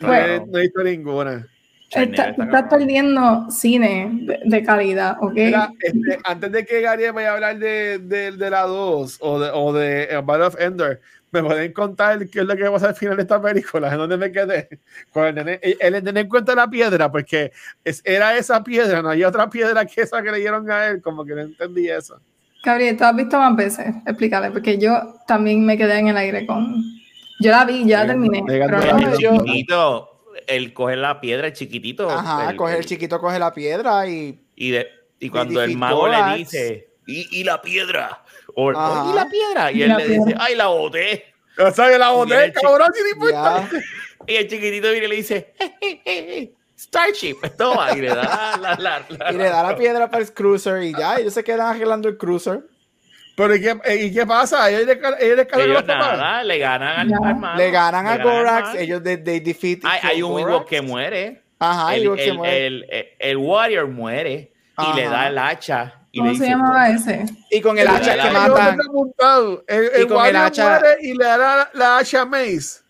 No, 0.00 0.08
bueno, 0.08 0.46
no 0.50 0.58
he 0.58 0.62
visto 0.62 0.82
ninguna. 0.82 1.46
estás 1.90 2.64
perdiendo 2.68 3.50
cine 3.50 4.26
de, 4.44 4.62
calidad, 4.62 5.16
¿ok? 5.20 5.36
Este, 5.36 6.18
antes 6.24 6.52
de 6.52 6.64
que 6.64 6.80
Gary 6.80 7.10
vaya 7.10 7.30
a 7.30 7.34
hablar 7.34 7.58
de, 7.58 7.98
de, 7.98 8.32
de 8.32 8.50
la 8.50 8.62
2 8.62 9.18
o 9.20 9.38
de, 9.38 9.50
o 9.52 9.72
de 9.72 10.22
Battle 10.24 10.46
of 10.46 10.60
Ender, 10.60 11.00
¿me 11.30 11.42
pueden 11.42 11.72
contar 11.72 12.28
qué 12.28 12.40
es 12.40 12.46
lo 12.46 12.56
que 12.56 12.62
va 12.62 12.68
a 12.70 12.72
pasar 12.72 12.88
al 12.90 12.94
final 12.94 13.16
de 13.16 13.22
esta 13.22 13.40
película? 13.40 13.92
¿En 13.92 13.98
dónde 13.98 14.16
me 14.16 14.30
quedé? 14.30 14.68
Cuando 15.12 15.40
el 15.40 15.46
nene, 15.46 15.60
el, 15.80 16.04
nene 16.04 16.20
encuentra 16.20 16.54
la 16.54 16.68
piedra, 16.68 17.10
porque 17.10 17.52
es, 17.84 18.00
era 18.04 18.36
esa 18.36 18.62
piedra, 18.62 19.02
no 19.02 19.10
hay 19.10 19.24
otra 19.24 19.50
piedra 19.50 19.84
que 19.84 20.02
esa 20.02 20.22
que 20.22 20.30
le 20.30 20.38
dieron 20.38 20.70
a 20.70 20.86
él, 20.86 21.02
como 21.02 21.24
que 21.24 21.34
no 21.34 21.42
entendí 21.42 21.88
eso. 21.88 22.20
Gabriel, 22.64 22.96
¿tú 22.96 23.04
has 23.04 23.14
visto 23.14 23.38
más 23.38 23.54
veces? 23.56 23.86
Explícale, 24.06 24.50
porque 24.50 24.78
yo 24.78 25.20
también 25.26 25.66
me 25.66 25.76
quedé 25.76 25.98
en 25.98 26.08
el 26.08 26.16
aire 26.16 26.46
con 26.46 26.82
yo 27.40 27.50
la 27.50 27.64
vi, 27.64 27.86
ya 27.86 28.00
la 28.00 28.06
terminé. 28.08 28.42
Pero 28.46 30.14
el 30.46 30.72
coger 30.72 30.98
la 30.98 31.20
piedra, 31.20 31.46
el 31.46 31.52
chiquitito. 31.52 32.10
Ajá, 32.10 32.50
el, 32.50 32.56
coger 32.56 32.78
el, 32.78 32.86
chiquito 32.86 33.20
coge 33.20 33.38
la 33.38 33.52
piedra 33.52 34.06
y. 34.06 34.40
Y, 34.56 34.70
de, 34.70 34.88
y 35.18 35.30
cuando 35.30 35.62
el 35.62 35.76
mago 35.76 36.08
le 36.08 36.36
dice, 36.36 36.90
¿y, 37.06 37.40
y 37.40 37.44
la 37.44 37.60
piedra? 37.60 38.22
O, 38.54 38.70
¿y 38.70 39.14
la 39.14 39.28
piedra? 39.30 39.72
Y, 39.72 39.82
él 39.82 39.96
le 39.96 40.08
dice, 40.08 40.34
¡ay, 40.38 40.54
la 40.54 40.66
boté! 40.68 41.34
O 41.58 41.70
sea, 41.70 41.96
la 41.98 42.10
boté, 42.10 42.52
cabrón, 42.52 42.90
Y 44.26 44.36
el 44.36 44.48
chiquitito 44.48 44.90
viene 44.90 45.06
y 45.06 45.08
le 45.08 45.16
dice, 45.16 45.54
Starship, 46.78 47.36
esto 47.42 47.76
va, 47.76 47.96
y 47.96 48.00
le 48.00 48.08
da 48.08 48.56
la, 48.60 48.76
la, 48.76 49.32
y 49.32 49.36
le 49.36 49.44
da 49.44 49.62
la 49.62 49.76
piedra 49.76 50.10
para 50.10 50.22
el 50.22 50.32
cruiser 50.32 50.82
y 50.82 50.92
ya, 50.92 51.16
ellos 51.16 51.34
se 51.34 51.44
quedan 51.44 51.68
arreglando 51.68 52.08
el 52.08 52.16
cruiser. 52.16 52.66
Pero 53.36 53.54
¿y 53.56 53.60
qué, 53.60 53.76
eh, 53.84 53.96
¿y 54.04 54.12
qué 54.14 54.24
pasa? 54.26 54.70
¿Ellos 54.70 54.86
le, 54.86 54.92
ellos 54.92 55.36
le 55.36 55.46
cargan 55.46 55.68
Ellos 55.70 55.74
los 55.74 55.82
papás? 55.84 56.18
nada, 56.18 56.42
le 56.44 56.58
ganan 56.58 57.12
al, 57.12 57.36
malo, 57.36 57.56
Le 57.58 57.70
ganan 57.70 58.06
a 58.06 58.16
Gorax, 58.18 58.74
ellos 58.76 59.02
de, 59.02 59.16
de 59.16 59.40
defeat. 59.40 59.80
Hay, 59.84 60.00
hay 60.02 60.22
un. 60.22 60.38
Ewok 60.38 60.68
que 60.68 60.80
muere. 60.80 61.42
Ajá, 61.58 61.94
el, 61.96 62.02
el, 62.18 62.34
muere. 62.36 62.66
el- 62.66 62.86
el- 62.90 63.08
el 63.18 63.36
Warrior 63.36 63.88
muere 63.88 64.52
y 64.78 64.96
le 64.96 65.08
da 65.08 65.28
el 65.28 65.38
hacha. 65.38 66.00
Y 66.12 66.18
¿Cómo 66.18 66.30
le 66.30 66.38
se 66.38 66.46
llamaba 66.48 66.88
ese? 66.90 67.24
Y 67.50 67.60
con 67.60 67.76
el 67.76 67.88
hacha 67.88 68.12
que 68.16 68.30
matan. 68.30 68.78
Y 68.78 68.82
el 68.86 68.86
con 68.86 69.62
el 69.68 70.12
Warrior 70.12 70.36
hacha- 70.36 70.68
muere 70.80 70.96
y 71.00 71.14
le 71.14 71.24
da 71.24 71.36
la, 71.36 71.70
la 71.74 71.98
hacha 71.98 72.20
a 72.20 72.24
Mace. 72.26 72.83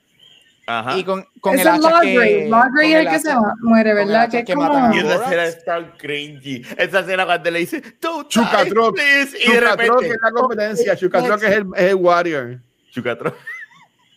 Ajá. 0.66 0.96
Y 0.96 1.04
con, 1.04 1.26
con 1.40 1.58
el 1.58 1.68
hacha 1.68 2.00
que. 2.00 2.14
Es 2.14 2.20
el 2.46 2.48
que 2.48 3.08
hacha- 3.08 3.18
se 3.18 3.34
va- 3.34 3.54
muere, 3.60 3.90
el 3.90 3.96
¿verdad? 3.96 4.30
Que 4.30 4.38
es 4.38 4.44
que 4.46 4.56
matan 4.56 4.92
a 4.92 4.94
Y 4.94 4.98
esa 4.98 5.06
Gorax. 5.08 5.24
escena 5.26 5.44
es 5.44 5.64
tan 5.64 5.92
cringy. 5.98 6.62
Esa 6.78 7.00
escena 7.00 7.26
cuando 7.26 7.50
le 7.50 7.58
dice, 7.58 7.80
die, 7.82 8.28
Chucatroc. 8.28 8.94
please", 8.94 9.36
Y 9.44 9.50
de 9.52 9.58
Chucatroc 9.58 10.00
repente, 10.00 10.14
es 10.14 10.20
la 10.22 10.30
competencia. 10.32 10.96
Chucatroc 10.96 11.42
es 11.42 11.50
el, 11.56 11.66
es 11.76 11.82
el 11.90 11.94
Warrior. 11.96 12.58
Chucatroc. 12.92 13.34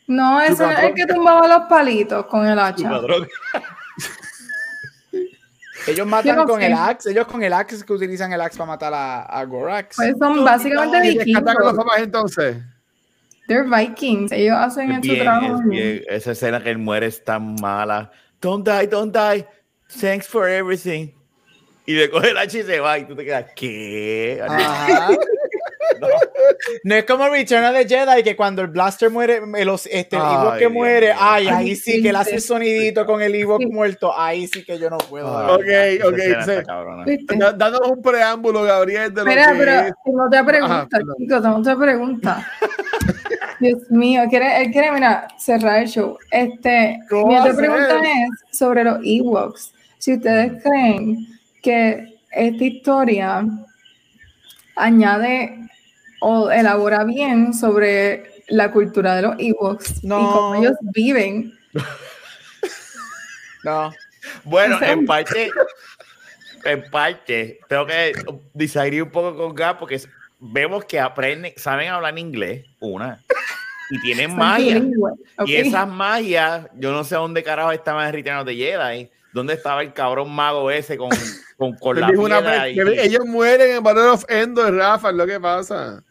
No, 0.07 0.39
ese 0.41 0.71
es 0.71 0.79
el 0.79 0.93
que 0.93 1.05
tumbaba 1.05 1.45
los 1.49 1.67
palitos 1.67 2.25
con 2.27 2.47
el 2.47 2.57
hacha. 2.57 2.77
Chucatroc. 2.77 3.27
Ellos 5.87 6.05
matan 6.07 6.35
no 6.35 6.45
con 6.45 6.59
sé. 6.59 6.67
el 6.67 6.73
axe. 6.73 7.11
Ellos 7.11 7.27
con 7.27 7.41
el 7.43 7.53
axe 7.53 7.85
que 7.85 7.93
utilizan 7.93 8.31
el 8.33 8.41
axe 8.41 8.57
para 8.57 8.67
matar 8.67 8.93
a, 8.93 9.21
a 9.23 9.43
Gorax. 9.45 9.95
Pues 9.95 10.17
son 10.17 10.43
básicamente 10.43 11.07
¿Y 11.07 11.17
rescatan 11.17 11.49
a 11.49 11.53
los 11.59 11.71
vikingos. 11.73 11.85
papás 11.85 11.99
entonces? 12.01 12.57
They're 13.47 13.63
Vikings. 13.63 14.31
Ellos 14.31 14.55
hacen 14.57 14.91
Es 14.91 15.05
su 15.07 15.15
trabajo. 15.17 15.55
es 15.55 15.69
bien. 15.69 16.03
Esa 16.09 16.31
escena 16.31 16.61
que 16.61 16.69
él 16.69 16.77
muere 16.77 17.07
es 17.07 17.23
tan 17.23 17.55
mala. 17.61 18.11
Don't 18.41 18.67
die, 18.67 18.87
don't 18.87 19.15
die. 19.15 19.45
Thanks 20.01 20.27
for 20.27 20.47
everything. 20.49 21.11
Y 21.85 21.93
le 21.93 22.09
coge 22.09 22.31
el 22.31 22.37
hacha 22.37 22.57
y 22.59 22.63
se 22.63 22.79
va. 22.81 22.99
Y 22.99 23.05
tú 23.05 23.15
te 23.15 23.23
quedas, 23.23 23.45
¿qué? 23.55 24.41
Ajá. 24.47 25.09
No. 25.99 26.07
No 26.83 26.95
es 26.95 27.05
como 27.05 27.27
Return 27.29 27.63
of 27.63 27.73
the 27.73 27.87
Jedi 27.87 28.21
que 28.21 28.35
cuando 28.35 28.61
el 28.61 28.67
blaster 28.67 29.09
muere, 29.09 29.41
el, 29.55 29.69
os- 29.69 29.87
este, 29.87 30.15
el 30.17 30.21
Ay, 30.23 30.35
Ewok 30.35 30.57
que 30.57 30.69
muere, 30.69 31.13
ay, 31.17 31.47
ahí 31.47 31.75
sí 31.75 32.03
que 32.03 32.09
él 32.09 32.15
hace 32.15 32.35
el 32.35 32.41
sonidito 32.41 33.03
con 33.05 33.19
el 33.21 33.33
Ewok 33.33 33.63
muerto, 33.71 34.13
ahí 34.15 34.45
sí 34.47 34.63
que 34.63 34.77
yo 34.77 34.89
no 34.91 34.97
puedo. 34.97 35.35
Ay, 35.35 35.97
Ok, 36.01 36.13
ok, 36.13 36.19
sí. 36.45 37.89
un 37.89 38.01
preámbulo, 38.01 38.61
Gabriel, 38.63 39.11
de 39.11 39.23
lo 39.23 39.29
Espera, 39.29 39.51
que 39.53 39.57
pero 39.57 39.71
es. 39.71 39.93
tengo 40.05 40.25
otra 40.27 40.45
pregunta, 40.45 40.75
Ajá, 40.75 40.87
chicos, 41.17 41.41
tengo 41.41 41.55
otra 41.55 41.77
pregunta. 41.77 42.51
Dios 43.59 43.89
mío, 43.89 44.23
quiere, 44.29 44.61
él 44.61 44.71
quiere, 44.71 44.91
mira, 44.91 45.27
cerrar 45.39 45.81
el 45.83 45.87
show. 45.89 46.17
Este, 46.31 46.99
¿Cómo 47.09 47.27
mi 47.27 47.37
otra 47.37 47.55
pregunta 47.55 47.99
es 48.01 48.57
sobre 48.57 48.83
los 48.83 48.99
Ewoks. 49.03 49.73
Si 49.97 50.13
ustedes 50.13 50.61
creen 50.63 51.27
que 51.61 52.19
esta 52.31 52.63
historia 52.63 53.45
añade 54.75 55.57
o 56.21 56.49
elabora 56.51 57.03
bien 57.03 57.53
sobre 57.53 58.31
la 58.49 58.71
cultura 58.71 59.15
de 59.15 59.21
los 59.23 59.35
Ewoks 59.39 60.03
y 60.03 60.07
No. 60.07 60.31
cómo 60.31 60.55
ellos 60.55 60.77
viven. 60.93 61.53
No. 63.63 63.91
Bueno, 64.45 64.77
en 64.81 65.05
parte, 65.05 65.49
en 66.63 66.89
parte, 66.89 67.59
tengo 67.67 67.85
que 67.85 68.13
disagredir 68.53 69.03
un 69.03 69.09
poco 69.09 69.35
con 69.35 69.53
Gab 69.55 69.77
porque 69.79 69.95
es- 69.95 70.07
vemos 70.39 70.85
que 70.85 70.99
aprenden, 70.99 71.53
saben 71.57 71.89
hablar 71.89 72.17
inglés, 72.17 72.65
una, 72.79 73.21
y 73.89 73.99
tienen 74.01 74.35
magia. 74.35 74.81
Y 75.45 75.55
esas 75.55 75.87
magias, 75.87 76.67
yo 76.75 76.91
no 76.91 77.03
sé 77.03 77.15
dónde 77.15 77.43
carajo 77.43 77.71
estaba 77.71 78.07
en 78.07 78.13
Return 78.13 78.37
of 78.39 78.45
the 78.45 78.55
Jedi, 78.55 79.09
dónde 79.33 79.53
estaba 79.53 79.81
el 79.81 79.93
cabrón 79.93 80.31
mago 80.31 80.69
ese 80.71 80.97
con, 80.97 81.09
con, 81.57 81.73
con 81.77 81.99
la 81.99 82.07
piedra 82.07 82.69
y- 82.69 82.79
ellos 82.99 83.25
mueren 83.25 83.77
en 83.77 83.83
Battle 83.83 84.03
of 84.09 84.23
Endor, 84.29 84.73
Rafa, 84.75 85.09
es 85.09 85.15
lo 85.15 85.25
que 85.27 85.39
pasa. 85.39 86.03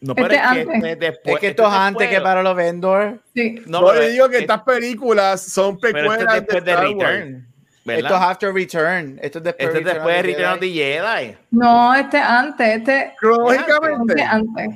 No, 0.00 0.14
pero 0.14 0.26
Este 0.26 0.36
es 0.36 0.42
que 0.42 0.60
antes. 0.60 0.74
este 0.76 0.90
es 0.92 0.98
después. 0.98 1.34
es 1.36 1.40
que 1.40 1.46
este 1.48 1.62
esto 1.62 1.62
es 1.66 1.78
antes 1.78 1.98
después. 2.00 2.18
que 2.18 2.20
para 2.22 2.42
los 2.42 2.54
vendors. 2.56 3.20
Sí. 3.34 3.54
No, 3.66 3.80
No, 3.80 3.86
pero 3.88 4.00
le 4.00 4.10
digo 4.10 4.28
que 4.28 4.36
es- 4.36 4.42
estas 4.42 4.62
películas 4.62 5.40
son 5.42 5.78
precuelas 5.78 6.18
de 6.34 6.40
después 6.40 6.64
de 6.64 6.74
Wars. 6.74 7.26
¿Verdad? 7.84 8.04
Esto 8.04 8.14
es 8.16 8.20
after 8.22 8.52
return. 8.54 9.18
Esto 9.22 9.38
es 9.38 9.44
después, 9.44 9.68
Este 9.68 9.78
es 9.80 9.84
después 9.84 10.16
de 10.16 10.22
Return 10.22 10.52
of 10.52 10.60
Jedi. 10.60 10.72
the 10.72 10.74
Jedi. 11.24 11.36
No, 11.50 11.94
este 11.94 12.18
antes, 12.18 12.68
este 12.78 13.12
Cronológicamente. 13.18 14.12
este 14.14 14.22
antes. 14.22 14.70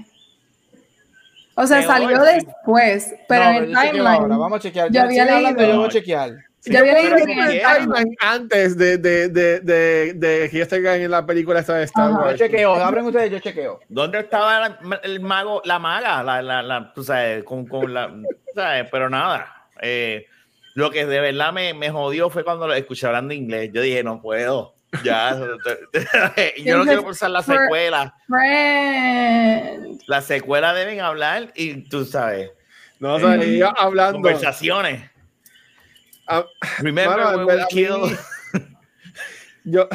O 1.54 1.66
sea, 1.66 1.82
salió 1.82 2.24
sí. 2.24 2.34
después, 2.34 3.14
pero 3.28 3.44
No, 3.44 3.50
en 3.50 3.56
el 3.64 3.72
timeline. 3.74 4.28
Vamos 4.28 4.52
a 4.58 4.60
chequear. 4.60 4.88
yo 4.88 4.92
Ya 4.92 5.02
había 5.04 5.24
leído. 5.24 5.66
yo 5.66 5.76
voy 5.78 5.86
a 5.86 5.90
chequear. 5.90 6.30
Yo 6.64 6.78
había 6.80 6.92
leído 6.92 7.16
en 7.16 7.30
el 7.30 7.60
timeline. 7.60 8.16
Antes 8.20 8.76
de, 8.76 8.98
de, 8.98 9.28
de, 9.28 9.60
de, 9.60 10.12
de 10.14 10.48
que 10.50 10.66
tengan 10.66 11.00
en 11.00 11.10
la 11.10 11.24
película 11.26 11.58
esta 11.60 11.74
de 11.74 11.84
Star 11.84 12.10
Ajá. 12.10 12.18
Yo 12.20 12.26
Wars. 12.26 12.38
chequeo. 12.38 12.74
Abren 12.74 13.06
ustedes, 13.06 13.30
yo 13.32 13.38
chequeo. 13.40 13.80
¿Dónde 13.88 14.20
estaba 14.20 14.60
la- 14.68 15.00
el 15.02 15.20
mago, 15.20 15.60
la 15.64 15.78
maga? 15.80 16.22
La, 16.22 16.42
la, 16.42 16.62
la, 16.62 16.92
tú 16.94 17.02
sabes, 17.02 17.42
con, 17.42 17.66
con 17.66 17.92
la, 17.92 18.12
¿sabes? 18.54 18.86
Pero 18.92 19.08
nada. 19.10 19.66
eh, 19.80 20.26
lo 20.78 20.92
que 20.92 21.06
de 21.06 21.18
verdad 21.20 21.52
me, 21.52 21.74
me 21.74 21.90
jodió 21.90 22.30
fue 22.30 22.44
cuando 22.44 22.68
lo 22.68 22.72
escuché 22.74 23.08
hablando 23.08 23.34
inglés. 23.34 23.70
Yo 23.72 23.82
dije, 23.82 24.04
no 24.04 24.22
puedo. 24.22 24.76
Ya. 25.02 25.36
yo 26.64 26.78
no 26.78 26.84
quiero 26.84 27.02
forzar 27.02 27.30
la 27.32 27.42
secuela. 27.42 28.14
Friend. 28.28 30.00
La 30.06 30.22
secuela 30.22 30.72
deben 30.74 31.00
hablar 31.00 31.52
y 31.56 31.88
tú 31.88 32.04
sabes, 32.04 32.52
No, 33.00 33.14
o 33.14 33.18
sea, 33.18 33.34
ellos 33.34 33.70
hablando. 33.76 34.12
conversaciones. 34.14 35.10
Ah, 36.28 36.44
Remember 36.78 37.18
Mano, 37.18 37.30
when 37.30 37.40
en 37.40 37.46
we 37.46 37.56
mí- 37.56 37.64
killed. 37.70 38.18
Yo. 39.64 39.88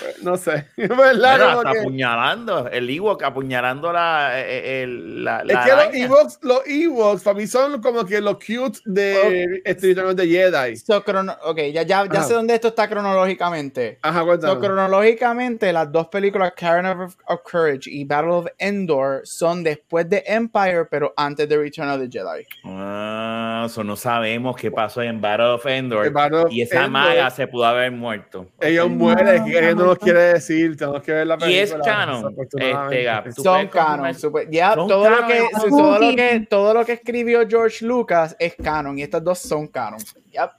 No 0.22 0.36
sé. 0.36 0.66
Es 0.76 0.88
verdad, 0.88 1.38
Bueno, 1.38 1.46
como 1.46 1.58
hasta 1.60 1.72
que- 1.72 1.78
apuñalando, 1.80 2.68
el 2.68 2.88
Ewok 2.90 3.22
apuñalando 3.22 3.92
la, 3.92 4.40
eh, 4.40 4.82
el- 4.82 5.24
la, 5.24 5.40
Es 5.40 5.46
la 5.46 5.90
que 5.90 6.00
los. 6.02 6.10
Ewoks, 6.10 6.38
los 6.42 6.60
Ewoks, 6.66 7.22
para 7.22 7.36
mí 7.36 7.46
son 7.46 7.80
como 7.82 8.04
que 8.04 8.20
los 8.20 8.36
cute 8.36 8.78
de 8.84 9.60
este 9.64 9.88
Return 9.88 10.08
of 10.10 10.16
the 10.16 10.26
Jedi. 10.26 10.76
So, 10.76 11.02
crono- 11.04 11.36
ok, 11.44 11.58
ya, 11.72 11.82
ya, 11.82 12.06
ya 12.06 12.22
sé 12.22 12.34
dónde 12.34 12.54
esto 12.54 12.68
está 12.68 12.88
cronológicamente. 12.88 13.98
Ajá, 14.02 14.20
So, 14.20 14.26
cuéntame. 14.26 14.60
cronológicamente, 14.60 15.72
las 15.72 15.90
dos 15.90 16.08
películas, 16.08 16.52
Karen 16.56 16.86
of, 16.86 17.16
of 17.26 17.40
Courage 17.50 17.90
y 17.90 18.04
Battle 18.04 18.30
of 18.32 18.46
Endor, 18.58 19.22
son 19.24 19.62
después 19.64 20.08
de 20.08 20.22
Empire, 20.26 20.84
pero 20.90 21.12
antes 21.16 21.48
de 21.48 21.56
Return 21.56 21.88
of 21.90 22.00
the 22.00 22.08
Jedi. 22.08 22.46
Ah, 22.64 23.41
no 23.84 23.96
sabemos 23.96 24.56
qué 24.56 24.70
pasó 24.70 25.02
en 25.02 25.20
Battle 25.20 25.46
of 25.46 25.66
Endor. 25.66 26.06
El 26.06 26.12
Battle 26.12 26.38
of 26.42 26.52
y 26.52 26.62
esa 26.62 26.76
Endor, 26.84 26.90
maga 26.90 27.30
se 27.30 27.46
pudo 27.46 27.64
haber 27.64 27.90
muerto. 27.92 28.46
Ellos 28.60 28.88
No, 28.90 28.96
mueren, 28.96 29.44
que 29.44 29.62
no, 29.62 29.68
no 29.68 29.74
nos 29.86 29.86
no. 29.86 29.96
quiere 29.96 30.20
decir, 30.20 30.76
tenemos 30.76 31.02
que 31.02 31.12
ver 31.12 31.26
la 31.26 31.34
Y 31.34 31.38
película. 31.38 31.78
es 31.80 31.84
canon, 31.84 32.36
este, 32.38 33.32
Son 33.42 33.68
canon. 33.68 34.14
super- 34.14 34.50
ya, 34.50 34.74
Son 34.74 34.88
todo, 34.88 35.08
lo 35.10 35.26
que, 35.26 35.48
todo, 35.68 35.98
lo 35.98 36.16
que, 36.16 36.46
todo 36.48 36.74
lo 36.74 36.84
que 36.84 36.92
escribió 36.92 37.48
George 37.48 37.84
Lucas 37.84 38.36
es 38.38 38.54
canon 38.62 38.98
y 38.98 39.02
estas 39.02 39.22
dos 39.24 39.38
son 39.38 39.66
canon. 39.68 40.00
Yep. 40.30 40.50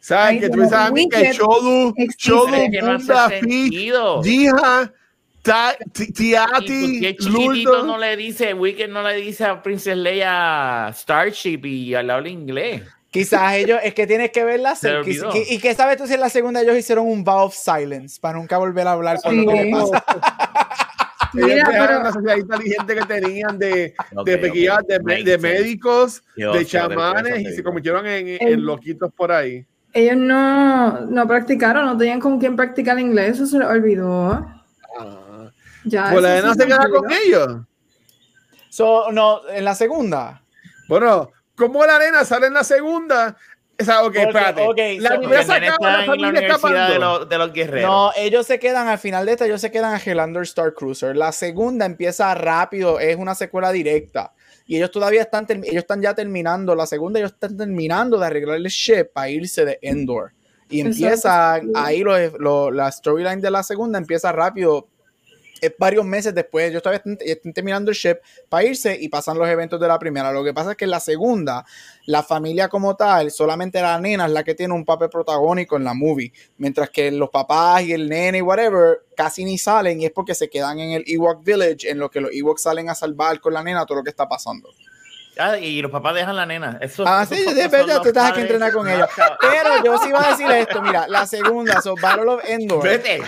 ¿Sabes? 0.00 0.26
Ay, 0.28 0.40
Que 0.40 0.48
tú 0.50 0.60
mí 0.92 1.08
que 1.08 1.32
Chodu, 1.32 1.92
existe. 1.96 2.16
Chodu, 2.16 2.46
Y 5.46 6.12
Tiati, 6.12 7.00
chiquitito 7.16 7.28
Luldo. 7.30 7.86
no 7.86 7.98
le 7.98 8.16
dice, 8.16 8.52
Wicked 8.54 8.88
no 8.88 9.02
le 9.02 9.16
dice 9.16 9.44
a 9.44 9.62
Princess 9.62 9.96
Leia 9.96 10.90
Starship 10.92 11.64
y 11.64 11.94
al 11.94 12.10
habla 12.10 12.28
inglés. 12.28 12.82
Quizás 13.10 13.54
ellos, 13.54 13.78
es 13.82 13.94
que 13.94 14.06
tienes 14.06 14.30
que 14.30 14.44
verla. 14.44 14.74
Se 14.74 15.00
que- 15.02 15.44
y 15.48 15.58
que 15.58 15.74
sabes 15.74 15.96
tú 15.96 16.06
si 16.06 16.14
en 16.14 16.20
la 16.20 16.28
segunda 16.28 16.60
ellos 16.60 16.76
hicieron 16.76 17.06
un 17.06 17.24
vow 17.24 17.44
of 17.46 17.54
silence 17.54 18.18
para 18.20 18.36
nunca 18.38 18.58
volver 18.58 18.86
a 18.86 18.92
hablar 18.92 19.18
por 19.22 19.32
lo 19.32 19.46
que 19.50 19.56
le 19.56 19.64
Sí. 19.64 19.72
pasa. 19.72 20.04
Ellos 21.34 21.48
Mira, 21.48 21.64
pero- 21.70 22.02
la 22.02 22.12
sociedad 22.12 22.36
inteligente 22.36 22.94
que 22.94 23.02
tenían 23.04 23.58
de, 23.58 23.94
Ok, 24.16 24.26
de 24.26 24.34
ok. 24.36 24.40
pequeñas, 24.40 24.78
de, 24.86 25.22
de 25.24 25.38
médicos, 25.38 26.22
Yo 26.36 26.52
de 26.52 26.64
chamanes 26.64 27.40
y 27.40 27.52
se 27.52 27.62
convirtieron 27.62 28.06
en, 28.06 28.28
en 28.28 28.38
El- 28.48 28.60
loquitos 28.60 29.12
por 29.12 29.32
ahí. 29.32 29.64
Ellos 29.92 30.16
no, 30.16 31.00
no 31.02 31.26
practicaron, 31.26 31.84
no 31.84 31.96
tenían 31.96 32.20
con 32.20 32.38
quién 32.38 32.54
practicar 32.56 32.98
inglés, 32.98 33.32
eso 33.36 33.46
se 33.46 33.58
les 33.58 33.68
olvidó. 33.68 34.46
Ah. 34.98 35.22
Ya, 35.86 36.10
Pues 36.10 36.22
la 36.22 36.36
eso 36.38 36.48
nena 36.48 36.54
se 36.54 36.66
queda 36.66 36.88
con 36.90 37.10
ellos. 37.12 37.56
So, 38.68 39.10
no, 39.12 39.48
en 39.48 39.64
la 39.64 39.74
segunda. 39.74 40.42
Bueno, 40.88 41.30
¿cómo 41.56 41.84
la 41.86 41.98
nena 41.98 42.24
sale 42.24 42.48
en 42.48 42.54
la 42.54 42.64
segunda? 42.64 43.36
O 43.80 43.84
sea, 43.84 44.00
ok, 44.02 44.06
Ok, 44.08 44.16
espérate. 44.16 44.62
ok, 44.66 44.78
la 45.00 45.10
so- 45.10 45.18
primera 45.18 45.42
Porque 45.42 45.44
sacaba 45.46 45.74
está 45.74 45.90
la 45.90 46.04
en 46.14 46.22
la 46.22 46.28
universidad 46.28 46.88
de 46.88 46.98
los, 46.98 47.28
de 47.28 47.38
los 47.38 47.52
guerreros. 47.52 47.90
No, 47.90 48.10
ellos 48.16 48.46
se 48.46 48.58
quedan 48.58 48.88
al 48.88 48.98
final 48.98 49.26
de 49.26 49.32
esta, 49.32 49.44
ellos 49.46 49.60
se 49.60 49.70
quedan 49.70 49.94
a 49.94 49.98
Helander 49.98 50.42
Star 50.44 50.72
Cruiser. 50.74 51.14
La 51.16 51.30
segunda 51.32 51.84
empieza 51.84 52.34
rápido, 52.34 52.98
es 53.00 53.16
una 53.16 53.34
secuela 53.34 53.72
directa. 53.72 54.32
Y 54.66 54.76
ellos 54.76 54.90
todavía 54.90 55.22
están, 55.22 55.46
ellos 55.48 55.76
están 55.76 56.00
ya 56.02 56.14
terminando. 56.14 56.74
La 56.74 56.86
segunda, 56.86 57.18
ellos 57.20 57.32
están 57.32 57.56
terminando 57.56 58.18
de 58.18 58.26
arreglar 58.26 58.56
el 58.56 58.64
ship 58.66 59.12
para 59.12 59.28
irse 59.28 59.64
de 59.64 59.78
Endor. 59.82 60.32
Y 60.68 60.80
empieza 60.80 61.60
ahí 61.74 62.00
lo, 62.02 62.16
lo- 62.38 62.70
la 62.70 62.90
storyline 62.90 63.40
de 63.40 63.50
la 63.50 63.62
segunda 63.62 63.98
empieza 63.98 64.32
rápido 64.32 64.88
es 65.60 65.72
varios 65.78 66.04
meses 66.04 66.34
después, 66.34 66.72
yo 66.72 66.80
todavía 66.82 67.02
estoy, 67.04 67.16
estoy 67.30 67.52
terminando 67.52 67.90
el 67.90 67.96
ship 67.96 68.16
para 68.48 68.64
irse 68.64 68.96
y 69.00 69.08
pasan 69.08 69.38
los 69.38 69.48
eventos 69.48 69.80
de 69.80 69.88
la 69.88 69.98
primera. 69.98 70.30
Lo 70.32 70.44
que 70.44 70.52
pasa 70.52 70.72
es 70.72 70.76
que 70.76 70.84
en 70.84 70.90
la 70.90 71.00
segunda, 71.00 71.64
la 72.06 72.22
familia 72.22 72.68
como 72.68 72.96
tal, 72.96 73.30
solamente 73.30 73.80
la 73.80 73.98
nena 74.00 74.26
es 74.26 74.32
la 74.32 74.44
que 74.44 74.54
tiene 74.54 74.74
un 74.74 74.84
papel 74.84 75.08
protagónico 75.08 75.76
en 75.76 75.84
la 75.84 75.94
movie, 75.94 76.32
mientras 76.58 76.90
que 76.90 77.10
los 77.10 77.30
papás 77.30 77.82
y 77.82 77.92
el 77.92 78.08
nene 78.08 78.38
y 78.38 78.42
whatever 78.42 79.00
casi 79.16 79.44
ni 79.44 79.56
salen 79.58 80.00
y 80.00 80.04
es 80.06 80.12
porque 80.12 80.34
se 80.34 80.48
quedan 80.50 80.78
en 80.78 80.90
el 80.92 81.04
Ewok 81.06 81.42
Village, 81.44 81.88
en 81.90 81.98
lo 81.98 82.10
que 82.10 82.20
los 82.20 82.30
Ewoks 82.32 82.62
salen 82.62 82.88
a 82.90 82.94
salvar 82.94 83.40
con 83.40 83.54
la 83.54 83.62
nena 83.62 83.86
todo 83.86 83.98
lo 83.98 84.04
que 84.04 84.10
está 84.10 84.28
pasando. 84.28 84.68
Ah, 85.38 85.58
y 85.58 85.82
los 85.82 85.90
papás 85.90 86.14
dejan 86.14 86.34
la 86.34 86.46
nena. 86.46 86.78
Eso, 86.80 87.04
Ah, 87.06 87.26
sí, 87.28 87.44
son 87.44 87.54
verdad, 87.54 87.86
los 87.86 88.02
tú 88.02 88.08
estás 88.08 88.24
aquí 88.30 88.40
padres. 88.40 88.42
entrenar 88.44 88.72
con 88.72 88.86
chaval. 88.86 89.38
Pero 89.38 89.84
yo 89.84 89.98
sí 89.98 90.08
iba 90.08 90.26
a 90.26 90.30
decir 90.30 90.50
esto, 90.50 90.80
mira, 90.80 91.06
la 91.08 91.26
segunda, 91.26 91.82
so 91.82 91.94
Battle 92.00 92.30
of 92.30 92.40
Endor. 92.48 92.82
Vete. 92.82 93.20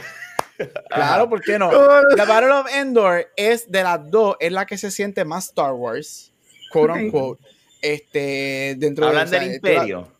Claro, 0.90 1.28
¿por 1.28 1.40
qué 1.42 1.58
no? 1.58 1.70
La 2.16 2.24
Battle 2.26 2.50
of 2.52 2.66
Endor 2.74 3.28
es 3.36 3.70
de 3.70 3.82
las 3.82 4.10
dos, 4.10 4.36
es 4.40 4.50
la 4.52 4.66
que 4.66 4.76
se 4.78 4.90
siente 4.90 5.24
más 5.24 5.46
Star 5.46 5.72
Wars, 5.72 6.32
quote 6.72 6.92
unquote. 6.92 7.42
Este, 7.80 8.74
dentro 8.78 9.06
Hablan 9.06 9.30
de 9.30 9.36
o 9.36 9.40
sea, 9.40 9.48
del 9.48 9.60
tú 9.60 9.66
la- 9.66 9.72
imperio. 9.74 10.12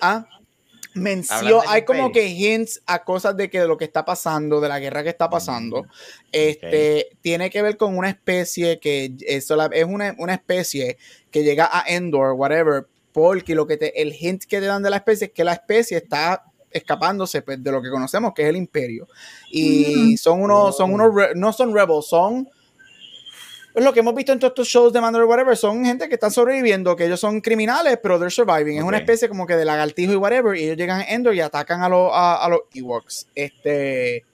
Ah, 0.00 0.26
mención, 0.94 1.38
Hablan 1.46 1.62
hay 1.68 1.84
como 1.84 2.06
imperio. 2.06 2.28
que 2.28 2.54
hints 2.54 2.82
a 2.86 3.04
cosas 3.04 3.36
de 3.36 3.48
que 3.50 3.60
de 3.60 3.68
lo 3.68 3.76
que 3.78 3.84
está 3.86 4.04
pasando, 4.04 4.60
de 4.60 4.68
la 4.68 4.78
guerra 4.80 5.02
que 5.02 5.08
está 5.08 5.30
pasando. 5.30 5.86
Este 6.32 7.08
tiene 7.22 7.48
que 7.50 7.62
ver 7.62 7.76
con 7.76 7.96
una 7.96 8.08
especie 8.10 8.78
que 8.80 9.12
eso 9.26 9.56
la- 9.56 9.70
es 9.72 9.84
una, 9.84 10.14
una 10.18 10.34
especie 10.34 10.98
que 11.30 11.42
llega 11.42 11.68
a 11.72 11.84
Endor, 11.88 12.32
whatever, 12.32 12.86
porque 13.12 13.54
lo 13.54 13.66
que 13.66 13.76
te, 13.78 14.00
el 14.02 14.12
hint 14.14 14.44
que 14.44 14.60
te 14.60 14.66
dan 14.66 14.82
de 14.82 14.90
la 14.90 14.96
especie 14.96 15.28
es 15.28 15.32
que 15.32 15.44
la 15.44 15.54
especie 15.54 15.96
está 15.96 16.44
escapándose 16.70 17.42
pues, 17.42 17.62
de 17.62 17.72
lo 17.72 17.80
que 17.80 17.90
conocemos 17.90 18.32
que 18.34 18.42
es 18.42 18.48
el 18.48 18.56
imperio 18.56 19.08
y 19.50 20.12
Mm. 20.12 20.16
son 20.16 20.42
unos 20.42 20.76
son 20.76 20.92
unos 20.92 21.12
no 21.34 21.52
son 21.52 21.74
rebels 21.74 22.06
son 22.06 22.48
es 23.74 23.84
lo 23.84 23.92
que 23.92 24.00
hemos 24.00 24.14
visto 24.14 24.32
en 24.32 24.38
todos 24.38 24.52
estos 24.52 24.68
shows 24.68 24.90
de 24.90 25.02
Mandalorian, 25.02 25.28
whatever, 25.28 25.54
son 25.54 25.84
gente 25.84 26.08
que 26.08 26.14
están 26.14 26.30
sobreviviendo, 26.30 26.96
que 26.96 27.04
ellos 27.04 27.20
son 27.20 27.42
criminales, 27.42 27.98
pero 28.02 28.18
they're 28.18 28.30
surviving. 28.30 28.78
Es 28.78 28.82
una 28.82 28.96
especie 28.96 29.28
como 29.28 29.46
que 29.46 29.54
de 29.54 29.66
lagartijo 29.66 30.14
y 30.14 30.16
whatever, 30.16 30.56
y 30.56 30.64
ellos 30.64 30.78
llegan 30.78 31.02
a 31.02 31.04
Endor 31.04 31.34
y 31.34 31.42
atacan 31.42 31.82
a, 31.82 31.88
los 31.90 32.10
a, 32.10 32.42
a 32.42 32.48
los 32.48 32.60
Ewoks. 32.72 33.26
Este, 33.34 34.24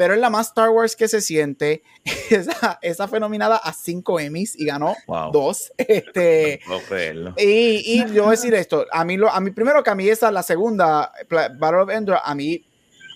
pero 0.00 0.14
es 0.14 0.20
la 0.20 0.30
más 0.30 0.46
Star 0.46 0.70
Wars 0.70 0.96
que 0.96 1.08
se 1.08 1.20
siente. 1.20 1.82
Esa, 2.30 2.78
esa 2.80 3.06
fue 3.06 3.20
nominada 3.20 3.58
a 3.58 3.74
5 3.74 4.18
Emmys 4.18 4.58
y 4.58 4.64
ganó 4.64 4.96
Wow. 5.06 5.30
dos. 5.30 5.74
Este, 5.76 6.58
No 6.66 7.34
y, 7.36 7.82
y 7.84 7.98
yo 8.14 8.22
voy 8.22 8.28
a 8.28 8.30
decir 8.30 8.54
esto, 8.54 8.86
a 8.90 9.04
mí, 9.04 9.18
lo, 9.18 9.30
a 9.30 9.38
mí 9.42 9.50
primero 9.50 9.82
que 9.82 9.90
a 9.90 9.94
mí 9.94 10.08
esa, 10.08 10.32
la 10.32 10.42
segunda, 10.42 11.12
Battle 11.28 11.80
of 11.82 11.90
Endor, 11.90 12.16
a 12.24 12.34
mí, 12.34 12.64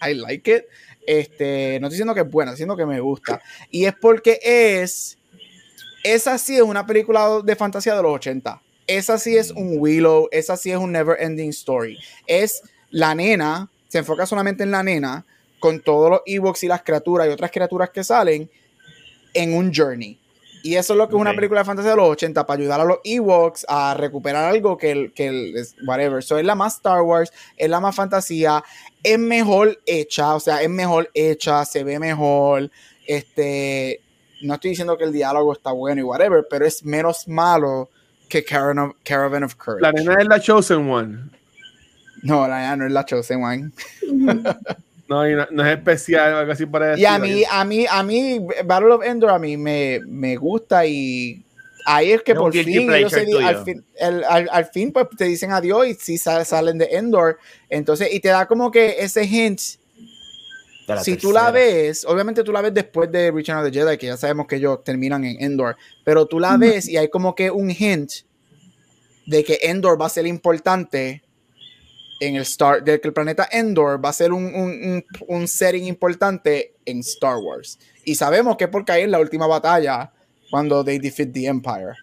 I 0.06 0.12
like 0.12 0.54
it. 0.54 0.64
Este, 1.06 1.78
no 1.80 1.86
estoy 1.86 1.94
diciendo 1.94 2.12
que 2.12 2.20
es 2.20 2.30
buena, 2.30 2.50
estoy 2.50 2.66
diciendo 2.66 2.76
que 2.76 2.84
me 2.84 3.00
gusta. 3.00 3.40
Y 3.70 3.86
es 3.86 3.94
porque 3.94 4.38
es, 4.42 5.16
esa 6.02 6.36
sí 6.36 6.56
es 6.56 6.62
una 6.62 6.84
película 6.84 7.40
de 7.42 7.56
fantasía 7.56 7.96
de 7.96 8.02
los 8.02 8.12
80. 8.12 8.60
Esa 8.86 9.16
sí 9.16 9.38
es 9.38 9.52
un 9.52 9.76
Willow, 9.78 10.28
esa 10.30 10.58
sí 10.58 10.70
es 10.70 10.76
un 10.76 10.92
Never 10.92 11.16
Ending 11.18 11.48
Story. 11.48 11.98
Es 12.26 12.60
la 12.90 13.14
nena, 13.14 13.70
se 13.88 13.96
enfoca 14.00 14.26
solamente 14.26 14.64
en 14.64 14.70
la 14.70 14.82
nena, 14.82 15.24
con 15.64 15.80
todos 15.80 16.10
los 16.10 16.20
Ewoks 16.26 16.62
y 16.64 16.68
las 16.68 16.82
criaturas 16.82 17.26
y 17.26 17.30
otras 17.30 17.50
criaturas 17.50 17.88
que 17.88 18.04
salen 18.04 18.50
en 19.32 19.54
un 19.54 19.72
journey. 19.72 20.18
Y 20.62 20.74
eso 20.74 20.92
es 20.92 20.98
lo 20.98 21.08
que 21.08 21.14
es 21.14 21.20
una 21.22 21.32
película 21.32 21.60
de 21.60 21.64
fantasía 21.64 21.92
de 21.92 21.96
los 21.96 22.10
80, 22.10 22.46
para 22.46 22.60
ayudar 22.60 22.80
a 22.82 22.84
los 22.84 22.98
Ewoks 23.02 23.64
a 23.66 23.94
recuperar 23.94 24.44
algo 24.44 24.76
que 24.76 24.90
el, 24.90 25.14
que 25.14 25.28
el 25.28 25.56
es- 25.56 25.74
whatever. 25.86 26.22
So 26.22 26.36
es 26.36 26.44
la 26.44 26.54
más 26.54 26.74
Star 26.74 27.00
Wars, 27.00 27.32
es 27.56 27.70
la 27.70 27.80
más 27.80 27.96
fantasía, 27.96 28.62
es 29.02 29.18
mejor 29.18 29.80
hecha, 29.86 30.34
o 30.34 30.40
sea, 30.40 30.60
es 30.60 30.68
mejor 30.68 31.10
hecha, 31.14 31.64
se 31.64 31.82
ve 31.82 31.98
mejor. 31.98 32.70
Este, 33.06 34.02
no 34.42 34.52
estoy 34.56 34.70
diciendo 34.72 34.98
que 34.98 35.04
el 35.04 35.12
diálogo 35.14 35.54
está 35.54 35.72
bueno 35.72 36.02
y 36.02 36.04
whatever, 36.04 36.46
pero 36.50 36.66
es 36.66 36.84
menos 36.84 37.26
malo 37.26 37.88
que 38.28 38.44
Caravan 38.44 38.80
of, 38.80 38.96
Caravan 39.02 39.44
of 39.44 39.54
Courage. 39.54 39.80
La 39.80 39.92
nena 39.92 40.16
es 40.20 40.26
la 40.28 40.40
Chosen 40.40 40.90
One. 40.90 41.30
No, 42.22 42.46
la 42.46 42.58
nena 42.58 42.76
no 42.76 42.86
es 42.86 42.92
la 42.92 43.04
Chosen 43.06 43.42
One. 43.42 43.70
No, 45.08 45.24
no, 45.28 45.46
no 45.50 45.66
es 45.66 45.76
especial 45.76 46.32
o 46.34 46.38
algo 46.38 46.52
así 46.52 46.64
para 46.66 46.98
Y 46.98 47.04
a 47.04 47.18
mí, 47.18 47.42
a 47.50 47.64
mí, 47.64 47.86
a 47.90 48.02
mí, 48.02 48.40
Battle 48.64 48.92
of 48.92 49.04
Endor 49.04 49.30
a 49.30 49.38
mí 49.38 49.56
me, 49.56 50.00
me 50.06 50.36
gusta 50.36 50.86
y 50.86 51.44
ahí 51.86 52.12
es 52.12 52.22
que 52.22 52.34
por 52.44 52.52
fin, 52.64 52.88
ellos 52.98 53.12
se 53.12 53.26
al, 53.44 53.64
fin 53.64 53.84
el- 53.96 54.24
al- 54.24 54.48
al 54.50 54.64
fin 54.66 54.90
pues 54.92 55.06
te 55.18 55.24
dicen 55.26 55.52
adiós 55.52 55.86
y 55.86 55.94
sí 55.94 56.16
sal- 56.16 56.46
salen 56.46 56.78
de 56.78 56.86
Endor. 56.92 57.38
Entonces, 57.68 58.08
y 58.14 58.20
te 58.20 58.28
da 58.28 58.46
como 58.46 58.70
que 58.70 58.96
ese 58.98 59.24
hint. 59.26 59.60
Si 61.02 61.12
tú 61.16 61.32
la 61.32 61.50
ves, 61.52 62.04
obviamente 62.06 62.42
tú 62.44 62.52
la 62.52 62.60
ves 62.60 62.72
después 62.74 63.10
de 63.10 63.30
Return 63.30 63.58
of 63.58 63.70
the 63.70 63.78
Jedi, 63.78 63.96
que 63.98 64.06
ya 64.06 64.16
sabemos 64.18 64.46
que 64.46 64.56
ellos 64.56 64.84
terminan 64.84 65.24
en 65.24 65.42
Endor, 65.42 65.76
pero 66.04 66.26
tú 66.26 66.38
la 66.40 66.56
ves 66.58 66.88
y 66.88 66.96
hay 66.98 67.08
como 67.08 67.34
que 67.34 67.50
un 67.50 67.70
hint 67.70 68.10
de 69.26 69.42
que 69.44 69.58
Endor 69.62 70.00
va 70.00 70.06
a 70.06 70.10
ser 70.10 70.26
importante 70.26 71.22
en 72.20 72.36
el 72.36 72.42
Star, 72.42 72.82
de 72.82 73.00
que 73.00 73.08
el 73.08 73.14
planeta 73.14 73.48
Endor 73.50 74.02
va 74.04 74.10
a 74.10 74.12
ser 74.12 74.32
un, 74.32 74.44
un, 74.44 75.04
un- 75.26 75.48
setting 75.48 75.84
importante 75.86 76.74
en 76.84 77.00
Star 77.00 77.36
Wars. 77.38 77.78
Y 78.04 78.14
sabemos 78.14 78.56
que 78.56 78.64
es 78.64 78.70
porque 78.70 78.92
ahí 78.92 79.02
es 79.02 79.08
la 79.08 79.20
última 79.20 79.46
batalla 79.46 80.12
cuando 80.50 80.84
they 80.84 80.98
defeat 80.98 81.32
the 81.32 81.46
Empire. 81.46 81.94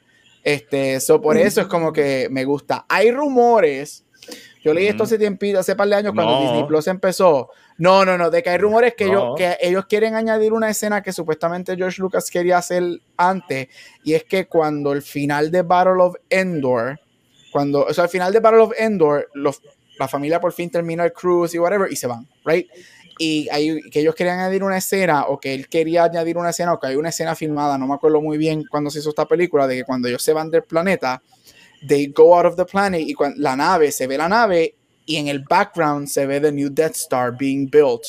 Este, 0.43 0.99
so 0.99 1.21
por 1.21 1.37
eso 1.37 1.61
es 1.61 1.67
como 1.67 1.93
que 1.93 2.27
me 2.31 2.43
gusta. 2.45 2.85
Hay 2.89 3.11
rumores. 3.11 4.03
Yo 4.63 4.73
leí 4.73 4.87
esto 4.87 5.03
hace 5.03 5.17
tiempito, 5.17 5.59
hace 5.59 5.75
par 5.75 5.87
de 5.87 5.95
años 5.95 6.13
cuando 6.13 6.33
No. 6.33 6.41
Disney 6.41 6.63
Plus 6.65 6.87
empezó. 6.87 7.49
No, 7.77 8.05
no, 8.05 8.15
no, 8.17 8.29
de 8.29 8.43
que 8.43 8.51
hay 8.51 8.59
rumores 8.59 8.93
que, 8.95 9.05
ellos, 9.05 9.33
que 9.35 9.57
ellos 9.59 9.85
quieren 9.87 10.13
añadir 10.13 10.53
una 10.53 10.69
escena 10.69 11.01
que 11.01 11.11
supuestamente 11.11 11.75
George 11.75 11.99
Lucas 11.99 12.29
quería 12.29 12.59
hacer 12.59 12.83
antes. 13.17 13.69
Y 14.03 14.13
es 14.13 14.23
que 14.23 14.45
cuando 14.47 14.91
el 14.93 15.01
final 15.01 15.49
de 15.49 15.63
Battle 15.63 16.03
of 16.03 16.15
Endor, 16.29 16.99
cuando, 17.51 17.85
o 17.85 17.93
sea, 17.93 18.03
al 18.03 18.09
final 18.11 18.31
de 18.31 18.39
Battle 18.39 18.59
of 18.59 18.73
Endor, 18.77 19.29
los, 19.33 19.61
la 20.01 20.07
familia 20.07 20.39
por 20.41 20.51
fin 20.51 20.69
termina 20.69 21.05
el 21.05 21.13
cruise 21.13 21.53
y 21.53 21.59
whatever 21.59 21.91
y 21.91 21.95
se 21.95 22.07
van, 22.07 22.27
right? 22.45 22.67
Y 23.19 23.47
hay, 23.51 23.81
que 23.91 23.99
ellos 23.99 24.15
querían 24.15 24.39
añadir 24.39 24.63
una 24.63 24.77
escena 24.77 25.25
o 25.27 25.39
que 25.39 25.53
él 25.53 25.67
quería 25.69 26.05
añadir 26.05 26.37
una 26.37 26.49
escena 26.49 26.73
o 26.73 26.79
que 26.79 26.87
hay 26.87 26.95
una 26.95 27.09
escena 27.09 27.35
filmada, 27.35 27.77
no 27.77 27.85
me 27.87 27.93
acuerdo 27.93 28.19
muy 28.19 28.37
bien 28.37 28.63
cuando 28.69 28.89
se 28.89 28.99
hizo 28.99 29.09
esta 29.09 29.27
película, 29.27 29.67
de 29.67 29.77
que 29.77 29.83
cuando 29.83 30.07
ellos 30.07 30.23
se 30.23 30.33
van 30.33 30.49
del 30.49 30.63
planeta, 30.63 31.21
they 31.87 32.07
go 32.07 32.35
out 32.35 32.45
of 32.45 32.55
the 32.55 32.65
planet 32.65 33.01
y 33.01 33.13
cuando 33.13 33.39
la 33.39 33.55
nave, 33.55 33.91
se 33.91 34.07
ve 34.07 34.17
la 34.17 34.27
nave 34.27 34.75
y 35.05 35.17
en 35.17 35.27
el 35.27 35.39
background 35.47 36.07
se 36.07 36.25
ve 36.25 36.39
the 36.39 36.51
new 36.51 36.69
Death 36.69 36.95
Star 36.95 37.35
being 37.37 37.69
built 37.69 38.03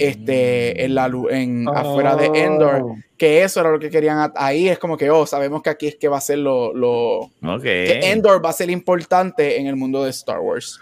este, 0.00 0.82
en 0.84 0.94
la, 0.94 1.10
en, 1.30 1.68
afuera 1.68 2.16
de 2.16 2.26
Endor, 2.26 2.82
Oh. 2.82 2.96
que 3.18 3.42
eso 3.42 3.60
era 3.60 3.70
lo 3.70 3.78
que 3.78 3.90
querían 3.90 4.32
ahí, 4.34 4.68
es 4.68 4.78
como 4.78 4.96
que, 4.96 5.10
oh, 5.10 5.26
sabemos 5.26 5.62
que 5.62 5.68
aquí 5.70 5.88
es 5.88 5.96
que 5.96 6.08
va 6.08 6.16
a 6.16 6.22
ser 6.22 6.38
lo, 6.38 6.72
lo 6.72 7.18
Ok. 7.42 7.62
que 7.62 8.00
Endor 8.10 8.42
va 8.42 8.48
a 8.50 8.54
ser 8.54 8.70
importante 8.70 9.60
en 9.60 9.66
el 9.66 9.76
mundo 9.76 10.02
de 10.04 10.10
Star 10.10 10.40
Wars. 10.40 10.80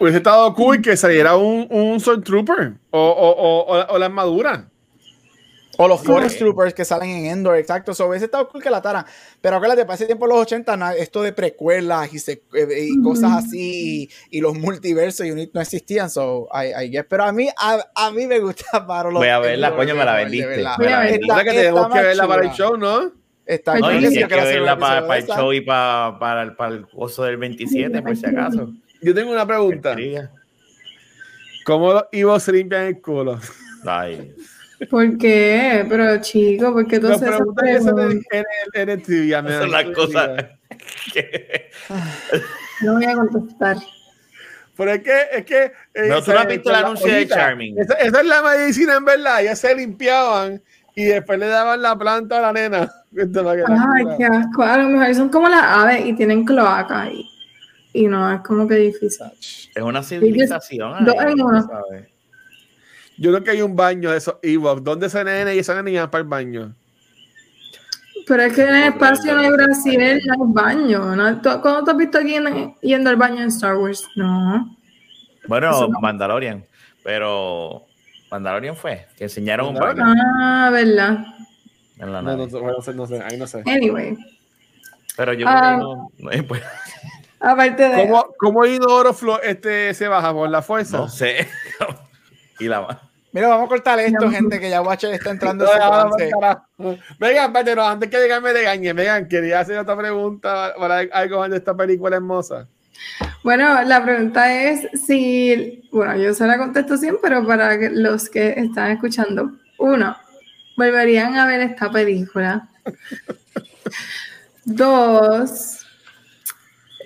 Hubiese 0.00 0.18
estado 0.18 0.52
cool 0.54 0.80
que 0.80 0.96
saliera 0.96 1.36
un, 1.36 1.66
un 1.70 2.00
Stormtrooper 2.00 2.72
o, 2.90 2.98
o, 2.98 3.30
o, 3.30 3.60
o, 3.78 3.94
o 3.94 3.98
la 3.98 4.06
armadura. 4.06 4.66
O 5.82 5.88
los 5.88 6.02
Forest 6.02 6.34
Ok. 6.34 6.38
Troopers 6.40 6.74
que 6.74 6.84
salen 6.84 7.08
en 7.08 7.26
Endor, 7.26 7.56
exacto. 7.56 7.94
So, 7.94 8.06
hubiese 8.08 8.26
estado 8.26 8.46
cool 8.50 8.62
que 8.62 8.68
la 8.68 8.78
ataran. 8.78 9.04
Pero 9.40 9.56
acuérdate, 9.56 9.84
para 9.86 9.94
ese 9.94 10.04
tiempo, 10.04 10.26
en 10.26 10.30
los 10.30 10.40
80, 10.40 10.76
na- 10.76 10.94
esto 10.94 11.22
de 11.22 11.32
precuelas 11.32 12.12
y, 12.12 12.18
se- 12.18 12.42
eh, 12.54 12.86
y 12.90 13.00
cosas 13.02 13.32
así, 13.46 14.10
y, 14.30 14.36
y 14.38 14.40
los 14.42 14.58
multiversos 14.58 15.24
y 15.26 15.30
unit 15.30 15.50
no 15.54 15.60
existían. 15.62 16.10
So, 16.10 16.48
I, 16.52 16.84
I 16.84 16.90
guess. 16.90 17.06
Pero 17.08 17.24
a 17.24 17.32
mí, 17.32 17.48
a, 17.56 17.78
a 17.94 18.10
mí 18.10 18.26
me 18.26 18.40
gusta 18.40 18.64
of 18.78 19.12
Voy 19.12 19.28
a 19.28 19.38
verla, 19.38 19.68
Endor, 19.68 19.78
coño, 19.78 19.94
me 19.94 20.04
la 20.04 20.14
vendiste. 20.16 20.54
Es 20.56 20.62
la 20.62 20.76
que 20.76 21.14
Está- 21.14 21.44
tenemos 21.44 21.82
que 21.86 21.94
más 21.94 22.02
verla 22.02 22.28
para 22.28 22.42
el 22.42 22.50
show, 22.50 22.76
¿no? 22.76 23.12
Está 23.46 23.78
No, 23.78 23.90
y 23.92 24.04
hay 24.04 24.14
que 24.14 24.28
que 24.28 24.34
verla 24.34 24.78
para, 24.78 25.06
para 25.06 25.18
el 25.20 25.26
show 25.26 25.52
y 25.52 25.60
para, 25.62 26.18
para, 26.18 26.42
el, 26.42 26.56
para 26.56 26.74
el 26.74 26.86
curso 26.88 27.22
del 27.24 27.36
27, 27.38 28.02
por 28.02 28.16
si 28.16 28.26
acaso. 28.26 28.70
Yo 29.02 29.14
tengo 29.14 29.32
una 29.32 29.46
pregunta. 29.46 29.96
¿Cómo 31.64 32.02
los 32.12 32.42
se 32.42 32.52
limpian 32.52 32.84
el 32.84 33.00
culo? 33.00 33.38
Ay, 33.86 34.34
¿Por 34.88 35.18
qué? 35.18 35.84
Pero 35.88 36.20
chico, 36.20 36.72
¿por 36.72 36.86
qué 36.86 36.98
tú 36.98 37.08
haces 37.08 37.28
pregunta? 37.28 37.62
en 37.70 37.98
el, 37.98 38.22
en 38.74 38.88
el 38.88 39.02
trivia. 39.02 39.42
me 39.42 39.50
esas 39.50 39.62
son 39.62 39.70
dan 39.70 39.86
las 39.86 39.96
cosas. 39.96 40.44
que- 41.12 41.70
No 42.80 42.94
voy 42.94 43.04
a 43.04 43.14
contestar. 43.14 43.76
Pero 44.76 44.92
es 44.92 45.02
que, 45.02 45.20
es 45.32 45.44
que. 45.44 45.64
eh, 45.92 46.08
No, 46.08 46.22
tú 46.22 46.32
no 46.32 46.38
has 46.38 46.46
visto 46.46 46.70
el 46.70 46.76
anuncio 46.76 47.12
de. 47.12 47.28
Charming. 47.28 47.78
Esa, 47.78 47.94
esa 47.94 48.20
es 48.20 48.26
la 48.26 48.42
medicina, 48.42 48.96
en 48.96 49.04
verdad. 49.04 49.42
Ellos 49.42 49.58
se 49.58 49.74
limpiaban 49.74 50.62
y 50.94 51.04
después 51.04 51.38
le 51.38 51.48
daban 51.48 51.82
la 51.82 51.98
planta 51.98 52.38
a 52.38 52.40
la 52.40 52.52
nena. 52.54 52.90
Ay, 53.12 54.04
qué 54.16 54.24
asco. 54.24 54.62
A 54.62 54.78
lo 54.78 54.88
mejor 54.88 55.14
son 55.14 55.28
como 55.28 55.48
las 55.48 55.62
aves 55.62 56.06
y 56.06 56.14
tienen 56.14 56.44
cloaca 56.46 57.02
ahí. 57.02 57.29
Y 57.92 58.06
no, 58.06 58.32
es 58.32 58.40
como 58.42 58.68
que 58.68 58.74
difícil. 58.76 59.26
Es 59.74 59.82
una 59.82 60.02
civilización. 60.02 60.92
Ahí, 61.18 61.34
sabes. 61.38 62.08
Yo 63.18 63.30
creo 63.32 63.44
que 63.44 63.50
hay 63.50 63.62
un 63.62 63.76
baño 63.76 64.10
de 64.10 64.18
esos. 64.18 64.36
¿Dónde 64.82 65.06
esa 65.06 65.24
nena 65.24 65.52
y 65.52 65.58
esa 65.58 65.82
niña 65.82 66.10
para 66.10 66.22
el 66.22 66.28
baño? 66.28 66.74
Pero 68.26 68.42
es 68.44 68.52
que 68.52 68.62
en 68.62 68.74
el 68.76 68.84
espacio 68.92 69.34
no 69.34 69.40
hay. 69.40 69.50
Brasil, 69.50 70.20
no 70.26 70.32
hay 70.34 70.38
baño. 70.52 71.16
¿no? 71.16 71.40
¿Tú- 71.40 71.60
¿Cuándo 71.60 71.84
te 71.84 71.90
has 71.90 71.96
visto 71.96 72.18
aquí 72.18 72.34
en- 72.34 72.74
yendo 72.80 73.10
al 73.10 73.16
baño 73.16 73.42
en 73.42 73.48
Star 73.48 73.76
Wars? 73.76 74.06
No. 74.14 74.76
Bueno, 75.48 75.70
no. 75.88 76.00
Mandalorian. 76.00 76.64
Pero 77.02 77.86
Mandalorian 78.30 78.76
fue, 78.76 79.06
que 79.16 79.24
enseñaron 79.24 79.68
un 79.68 79.74
baile 79.74 80.02
Ah, 80.04 80.70
¿verdad? 80.72 81.24
en 81.98 82.12
la 82.12 82.22
No, 82.22 82.36
nave. 82.36 82.46
no, 82.52 82.60
no 82.72 82.82
sé, 82.82 82.94
no 82.94 83.06
sé, 83.06 83.20
ahí 83.22 83.36
no 83.36 83.46
sé. 83.46 83.62
Anyway, 83.66 84.16
Pero 85.16 85.32
yo 85.34 85.44
creo 85.46 85.60
que 85.60 85.76
no, 85.76 86.10
no, 86.18 86.46
pues, 86.46 86.62
aparte 87.40 87.88
de... 87.88 88.02
¿Cómo, 88.06 88.34
cómo 88.38 88.66
Inodoro 88.66 89.16
este, 89.42 89.94
se 89.94 90.08
baja 90.08 90.32
por 90.32 90.48
la 90.48 90.62
fuerza? 90.62 90.98
no 90.98 91.08
sé. 91.08 91.48
y 92.60 92.66
la 92.66 93.00
Mira, 93.32 93.48
vamos 93.48 93.66
a 93.66 93.68
cortar 93.68 94.00
esto, 94.00 94.24
No. 94.24 94.30
gente, 94.30 94.58
que 94.58 94.68
ya 94.68 94.82
Watcher 94.82 95.14
está 95.14 95.30
entrando 95.30 95.64
en 95.64 96.30
No. 96.78 96.98
Vengan, 97.18 97.52
pero 97.52 97.84
antes 97.84 98.10
que 98.10 98.16
llegue 98.16 98.40
me 98.40 98.52
regañe, 98.52 98.92
vengan, 98.92 99.28
quería 99.28 99.60
hacer 99.60 99.78
otra 99.78 99.96
pregunta 99.96 100.74
para 100.76 100.98
algo 101.12 101.48
de 101.48 101.56
esta 101.56 101.76
película 101.76 102.16
hermosa. 102.16 102.66
Bueno, 103.44 103.82
la 103.82 104.02
pregunta 104.02 104.52
es 104.52 104.88
si, 105.06 105.88
bueno, 105.92 106.16
yo 106.16 106.34
se 106.34 106.46
la 106.46 106.58
contesto 106.58 106.96
siempre, 106.96 107.20
pero 107.22 107.46
para 107.46 107.76
los 107.90 108.28
que 108.28 108.50
están 108.56 108.90
escuchando, 108.90 109.52
uno, 109.78 110.16
¿volverían 110.76 111.36
a 111.36 111.46
ver 111.46 111.60
esta 111.60 111.90
película? 111.90 112.68
Dos, 114.64 115.79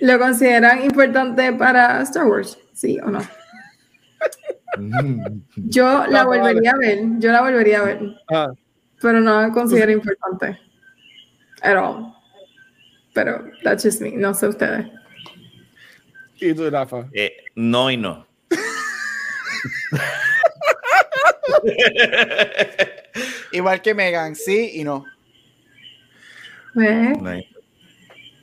¿lo 0.05 0.19
consideran 0.19 0.83
importante 0.83 1.51
para 1.53 2.01
Star 2.03 2.25
Wars? 2.27 2.57
¿Sí 2.73 2.99
o 2.99 3.09
no? 3.09 3.19
Yo 5.55 6.05
la 6.07 6.25
volvería 6.25 6.71
a 6.71 6.77
ver, 6.77 6.99
yo 7.17 7.31
la 7.31 7.41
volvería 7.41 7.79
a 7.79 7.83
ver, 7.85 7.99
Ah, 8.29 8.51
pero 9.01 9.19
no 9.19 9.41
la 9.41 9.51
considero 9.51 9.91
importante. 9.91 10.59
At 11.61 11.77
all. 11.77 12.13
Pero 13.13 13.45
that's 13.63 13.83
just 13.83 14.01
me, 14.01 14.11
no 14.11 14.33
sé 14.33 14.47
ustedes. 14.47 14.85
y 16.39 16.53
tú, 16.53 16.69
Rafa. 16.69 17.07
Eh, 17.13 17.35
no 17.55 17.89
y 17.89 17.97
no. 17.97 18.27
Igual 23.53 23.81
que 23.81 23.93
Megan, 23.93 24.35
sí 24.35 24.71
y 24.75 24.83
no. 24.83 25.05
¿Ves? 26.73 27.17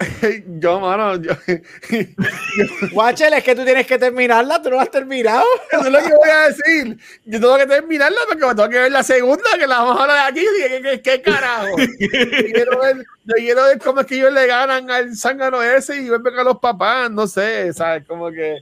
Yo, 0.61 0.81
mano, 0.81 1.17
yo, 1.17 1.33
Watcher, 2.93 3.33
es 3.35 3.45
que 3.45 3.55
tú 3.55 3.65
tienes 3.65 3.87
que 3.87 3.99
terminarla, 3.99 4.63
tú 4.63 4.71
no 4.71 4.81
has 4.81 4.91
terminado. 4.91 5.45
eso 5.71 5.87
es 5.87 5.93
lo 5.93 5.99
que 5.99 6.15
voy 6.15 6.29
a 6.31 6.49
decir. 6.49 6.99
Yo 7.25 7.41
tengo 7.41 7.57
que 7.57 7.67
terminarla 7.67 8.19
porque 8.29 8.47
me 8.47 8.55
tengo 8.55 8.69
que 8.69 8.79
ver 8.79 8.93
la 8.93 9.03
segunda, 9.03 9.51
que 9.59 9.67
la 9.67 9.79
vamos 9.79 9.99
a 9.99 10.03
hablar 10.03 10.31
aquí. 10.31 10.45
¿Qué, 10.59 10.83
qué, 10.83 11.03
qué 11.03 11.23
carajo? 11.23 11.77
Yo 11.79 12.09
quiero, 12.53 12.81
ver, 12.81 12.97
yo 13.25 13.35
quiero 13.37 13.65
ver 13.65 13.79
cómo 13.79 14.01
es 14.01 14.07
que 14.07 14.17
ellos 14.17 14.33
le 14.33 14.47
ganan 14.47 14.91
al 14.91 15.17
zángano 15.17 15.63
ese 15.63 15.97
y 15.97 16.09
vuelven 16.09 16.39
a 16.39 16.45
los 16.45 16.59
papás. 16.59 17.11
No 17.11 17.27
sé, 17.27 17.73
¿sabes? 17.73 18.05
Como 18.07 18.31
que 18.31 18.59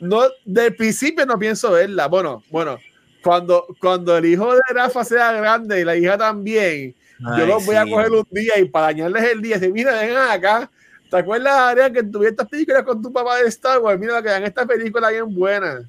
no, 0.00 0.22
del 0.44 0.74
principio 0.74 1.26
no 1.26 1.38
pienso 1.38 1.72
verla. 1.72 2.06
Bueno, 2.08 2.42
bueno, 2.50 2.78
cuando, 3.22 3.66
cuando 3.80 4.16
el 4.16 4.24
hijo 4.24 4.54
de 4.54 4.60
Rafa 4.70 5.04
sea 5.04 5.32
grande 5.32 5.80
y 5.80 5.84
la 5.84 5.96
hija 5.96 6.16
también, 6.16 6.94
yo 7.36 7.46
los 7.46 7.64
voy 7.66 7.76
a 7.76 7.84
coger 7.84 8.10
un 8.10 8.26
día 8.30 8.58
y 8.58 8.64
para 8.64 8.86
dañarles 8.86 9.24
el 9.24 9.42
día, 9.42 9.58
decir, 9.58 9.72
mira, 9.72 9.92
vengan 9.92 10.30
acá. 10.30 10.70
¿Te 11.10 11.16
acuerdas, 11.18 11.52
Adrián, 11.52 11.92
que 11.92 12.02
tuviste 12.04 12.30
estas 12.30 12.48
películas 12.48 12.82
con 12.84 13.02
tu 13.02 13.12
papá 13.12 13.38
de 13.38 13.48
Star 13.48 13.78
Wars? 13.80 13.98
Mira, 13.98 14.22
que 14.22 14.28
dan 14.28 14.44
esta 14.44 14.64
película 14.64 15.10
bien 15.10 15.34
buena. 15.34 15.82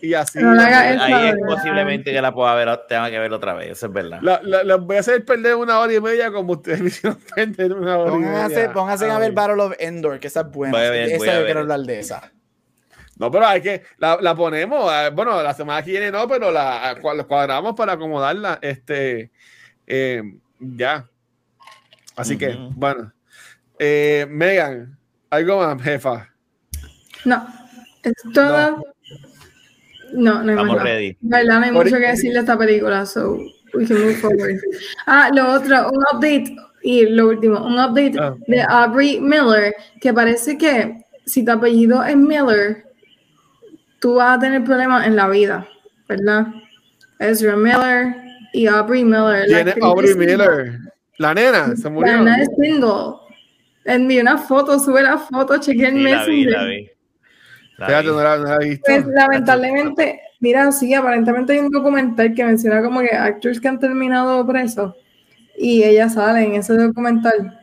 Y 0.00 0.14
así. 0.14 0.38
No 0.38 0.54
la 0.54 0.66
haga 0.66 0.80
Ahí 1.04 1.28
es 1.28 1.36
posiblemente 1.44 2.12
que 2.12 2.20
la 2.22 2.32
pueda 2.32 2.54
ver, 2.54 2.68
tenga 2.88 3.10
que 3.10 3.18
ver 3.18 3.32
otra 3.32 3.54
vez, 3.54 3.70
eso 3.72 3.86
es 3.86 3.92
verdad. 3.92 4.18
La, 4.22 4.40
la- 4.42 4.62
la 4.64 4.76
voy 4.76 4.96
a 4.96 5.00
hacer 5.00 5.24
perder 5.24 5.54
una 5.56 5.78
hora 5.78 5.92
y 5.92 6.00
media 6.00 6.30
como 6.30 6.54
ustedes 6.54 6.80
me 6.82 6.88
hicieron 6.88 7.18
perder 7.34 7.72
una 7.72 7.98
hora 7.98 8.14
y 8.14 8.18
media. 8.18 8.72
pónganse 8.72 9.10
a 9.10 9.18
ver 9.18 9.28
Ay. 9.30 9.34
Battle 9.34 9.62
of 9.62 9.72
Endor, 9.78 10.18
que 10.20 10.26
esa 10.26 10.40
es 10.40 10.50
buena. 10.50 10.76
Voy 10.76 10.86
a 10.86 10.90
ver, 10.90 11.08
esa 11.08 11.16
voy 11.18 11.28
a 11.28 11.32
yo 11.32 11.38
ver. 11.38 11.46
quiero 11.46 11.60
hablar 11.60 11.80
de 11.80 11.98
esa. 12.00 12.32
No, 13.18 13.30
pero 13.30 13.46
hay 13.46 13.62
que, 13.62 13.82
la, 13.96 14.18
la 14.20 14.34
ponemos, 14.34 14.92
eh, 14.92 15.10
bueno, 15.14 15.42
la 15.42 15.54
semana 15.54 15.82
que 15.82 15.90
viene 15.92 16.10
no, 16.10 16.28
pero 16.28 16.50
la 16.50 16.94
cua- 17.00 17.26
cuadramos 17.26 17.74
para 17.74 17.92
acomodarla, 17.94 18.58
este, 18.60 19.30
eh, 19.86 20.22
ya. 20.60 21.06
Así 22.14 22.36
que, 22.36 22.54
bueno. 22.74 23.12
Eh, 23.78 24.26
Megan, 24.30 24.96
algo 25.30 25.58
más, 25.58 25.82
jefa. 25.82 26.28
No, 27.24 27.46
es 28.02 28.12
todo. 28.32 28.82
No, 30.12 30.42
no 30.42 30.52
hay 30.52 30.56
Estamos 30.58 30.82
ready. 30.82 31.16
Verdad, 31.20 31.58
no 31.60 31.64
hay 31.66 31.72
mucho 31.72 31.96
que 31.96 32.06
decir 32.08 32.32
de 32.32 32.40
esta 32.40 32.56
película, 32.56 33.04
so 33.04 33.38
we 33.74 33.86
can 33.86 34.00
move 34.00 34.14
forward. 34.14 34.58
Ah, 35.06 35.30
lo 35.34 35.52
otro, 35.52 35.90
un 35.90 36.02
update, 36.12 36.56
y 36.82 37.06
lo 37.06 37.28
último, 37.28 37.64
un 37.66 37.74
update 37.74 38.14
Ah. 38.18 38.34
de 38.46 38.62
Aubrey 38.62 39.20
Miller, 39.20 39.74
que 40.00 40.12
parece 40.14 40.56
que 40.56 41.02
si 41.26 41.44
tu 41.44 41.52
apellido 41.52 42.02
es 42.04 42.16
Miller, 42.16 42.84
tú 43.98 44.14
vas 44.14 44.36
a 44.38 44.40
tener 44.40 44.62
problemas 44.64 45.06
en 45.06 45.16
la 45.16 45.28
vida, 45.28 45.66
¿verdad? 46.08 46.46
Ezra 47.18 47.56
Miller 47.56 48.14
y 48.52 48.66
Aubrey 48.68 49.04
Miller. 49.04 49.40
la 49.40 49.46
Tiene 49.46 49.70
actriz 49.72 49.84
Aubrey 49.84 50.14
Miller. 50.14 50.78
La 51.18 51.34
nena, 51.34 51.74
se 51.76 51.84
La 51.84 51.90
murió. 51.90 52.16
nena 52.18 52.40
es 52.42 52.48
single. 52.60 53.14
Envié 53.86 54.20
una 54.20 54.36
foto, 54.38 54.78
sube 54.78 55.02
la 55.02 55.16
foto, 55.18 55.58
chequeé 55.58 55.86
el 55.88 55.94
Sí, 55.94 56.02
la 56.02 56.24
vi, 56.26 56.44
Messenger. 56.44 56.50
la 56.52 56.64
vi. 56.64 56.90
La 57.78 57.86
Fíjate, 57.86 58.08
vi. 58.08 58.14
no 58.14 58.22
la, 58.22 58.36
no 58.36 58.44
la 58.44 58.56
he 58.56 58.68
visto. 58.68 58.84
Pues 58.86 59.06
lamentablemente, 59.06 60.20
mira, 60.40 60.72
sí, 60.72 60.92
aparentemente 60.94 61.52
hay 61.52 61.60
un 61.60 61.70
documental 61.70 62.34
que 62.34 62.44
menciona 62.44 62.82
como 62.82 63.00
que 63.00 63.14
actors 63.14 63.60
que 63.60 63.68
han 63.68 63.78
terminado 63.78 64.46
presos 64.46 64.94
y 65.58 65.82
ella 65.84 66.08
sale 66.08 66.44
en 66.44 66.54
ese 66.56 66.74
documental 66.76 67.60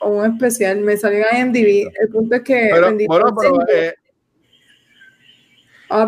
o 0.00 0.10
un 0.10 0.32
especial, 0.32 0.80
me 0.80 0.96
salió 0.96 1.24
en 1.32 1.46
IMDb. 1.48 1.90
El 2.00 2.08
punto 2.10 2.36
es 2.36 2.42
que 2.42 2.68
Pero, 2.70 2.92
bueno, 3.06 3.34
pero, 3.40 3.68
eh, 3.68 3.94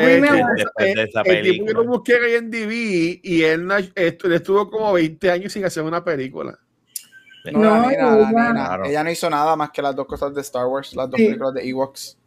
eh, 0.01 0.21
Miller, 0.21 0.45
después 0.57 0.95
de 0.95 1.03
esa 1.05 1.21
el 1.23 1.43
tipo 1.43 1.65
que 1.67 1.73
lo 1.73 1.85
busqué 1.85 2.37
en 2.37 2.51
DV 2.51 3.21
y 3.23 3.43
él, 3.43 3.67
no- 3.67 3.79
estu- 3.79 4.25
él 4.27 4.33
estuvo 4.33 4.69
como 4.71 4.93
20 4.93 5.31
años 5.31 5.53
sin 5.53 5.65
hacer 5.65 5.83
una 5.83 6.03
película. 6.05 6.59
No, 7.53 7.61
No, 7.61 7.71
la 7.83 7.89
nena, 7.89 8.11
la 8.11 8.17
ella- 8.17 8.31
nena. 8.31 8.53
Claro. 8.53 8.85
Ella 8.87 9.05
no 9.05 9.11
hizo 9.11 9.31
nada 9.31 9.57
más 9.57 9.71
que 9.71 9.83
las 9.83 9.95
dos 9.97 10.07
cosas 10.07 10.35
de 10.35 10.41
Star 10.41 10.67
Wars, 10.67 10.95
las 10.95 11.09
dos 11.11 11.19
Sí. 11.19 11.27
películas 11.27 11.55
de 11.55 11.69
Ewoks. 11.69 12.19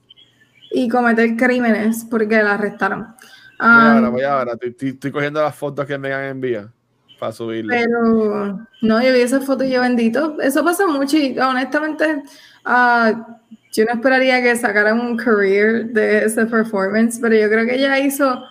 y 0.71 0.87
cometer 0.87 1.35
crímenes 1.35 2.05
porque 2.11 2.43
la 2.43 2.53
arrestaron. 2.53 2.99
Voy 3.01 3.15
Ah, 3.57 3.93
ahora, 3.95 4.09
voy 4.09 4.21
ahora. 4.21 4.53
Estoy, 4.53 4.69
estoy- 4.69 4.89
estoy 4.89 5.11
cogiendo 5.11 5.41
las 5.41 5.55
fotos 5.55 5.85
que 5.87 5.97
Megan 5.97 6.25
envía 6.25 6.71
para 7.19 7.31
subirlas. 7.31 7.75
Pero 7.75 8.59
no, 8.83 9.01
yo 9.01 9.11
vi 9.13 9.19
esa 9.21 9.41
foto 9.41 9.63
y 9.63 9.71
yo 9.71 9.81
bendito. 9.81 10.39
Eso 10.39 10.63
pasa 10.63 10.85
mucho 10.85 11.17
y 11.17 11.37
honestamente 11.39 12.21
ah, 12.65 13.39
yo 13.73 13.85
no 13.85 13.93
esperaría 13.93 14.43
que 14.43 14.55
sacaran 14.55 14.99
un 14.99 15.17
career 15.17 15.85
de 15.87 16.25
ese 16.25 16.45
performance, 16.45 17.17
pero 17.19 17.35
yo 17.35 17.49
creo 17.49 17.65
que 17.65 17.73
ella 17.75 17.97
hizo 17.99 18.43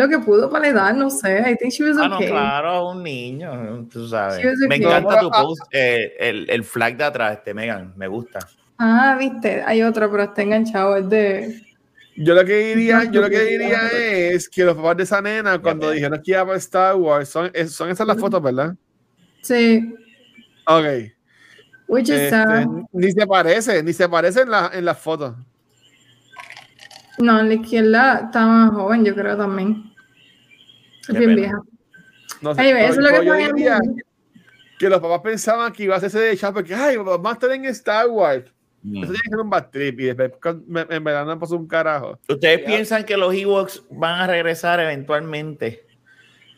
lo 0.00 0.08
que 0.08 0.18
pudo 0.18 0.48
para 0.50 0.66
la 0.66 0.68
edad, 0.70 0.94
no 0.94 1.10
sé. 1.10 1.40
I 1.40 1.56
think 1.56 1.72
she 1.72 1.84
was 1.84 1.98
Ah, 1.98 2.08
no, 2.08 2.16
okay. 2.16 2.28
claro, 2.28 2.88
un 2.90 3.02
niño, 3.02 3.86
tú 3.92 4.08
sabes. 4.08 4.42
Me 4.66 4.76
encanta 4.76 5.20
tu 5.20 5.30
ah, 5.32 5.42
post, 5.42 5.62
eh, 5.72 6.14
el, 6.18 6.48
el 6.48 6.64
flag 6.64 6.96
de 6.96 7.04
atrás, 7.04 7.36
este 7.36 7.52
Megan, 7.52 7.92
me 7.96 8.08
gusta. 8.08 8.40
Ah, 8.78 9.14
viste, 9.18 9.62
hay 9.62 9.82
otro, 9.82 10.10
pero 10.10 10.22
está 10.22 10.40
enganchado, 10.42 10.96
es 10.96 11.08
de... 11.08 11.62
Yo 12.16 12.34
lo 12.34 12.44
que 12.44 12.74
diría, 12.74 13.04
yo 13.04 13.20
lo 13.20 13.28
que 13.28 13.40
diría 13.40 13.88
es 13.92 14.48
que 14.48 14.64
los 14.64 14.74
papás 14.74 14.96
de 14.96 15.02
esa 15.02 15.20
nena, 15.20 15.58
cuando 15.58 15.90
dijeron 15.90 16.20
que 16.24 16.32
iba 16.32 16.44
para 16.44 16.56
Star 16.58 16.96
Wars, 16.96 17.28
son, 17.28 17.50
son 17.68 17.90
esas 17.90 18.06
las 18.06 18.18
fotos, 18.18 18.42
¿verdad? 18.42 18.74
Sí, 19.42 19.94
Ok. 20.66 20.84
which 21.88 22.08
is 22.08 22.20
Este, 22.32 22.66
ni 22.92 23.12
se 23.12 23.26
parece, 23.26 23.82
ni 23.82 23.92
se 23.92 24.08
parece 24.08 24.42
en, 24.42 24.50
la, 24.50 24.70
en 24.72 24.84
las 24.84 24.98
fotos. 24.98 25.34
No, 27.18 27.40
en 27.40 27.48
la 27.48 27.54
izquierda 27.54 28.22
está 28.24 28.46
más 28.46 28.72
joven, 28.72 29.04
yo 29.04 29.14
creo 29.14 29.36
también. 29.36 29.89
Es 31.10 31.18
Qué 31.18 31.26
bien 31.26 31.34
pena. 31.36 31.48
vieja. 31.48 31.62
No 32.40 32.54
sé, 32.54 32.60
Anyway, 32.60 32.80
pero 32.82 32.92
eso 32.92 33.00
es 33.00 33.06
lo 33.12 33.18
que 33.20 33.26
yo 33.26 33.32
ponen 33.32 33.54
diría 33.54 33.78
en- 33.82 33.96
que 34.78 34.88
los 34.88 35.00
papás 35.00 35.20
pensaban 35.20 35.72
que 35.72 35.82
iba 35.82 35.94
a 35.94 35.98
hacerse 35.98 36.18
de 36.20 36.36
chat 36.36 36.54
porque, 36.54 36.74
ay, 36.74 36.96
vamos 36.96 37.30
a 37.30 37.32
estar 37.34 37.50
en 37.50 37.64
Star 37.66 38.08
Wars. 38.08 38.44
Mm. 38.82 38.96
Eso 39.04 39.12
tiene 39.12 39.18
que 39.24 39.28
ser 39.28 39.38
un 39.40 39.50
bad 39.50 39.68
trip 39.70 40.00
y 40.00 40.04
después 40.04 40.56
en 40.66 41.04
verdad 41.04 41.26
no 41.26 41.38
pasó 41.38 41.56
un 41.56 41.66
carajo. 41.68 42.18
¿Ustedes 42.28 42.60
Ya. 42.60 42.66
piensan 42.66 43.04
que 43.04 43.16
los 43.16 43.34
Ewoks 43.34 43.82
van 43.90 44.20
a 44.22 44.26
regresar 44.26 44.80
eventualmente? 44.80 45.84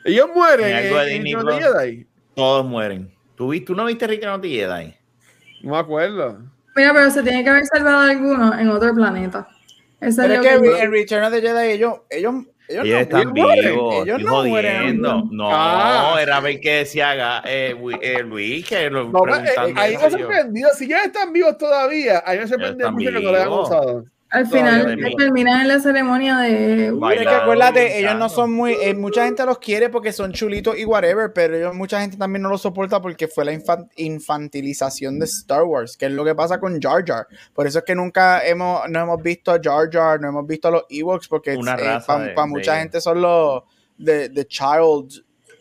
Ellos 0.05 0.29
mueren 0.33 0.69
En 0.69 0.77
algo 0.77 1.01
en 1.01 1.61
Jedi. 1.61 2.07
Todos 2.37 2.65
mueren. 2.65 3.13
¿Tú, 3.35 3.49
viste, 3.49 3.67
¿Tú 3.67 3.75
no 3.75 3.85
viste 3.87 4.05
of 4.05 4.41
the 4.41 4.49
Jedi? 4.49 4.95
No 5.63 5.73
me 5.73 5.79
acuerdo. 5.79 6.39
Mira, 6.77 6.93
pero 6.95 7.11
se 7.11 7.23
tiene 7.23 7.43
que 7.43 7.51
haber 7.51 7.67
salvado 7.67 7.99
alguno 8.01 8.57
en 8.59 8.69
otro 8.69 8.95
planeta. 8.95 9.49
Pero 9.99 10.11
es 10.11 10.41
que... 10.41 10.83
en 10.83 10.91
Return 10.91 11.25
of 11.25 11.33
the 11.33 11.41
Jedi 11.41 11.73
ellos, 11.73 11.95
ellos, 12.11 12.35
ellos, 12.69 12.85
Ellos 12.85 12.95
no, 12.95 13.01
están 13.01 13.33
vivos. 13.33 13.95
Ellos 13.95 14.07
estoy 14.07 14.25
no 14.25 14.31
jodiendo. 14.37 15.25
No, 15.31 15.51
Ah. 15.53 16.17
era 16.21 16.41
ver 16.41 16.61
que 16.61 16.73
decía 16.79 17.43
eh, 17.45 17.77
eh, 18.01 18.23
Luis, 18.23 18.67
que 18.67 18.89
lo 18.91 19.09
No, 19.09 19.37
eh, 19.37 19.51
ahí 19.77 19.97
me 19.97 20.11
sorprendido. 20.11 20.71
Si 20.77 20.89
ya 20.89 21.03
están 21.05 21.33
vivos 21.33 21.59
todavía, 21.59 22.23
a 22.25 22.33
mí 22.33 22.39
me 22.39 22.49
sorprende 22.49 22.85
están 22.85 22.95
mucho 22.95 23.07
que 23.07 23.13
no 23.21 23.21
lo 23.21 23.37
hayan 23.37 23.49
usado. 23.49 24.05
Al 24.33 24.47
final 24.47 24.97
terminan 25.19 25.61
en 25.61 25.69
la 25.69 25.79
ceremonia 25.79 26.39
de... 26.39 26.49
Que 26.87 26.91
Bailando, 26.91 27.31
acuérdate, 27.43 27.99
ellos 27.99 28.15
no 28.17 28.29
son 28.31 28.51
muy. 28.53 28.73
eh, 28.81 28.95
mucha 28.95 29.27
gente 29.27 29.45
los 29.45 29.59
quiere 29.59 29.91
porque 29.91 30.11
son 30.13 30.33
chulitos 30.33 30.79
y 30.79 30.87
whatever, 30.87 31.33
pero 31.35 31.55
ellos, 31.57 31.75
mucha 31.75 32.01
gente 32.01 32.17
también 32.17 32.43
no 32.43 32.49
los 32.49 32.63
soporta 32.63 33.03
porque 33.03 33.29
fue 33.29 33.45
la 33.45 33.53
infan- 33.53 33.89
infantilización 33.97 35.19
de 35.19 35.27
Star 35.27 35.65
Wars, 35.65 35.97
que 35.97 36.07
es 36.07 36.13
lo 36.13 36.25
que 36.25 36.35
pasa 36.35 36.59
con 36.59 36.81
Jar 36.81 37.05
Jar. 37.07 37.27
Por 37.53 37.67
eso 37.67 37.79
es 37.81 37.85
que 37.85 37.95
nunca 37.95 38.45
hemos, 38.47 38.89
no 38.89 39.01
hemos 39.01 39.23
visto 39.23 39.51
a 39.53 39.61
Jar 39.63 39.91
Jar, 39.91 40.21
no 40.21 40.29
hemos 40.29 40.47
visto 40.47 40.69
a 40.69 40.71
los 40.71 40.85
Ewoks, 40.89 41.29
porque 41.29 41.57
raza 41.63 42.33
para 42.35 42.47
mucha 42.47 42.73
de- 42.73 42.79
gente 42.81 43.01
son 43.01 43.21
los, 43.21 43.63
the, 44.03 44.31
the 44.31 44.47
child 44.47 45.13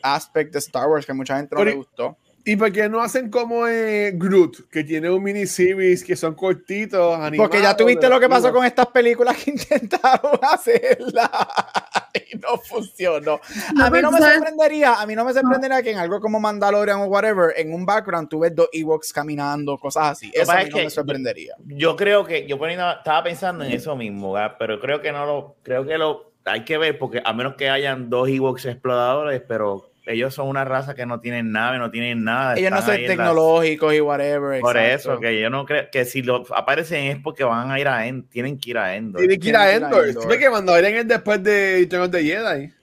aspect 0.01 0.53
de 0.53 0.59
Star 0.59 0.87
Wars 0.87 1.05
que 1.05 1.13
mucha 1.13 1.35
gente 1.37 1.53
no 1.55 1.59
Pero- 1.59 1.71
le 1.71 1.75
gustó. 1.77 2.17
¿Y 2.43 2.55
por 2.55 2.71
qué 2.71 2.89
no 2.89 3.01
hacen 3.01 3.29
como 3.29 3.67
eh, 3.67 4.11
Groot, 4.15 4.69
que 4.69 4.83
tiene 4.83 5.09
un 5.09 5.21
miniseries 5.21 6.03
que 6.03 6.15
son 6.15 6.33
cortitos? 6.33 7.19
Porque 7.37 7.61
ya 7.61 7.77
tuviste 7.77 8.09
lo 8.09 8.19
que 8.19 8.27
pasó 8.27 8.51
con 8.51 8.65
estas 8.65 8.87
películas 8.87 9.37
que 9.37 9.51
intentaron 9.51 10.39
hacerla 10.41 11.29
y 12.31 12.37
no 12.37 12.57
funcionó. 12.57 13.39
No, 13.75 13.85
A 13.85 13.89
mí 13.89 14.01
no 14.01 14.11
me 14.11 14.19
sorprendería, 14.19 15.01
a 15.01 15.05
mí 15.05 15.15
no 15.15 15.23
me 15.23 15.33
sorprendería 15.33 15.83
que 15.83 15.91
en 15.91 15.97
algo 15.99 16.19
como 16.19 16.39
Mandalorian 16.39 16.99
o 17.01 17.05
whatever, 17.05 17.53
en 17.57 17.73
un 17.73 17.85
background 17.85 18.29
tú 18.29 18.39
ves 18.39 18.55
dos 18.55 18.69
Ewoks 18.73 19.13
caminando, 19.13 19.77
cosas 19.77 20.11
así. 20.13 20.31
Eso 20.33 20.51
a 20.51 20.55
mí 20.55 20.61
es 20.63 20.69
no 20.71 20.77
que 20.77 20.83
me 20.85 20.89
sorprendería. 20.89 21.55
Yo 21.65 21.95
creo 21.95 22.25
que, 22.25 22.47
yo 22.47 22.57
poniendo- 22.57 22.91
estaba 22.91 23.23
pensando 23.23 23.63
en 23.63 23.71
eso 23.71 23.95
mismo, 23.95 24.33
¿verdad? 24.33 24.55
pero 24.57 24.79
creo 24.79 25.01
que 25.01 25.11
no 25.11 25.25
lo, 25.25 25.55
creo 25.63 25.85
que 25.85 25.97
lo 25.97 26.31
hay 26.45 26.65
que 26.65 26.77
ver, 26.79 26.97
porque 26.97 27.21
a 27.23 27.33
menos 27.33 27.53
que 27.55 27.69
hayan 27.69 28.09
dos 28.09 28.27
Ewoks 28.27 28.65
exploradores, 28.65 29.41
pero 29.47 29.90
ellos 30.05 30.33
son 30.33 30.47
una 30.47 30.65
raza 30.65 30.95
que 30.95 31.05
no 31.05 31.19
tienen 31.19 31.51
nave, 31.51 31.77
no 31.77 31.91
tienen 31.91 32.23
nada. 32.23 32.55
Ellos 32.55 32.71
no 32.71 32.81
son 32.81 32.95
las- 32.95 33.07
tecnológicos 33.07 33.93
y 33.93 34.01
whatever. 34.01 34.59
Por 34.59 34.77
exacto. 34.77 35.13
eso, 35.13 35.19
que 35.19 35.39
yo 35.39 35.49
no 35.49 35.65
creo 35.65 35.89
que 35.91 36.05
si 36.05 36.21
lo 36.21 36.43
aparecen 36.55 37.05
es 37.05 37.17
porque 37.19 37.43
van 37.43 37.71
a 37.71 37.79
ir 37.79 37.87
a 37.87 38.07
Endor, 38.07 38.29
tienen 38.31 38.57
que 38.57 38.71
ir 38.71 38.77
a 38.77 38.95
Endor. 38.95 39.19
Tiene 39.19 39.39
que 39.39 39.49
ir 39.49 39.55
a 39.55 39.59
Tiene 39.59 39.73
que 39.73 39.77
ir 39.77 39.83
a 39.83 39.87
Endor. 39.87 40.85
Endor. 40.85 41.05
Después 41.05 41.43
de 41.43 41.77
Return 41.79 42.11
the 42.11 42.23
Jedi. 42.23 42.73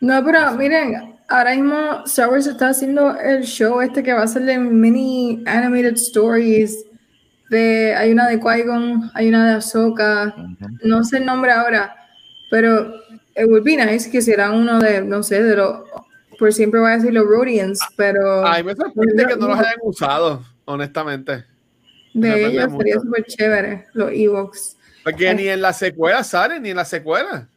No, 0.00 0.24
pero 0.24 0.52
miren, 0.52 1.16
ahora 1.28 1.54
mismo 1.54 2.02
Star 2.04 2.28
Wars 2.28 2.46
está 2.46 2.68
haciendo 2.70 3.18
el 3.18 3.44
show 3.44 3.80
este 3.80 4.02
que 4.02 4.12
va 4.12 4.22
a 4.22 4.26
ser 4.26 4.42
de 4.42 4.58
mini 4.58 5.42
animated 5.46 5.94
stories. 5.94 6.84
De, 7.48 7.94
hay 7.94 8.10
una 8.10 8.28
de 8.28 8.40
Qui-Gon, 8.40 9.12
hay 9.14 9.28
una 9.28 9.48
de 9.50 9.56
Ahsoka, 9.58 10.34
no 10.82 11.04
sé 11.04 11.18
el 11.18 11.26
nombre 11.26 11.52
ahora, 11.52 11.94
pero 12.50 12.92
it 13.36 13.46
would 13.48 13.64
be 13.64 13.76
nice 13.76 14.10
que 14.10 14.18
hicieran 14.18 14.54
uno 14.54 14.78
de, 14.78 15.02
no 15.02 15.22
sé, 15.22 15.42
de 15.42 15.56
los, 15.56 15.80
por 16.38 16.52
siempre 16.52 16.80
voy 16.80 16.90
a 16.92 16.96
decir 16.96 17.12
los 17.12 17.26
Rodians, 17.26 17.80
pero 17.96 18.46
A 18.46 18.56
mí 18.58 18.62
me 18.64 18.74
sorprende 18.74 19.26
que 19.26 19.36
no 19.36 19.48
los 19.48 19.58
hayan 19.58 19.74
usado, 19.82 20.42
honestamente. 20.64 21.44
me 22.14 22.28
de 22.30 22.46
ellos 22.46 22.72
sería 22.76 23.00
súper 23.00 23.24
chévere, 23.24 23.86
los 23.92 24.10
Ewoks. 24.12 24.76
Porque 25.04 25.34
ni 25.34 25.48
en 25.48 25.62
la 25.62 25.72
secuela 25.72 26.24
salen, 26.24 26.62
ni 26.62 26.70
en 26.70 26.76
la 26.76 26.84
secuela. 26.84 27.48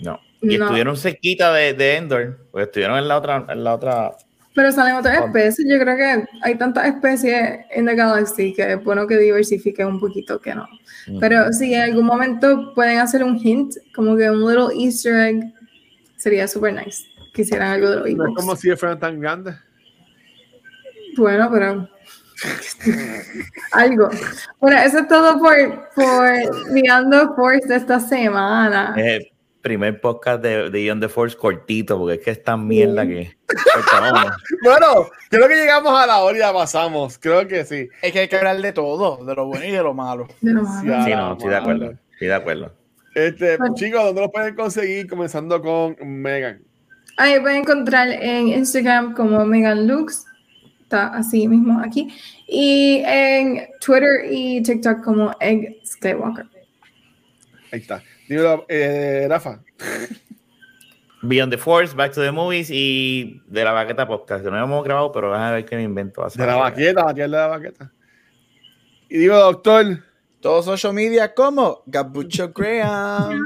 No. 0.00 0.20
Y 0.40 0.58
No. 0.58 0.64
estuvieron 0.66 0.96
cerquita 0.96 1.52
de, 1.52 1.74
de 1.74 1.96
Endor, 1.96 2.38
pues 2.50 2.66
estuvieron 2.66 2.98
en 2.98 3.08
la 3.08 3.16
otra, 3.18 3.44
en 3.48 3.64
la 3.64 3.74
otra. 3.74 4.12
Pero 4.56 4.72
salen 4.72 4.96
otras 4.96 5.20
Oh. 5.20 5.26
especies, 5.26 5.68
yo 5.70 5.78
creo 5.78 5.96
que 5.96 6.24
hay 6.42 6.54
tantas 6.56 6.86
especies 6.86 7.60
en 7.70 7.84
la 7.84 7.92
galaxy 7.94 8.52
que 8.54 8.72
es 8.72 8.82
bueno 8.82 9.06
que 9.06 9.16
diversifique 9.18 9.84
un 9.84 10.00
poquito 10.00 10.40
que 10.40 10.54
no. 10.54 10.66
Pero 11.20 11.52
si 11.52 11.72
en 11.74 11.82
algún 11.82 12.06
momento 12.06 12.72
pueden 12.74 12.98
hacer 12.98 13.22
un 13.22 13.36
hint, 13.36 13.74
como 13.94 14.16
que 14.16 14.28
un 14.30 14.40
little 14.50 14.74
easter 14.74 15.14
egg, 15.14 15.52
sería 16.16 16.48
super 16.48 16.72
nice. 16.72 17.04
Que 17.34 17.42
hicieran 17.42 17.72
algo 17.72 17.90
de 17.90 17.96
los 17.96 18.04
No 18.04 18.10
es 18.10 18.14
Ewoks. 18.18 18.34
como 18.40 18.56
si 18.56 18.74
fueran 18.76 18.98
tan 18.98 19.20
grandes. 19.20 19.54
Bueno, 21.18 21.48
pero 21.52 21.88
algo. 23.72 24.08
Bueno, 24.60 24.78
eso 24.80 24.98
es 25.00 25.08
todo 25.08 25.38
por, 25.38 25.54
por 25.94 26.28
the 26.72 27.26
Force 27.36 27.68
de 27.68 27.76
esta 27.76 28.00
semana. 28.00 28.94
El 28.96 29.28
primer 29.66 30.00
podcast 30.00 30.40
de, 30.42 30.64
de 30.64 30.70
Beyond 30.70 31.02
the 31.02 31.08
Force 31.08 31.36
cortito, 31.36 31.98
porque 31.98 32.14
es 32.14 32.20
que 32.20 32.30
es 32.30 32.44
tan 32.44 32.68
mierda 32.68 33.04
que. 33.04 33.36
Cortámonos. 33.74 34.36
Bueno, 34.62 35.08
creo 35.28 35.48
que 35.48 35.56
llegamos 35.56 35.92
a 35.92 36.06
la 36.06 36.18
hora 36.18 36.36
y 36.36 36.40
la 36.40 36.52
pasamos. 36.52 37.18
Creo 37.18 37.48
que 37.48 37.64
sí. 37.64 37.88
Es 38.00 38.12
que 38.12 38.20
hay 38.20 38.28
que 38.28 38.36
hablar 38.36 38.60
de 38.60 38.72
todo, 38.72 39.24
de 39.24 39.34
lo 39.34 39.46
bueno 39.46 39.64
y 39.64 39.72
de 39.72 39.82
lo 39.82 39.92
malo. 39.92 40.28
De 40.40 40.52
lo 40.52 40.62
malo. 40.62 40.88
Ya. 40.88 41.04
Sí, 41.04 41.10
no, 41.10 41.32
estoy 41.32 41.50
de 41.50 41.56
acuerdo. 41.56 41.94
Estoy 42.12 42.28
de 42.28 42.34
acuerdo. 42.34 42.72
Este, 43.16 43.56
Bueno. 43.56 43.74
chicos, 43.74 44.04
¿dónde 44.04 44.20
los 44.20 44.30
pueden 44.30 44.54
conseguir? 44.54 45.08
Comenzando 45.08 45.60
con 45.60 45.96
Megan. 46.04 46.62
Ahí 47.16 47.40
pueden 47.40 47.62
encontrar 47.62 48.08
en 48.08 48.48
Instagram 48.48 49.14
como 49.14 49.44
Megan 49.44 49.88
Lux, 49.88 50.26
está 50.82 51.08
así 51.08 51.48
mismo 51.48 51.80
aquí, 51.80 52.14
y 52.46 53.02
en 53.04 53.66
Twitter 53.80 54.26
y 54.30 54.62
TikTok 54.62 55.02
como 55.02 55.32
Egg 55.40 55.76
Skywalker. 55.84 56.46
Ahí 57.72 57.80
está. 57.80 58.02
Dímelo, 58.28 58.66
eh, 58.68 59.26
Rafa. 59.28 59.60
Beyond 61.22 61.52
the 61.52 61.58
Force, 61.58 61.94
Back 61.94 62.12
to 62.12 62.22
the 62.22 62.30
Movies 62.30 62.68
y 62.70 63.42
de 63.46 63.64
la 63.64 63.72
Baqueta 63.72 64.06
Podcast, 64.06 64.44
que 64.44 64.50
no 64.50 64.62
hemos 64.62 64.84
grabado, 64.84 65.12
pero 65.12 65.30
vas 65.30 65.40
a 65.40 65.52
ver 65.52 65.64
qué 65.64 65.76
me 65.76 65.82
invento. 65.82 66.26
De 66.34 66.46
la 66.46 66.56
baqueta, 66.56 67.04
Matías 67.04 67.30
de 67.30 67.36
la 67.36 67.46
baqueta. 67.48 67.92
Y 69.08 69.18
digo, 69.18 69.36
doctor, 69.36 70.02
Todos 70.40 70.64
social 70.64 70.92
media 70.92 71.34
como 71.34 71.82
Gabucho 71.86 72.52
Graham. 72.52 73.40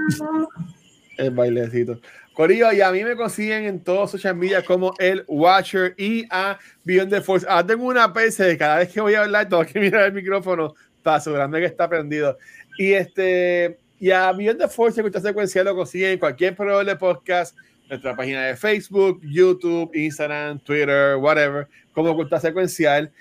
el 1.16 1.30
bailecito. 1.30 1.98
Corillo, 2.34 2.72
y 2.72 2.82
a 2.82 2.90
mí 2.90 3.04
me 3.04 3.16
consiguen 3.16 3.64
en 3.64 3.82
todos 3.82 4.10
social 4.10 4.34
media 4.34 4.62
como 4.64 4.92
el 4.98 5.24
Watcher 5.26 5.94
y 5.96 6.26
a 6.30 6.58
Beyond 6.84 7.10
the 7.10 7.20
Force. 7.20 7.46
Ah, 7.48 7.64
tengo 7.66 7.86
una 7.86 8.12
PC 8.12 8.44
de 8.44 8.58
cada 8.58 8.78
vez 8.78 8.92
que 8.92 9.00
voy 9.00 9.14
a 9.14 9.22
hablar, 9.22 9.48
tengo 9.48 9.64
que 9.64 9.80
mirar 9.80 10.04
el 10.04 10.12
micrófono 10.12 10.74
para 11.02 11.16
asegurarme 11.16 11.60
que 11.60 11.66
está 11.66 11.88
prendido. 11.88 12.36
Y 12.76 12.92
este, 12.92 13.78
y 14.00 14.10
a 14.10 14.32
Beyond 14.32 14.60
the 14.60 14.68
Force, 14.68 14.98
escucha 14.98 15.20
secuencial, 15.20 15.66
lo 15.66 15.76
consiguen 15.76 16.12
en 16.12 16.18
cualquier 16.18 16.56
programa 16.56 16.82
de 16.82 16.96
podcast, 16.96 17.54
nuestra 17.88 18.16
página 18.16 18.46
de 18.46 18.56
Facebook, 18.56 19.20
YouTube, 19.22 19.94
Instagram, 19.94 20.58
Twitter, 20.60 21.16
whatever, 21.16 21.68
como 21.92 22.16
cultura 22.16 22.40
secuencial. 22.40 23.12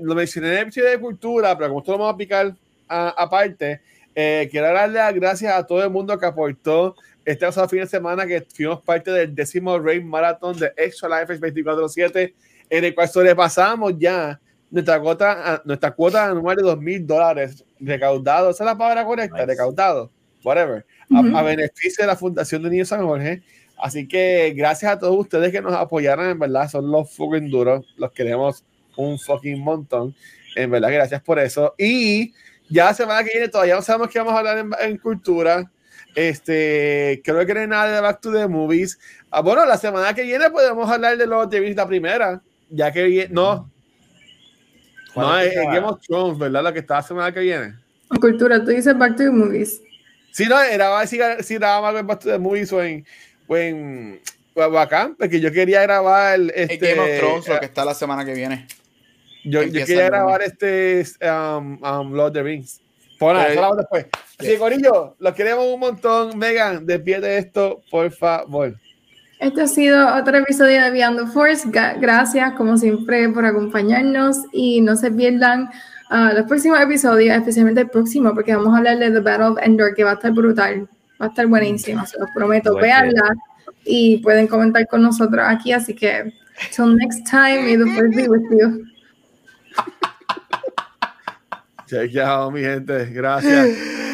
Lo 0.00 0.14
mencioné 0.14 0.48
en 0.48 0.54
el 0.54 0.60
episodio 0.60 0.90
de 0.90 1.00
cultura, 1.00 1.58
pero 1.58 1.70
como 1.70 1.80
esto 1.80 1.92
lo 1.92 1.98
vamos 1.98 2.14
a 2.14 2.16
picar 2.16 2.54
aparte, 2.88 3.80
eh, 4.14 4.48
quiero 4.50 4.72
darle 4.72 4.94
las 4.94 5.14
gracias 5.14 5.52
a 5.52 5.66
todo 5.66 5.82
el 5.82 5.90
mundo 5.90 6.18
que 6.18 6.26
aportó 6.26 6.94
este 7.24 7.44
pasado 7.44 7.68
fin 7.68 7.80
de 7.80 7.86
semana 7.86 8.26
que 8.26 8.46
fuimos 8.54 8.80
parte 8.82 9.10
del 9.10 9.34
décimo 9.34 9.78
Rain 9.78 10.06
Marathon 10.06 10.56
de 10.58 10.72
Extra 10.76 11.20
Life 11.20 11.38
24-7, 11.38 12.32
en 12.70 12.84
el 12.84 12.94
cual 12.94 13.08
sobrepasamos 13.08 13.94
ya 13.98 14.40
nuestra 14.70 15.00
cuota, 15.00 15.54
a- 15.54 15.62
nuestra 15.64 15.90
cuota 15.92 16.26
anual 16.26 16.56
de 16.56 16.62
dos 16.62 16.78
mil 16.80 17.06
dólares 17.06 17.64
recaudado. 17.80 18.50
¿Esa 18.50 18.64
es 18.64 18.66
la 18.66 18.76
palabra 18.78 19.04
correcta? 19.04 19.36
Nice. 19.36 19.46
Recaudado. 19.46 20.10
Whatever. 20.44 20.84
A- 21.14 21.20
Ujú. 21.20 21.36
a, 21.36 21.42
beneficio 21.42 22.02
de 22.02 22.06
la 22.06 22.16
Fundación 22.16 22.62
de 22.62 22.70
Niños 22.70 22.88
San 22.88 23.04
Jorge. 23.06 23.42
Así 23.78 24.08
que 24.08 24.52
gracias 24.56 24.92
a 24.92 24.98
todos 24.98 25.16
ustedes 25.18 25.52
que 25.52 25.60
nos 25.60 25.74
apoyaron, 25.74 26.26
en 26.30 26.38
verdad, 26.38 26.68
son 26.68 26.90
los 26.90 27.10
fucking 27.14 27.50
duros. 27.50 27.84
Los 27.96 28.10
queremos 28.12 28.64
un 28.96 29.18
fucking 29.18 29.60
montón. 29.62 30.14
En 30.54 30.70
verdad, 30.70 30.90
gracias 30.90 31.22
por 31.22 31.38
eso. 31.38 31.74
Y 31.76 32.32
ya 32.70 32.86
la 32.86 32.94
semana 32.94 33.22
que 33.22 33.30
viene 33.34 33.48
todavía 33.48 33.74
no 33.76 33.82
sabemos 33.82 34.08
qué 34.08 34.18
vamos 34.18 34.34
a 34.34 34.38
hablar 34.38 34.58
en, 34.58 34.70
en 34.80 34.96
cultura. 34.98 35.70
Este, 36.14 37.20
creo 37.22 37.44
que 37.44 37.52
no 37.52 37.60
hay 37.60 37.66
nada 37.66 37.94
de 37.94 38.00
Back 38.00 38.20
to 38.22 38.32
the 38.32 38.48
Movies. 38.48 38.98
Ah, 39.30 39.42
bueno, 39.42 39.66
la 39.66 39.76
semana 39.76 40.14
que 40.14 40.22
viene 40.22 40.48
podemos 40.50 40.90
hablar 40.90 41.18
de 41.18 41.26
los 41.26 41.48
de 41.50 41.74
la 41.74 41.86
primera, 41.86 42.40
ya 42.70 42.90
que 42.90 43.28
no, 43.30 43.44
¿Cuándo 43.44 43.70
no, 45.16 45.38
es 45.38 45.56
es 45.56 45.64
Game 45.64 45.86
of 45.86 46.00
Thrones, 46.00 46.38
¿verdad? 46.38 46.62
La 46.62 46.72
que 46.72 46.80
está 46.80 46.96
la 46.96 47.02
semana 47.02 47.32
que 47.32 47.40
viene. 47.40 47.74
En 48.10 48.20
cultura, 48.20 48.62
tú 48.64 48.70
dices 48.70 48.96
Back 48.96 49.16
to 49.16 49.24
the 49.24 49.30
Movies. 49.30 49.80
Sí, 50.32 50.46
no, 50.46 50.60
era 50.60 51.06
si, 51.06 51.18
si 51.40 51.54
grababa 51.54 52.02
Back 52.02 52.20
to 52.20 52.30
the 52.30 52.38
Movies 52.38 52.72
o 52.72 52.82
en, 52.82 53.04
o 53.46 53.56
en 53.56 54.20
o 54.54 54.70
bacán, 54.70 55.14
porque 55.16 55.40
yo 55.40 55.52
quería 55.52 55.82
grabar 55.82 56.40
Es 56.54 56.70
este, 56.70 56.94
Game 56.94 57.00
of 57.00 57.20
Thrones, 57.20 57.48
lo 57.48 57.54
eh, 57.56 57.60
que 57.60 57.66
está 57.66 57.84
la 57.84 57.94
semana 57.94 58.24
que 58.24 58.32
viene. 58.32 58.66
yo, 59.44 59.62
yo 59.62 59.84
quería 59.84 60.06
grabar 60.06 60.42
este 60.42 61.04
um, 61.22 61.82
um, 61.82 62.12
Lord 62.12 62.28
of 62.28 62.32
the 62.32 62.42
Rings. 62.42 62.80
Pero- 63.18 63.40
eso 63.40 63.60
lo 63.60 63.66
hago 63.66 63.76
después. 63.76 64.06
Así 64.38 64.48
que, 64.50 64.58
Corillo, 64.58 65.16
los 65.18 65.34
queremos 65.34 65.66
un 65.66 65.80
montón. 65.80 66.38
Megan, 66.38 66.84
despide 66.84 67.38
esto, 67.38 67.82
por 67.90 68.10
favor. 68.10 68.76
Este 69.38 69.62
ha 69.62 69.66
sido 69.66 70.14
otro 70.14 70.38
episodio 70.38 70.82
de 70.82 70.90
Beyond 70.90 71.20
the 71.20 71.26
Force. 71.26 71.68
Gracias, 71.70 72.52
como 72.52 72.78
siempre, 72.78 73.28
por 73.28 73.44
acompañarnos 73.44 74.38
y 74.50 74.80
no 74.80 74.96
se 74.96 75.10
pierdan 75.10 75.68
ah, 76.08 76.32
los 76.34 76.46
próximos 76.46 76.80
episodios, 76.80 77.36
especialmente 77.36 77.82
el 77.82 77.90
próximo, 77.90 78.32
porque 78.34 78.56
vamos 78.56 78.74
a 78.74 78.78
hablar 78.78 78.98
de 78.98 79.10
The 79.10 79.20
Battle 79.20 79.46
of 79.46 79.58
Endor, 79.62 79.94
que 79.94 80.04
va 80.04 80.12
a 80.12 80.14
estar 80.14 80.32
brutal, 80.32 80.88
va 81.20 81.26
a 81.26 81.28
estar 81.28 81.46
buenísimo, 81.46 82.06
se 82.06 82.18
los 82.18 82.30
prometo. 82.34 82.76
Véanla 82.76 83.34
y 83.84 84.18
pueden 84.18 84.46
comentar 84.46 84.86
con 84.88 85.02
nosotros 85.02 85.44
aquí, 85.46 85.72
así 85.72 85.94
que 85.94 86.32
till 86.74 86.96
next 86.96 87.26
time, 87.28 87.62
may 87.62 87.76
the 87.76 87.86
Force 87.94 88.16
be 88.16 88.28
with 88.28 88.42
you. 88.50 88.86
Chequeado, 91.86 92.50
mi 92.50 92.62
gente. 92.62 93.04
Gracias. 93.12 93.68